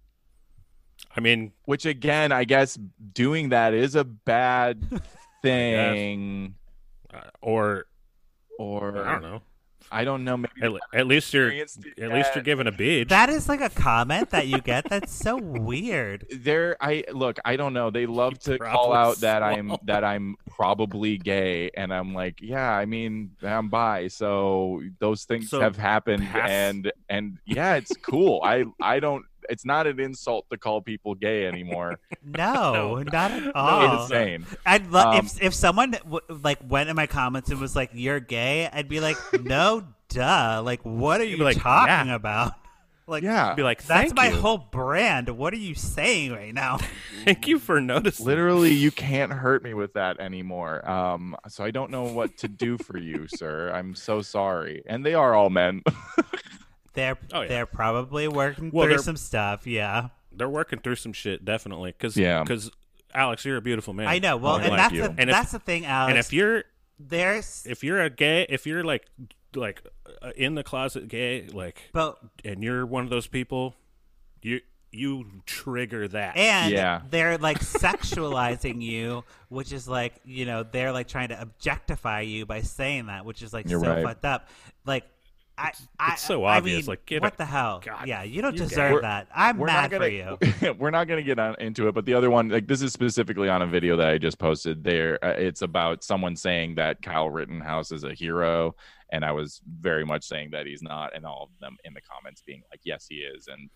[1.14, 2.78] I mean, which again i guess
[3.14, 4.82] doing that is a bad
[5.42, 6.56] thing
[7.14, 7.86] uh, or
[8.60, 9.42] or I don't know.
[9.92, 10.50] i don't know maybe
[10.94, 12.46] At, at least you're experienced it at least you're yet.
[12.46, 13.10] given a beach.
[13.10, 14.90] That is like a comment that you get.
[14.90, 16.26] That's so weird.
[16.34, 19.76] there i look i don't know they love You to call probably out that i'm
[19.84, 25.50] that i'm probably gay and i'm like yeah i mean i'm bi so those things
[25.50, 30.00] So have happened pass- and and yeah it's cool i i don't it's not an
[30.00, 33.04] insult to call people gay anymore No, No.
[33.04, 33.96] not at all.
[34.04, 37.60] it's insane I'd lo- Um, if if someone w- like went in my comments and
[37.60, 40.62] was like, "You're gay," I'd be like, "No, duh.
[40.64, 42.16] Like, what are you like, talking yeah.
[42.16, 42.54] about?
[43.08, 44.36] Like, yeah be like, that's my you.
[44.36, 45.30] whole brand.
[45.30, 46.80] What are you saying right now?"
[47.24, 48.26] Thank you for noticing.
[48.26, 52.48] literally you can't hurt me with that anymore um so i don't know what to
[52.48, 55.82] do for you sir i'm so sorry and they are all men
[56.96, 57.48] They're Oh, yeah.
[57.48, 59.68] they're probably working Well, through some stuff.
[59.68, 61.92] Yeah, They're working through some shit, definitely.
[61.92, 62.42] Because Yeah.
[62.44, 62.72] because
[63.14, 64.08] Alex, you're a beautiful man.
[64.08, 64.36] I know.
[64.38, 65.02] Well, Oh, and thank that's you.
[65.04, 66.10] the, And if- that's the thing, Alex.
[66.10, 66.64] and if you're
[67.00, 69.06] there's if you're a gay, if you're like
[69.54, 69.82] like
[70.22, 73.76] uh, in the closet gay, like, but and you're one of those people,
[74.42, 74.60] you
[74.92, 76.38] you trigger that.
[76.38, 77.02] and Yeah.
[77.10, 82.46] they're like sexualizing you, which is like you know they're like trying to objectify you
[82.46, 84.04] by saying that, which is like You're so right.
[84.04, 84.48] fucked up.
[84.86, 85.04] Like.
[85.58, 87.82] I, I, it's so I obvious, mean, like, what the hell?
[87.84, 89.28] God, yeah, you don't you deserve that.
[89.34, 90.38] I'm mad not for you.
[90.40, 92.94] gonna we're not gonna get on, into it but the other one like this is
[92.94, 97.02] specifically on a video that i just posted there uh, it's about someone saying that
[97.02, 98.76] kyle rittenhouse is a hero
[99.12, 102.02] and i was very much saying that he's not and all of them in the
[102.02, 103.70] comments being like yes he is and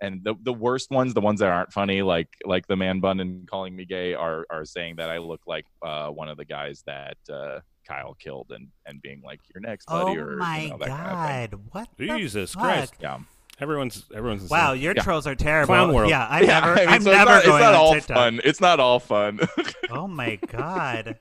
[0.00, 3.20] and the, the worst ones the ones that aren't funny like like the man bun
[3.20, 6.44] and calling me gay are are saying that i look like uh one of the
[6.44, 10.62] guys that uh kyle killed and and being like your next buddy Oh or my
[10.62, 11.60] you know, that kind of thing.
[11.60, 11.68] god!
[11.72, 11.88] What?
[11.98, 12.62] the Jesus fuck?
[12.62, 12.94] Christ.
[13.00, 13.18] yeah
[13.60, 14.58] Everyone's everyone's insane.
[14.58, 15.02] Wow, your Yeah.
[15.04, 15.74] trolls are terrible.
[15.76, 16.10] Clown World.
[16.10, 17.80] Yeah, I'm Yeah, never, I mean, I'm so it's never not, going it's not on
[17.80, 18.16] all TikTok.
[18.16, 18.40] fun.
[18.42, 19.40] It's not all fun.
[19.90, 21.18] Oh my god.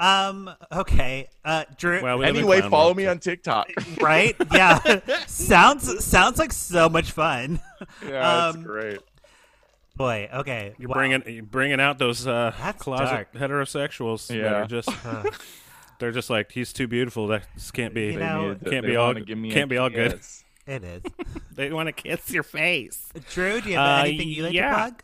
[0.00, 0.50] Um.
[0.72, 1.28] Okay.
[1.44, 1.64] Uh.
[1.76, 2.02] Drew.
[2.02, 3.68] Well, we anyway, follow World, me on TikTok.
[4.00, 4.34] right?
[4.50, 4.78] Yeah.
[5.26, 7.60] sounds sounds like so much fun.
[8.08, 9.00] yeah, Um, it's great.
[9.94, 10.30] Boy.
[10.32, 10.74] Okay.
[10.78, 10.94] You're wow.
[10.94, 13.34] bringing you're bringing out those uh, That's closet dark.
[13.34, 14.54] heterosexuals that Yeah.
[14.62, 14.88] are just
[15.98, 17.26] they're just like he's too beautiful.
[17.28, 18.12] That this can't be.
[18.12, 20.20] You know- to- can't they be all wanna give me a can't be all good.
[20.66, 21.02] It is.
[21.54, 23.08] They want to kiss your face.
[23.30, 24.70] Drew, do you have Uh, anything you like yeah.
[24.70, 25.02] to plug?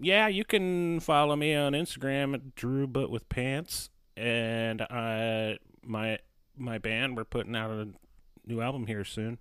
[0.00, 5.54] Yeah, you can follow me on Instagram at Drew But with Pants, and uh,
[5.84, 6.18] my
[6.56, 7.88] my band we're putting out a
[8.46, 9.38] new album here soon.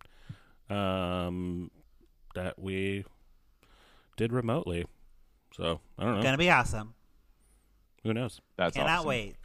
[0.70, 1.72] Um,
[2.36, 3.06] that we
[4.18, 4.86] did remotely.
[5.56, 6.22] So I don't know.
[6.22, 6.94] Gonna be awesome.
[8.04, 8.40] Who knows?
[8.56, 9.08] That's Cannot awesome.
[9.08, 9.36] wait.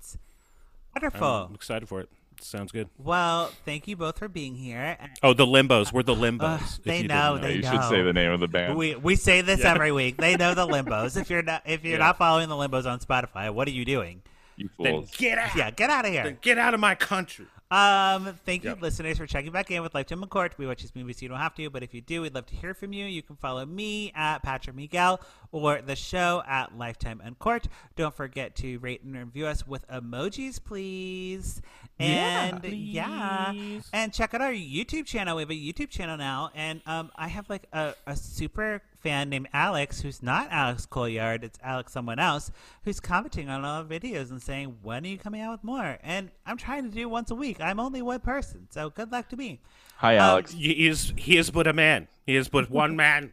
[0.95, 1.29] Wonderful.
[1.49, 2.09] I'm excited for it.
[2.41, 2.89] Sounds good.
[2.99, 4.99] well, thank you both for being here.
[5.23, 5.93] Oh, the Limbos.
[5.93, 6.43] We're the Limbos.
[6.43, 7.71] Uh, if they you know, didn't they you know.
[7.71, 8.77] should say the name of the band.
[8.77, 10.17] We we say this every week.
[10.19, 11.17] They know the limbos.
[11.19, 11.99] If you're not if you're Yeah.
[12.07, 14.23] not following the limbos on Spotify, what are you doing?
[14.57, 15.11] you Then fools.
[15.17, 15.55] get out.
[15.57, 16.25] Yeah, get out of here.
[16.25, 17.47] Then get out of my country.
[17.71, 18.83] Um, thank you, Yep.
[18.83, 20.55] listeners, for checking back in with Lifetime in Court.
[20.59, 22.47] We watch these movies, so you don't have to, but if you do, we'd love
[22.47, 23.07] to hear from you.
[23.07, 25.21] You can follow me at Patrick Miguel
[25.51, 27.67] or the show at Lifetime and Court.
[27.97, 31.63] Don't forget to rate and review us with emojis, please.
[31.99, 33.89] And yeah, please.
[33.93, 35.37] and check out our YouTube channel.
[35.37, 39.29] We have a YouTube channel now, and um, I have like a, a super fan
[39.29, 41.45] named Alex, who's not Alex Colyard.
[41.45, 42.51] It's Alex someone else
[42.85, 45.99] who's commenting on all the videos and saying, "When are you coming out with more?"
[46.03, 47.61] And I'm trying to do once a week.
[47.61, 49.61] I'm only one person, so good luck to me.
[49.99, 50.53] Hi, Alex.
[50.53, 52.09] He is he is but a man.
[52.27, 53.33] He is but one man.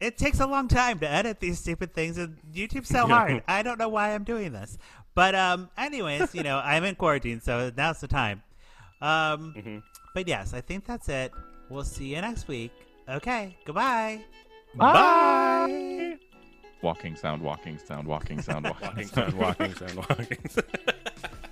[0.00, 3.42] It takes a long time to edit these stupid things, and YouTube's so hard.
[3.48, 4.78] I don't know why I'm doing this,
[5.14, 8.42] but um, anyways, you know, I'm in quarantine, so now's the time.
[9.02, 9.82] Um,
[10.14, 11.32] but yes, I think that's it.
[11.68, 12.70] We'll see you next week.
[13.08, 14.20] Okay, goodbye.
[14.78, 16.16] Bye.
[16.82, 19.32] Walking sound, walking sound, walking sound, walking walking sound.
[19.32, 20.66] sound, walking sound, walking sound.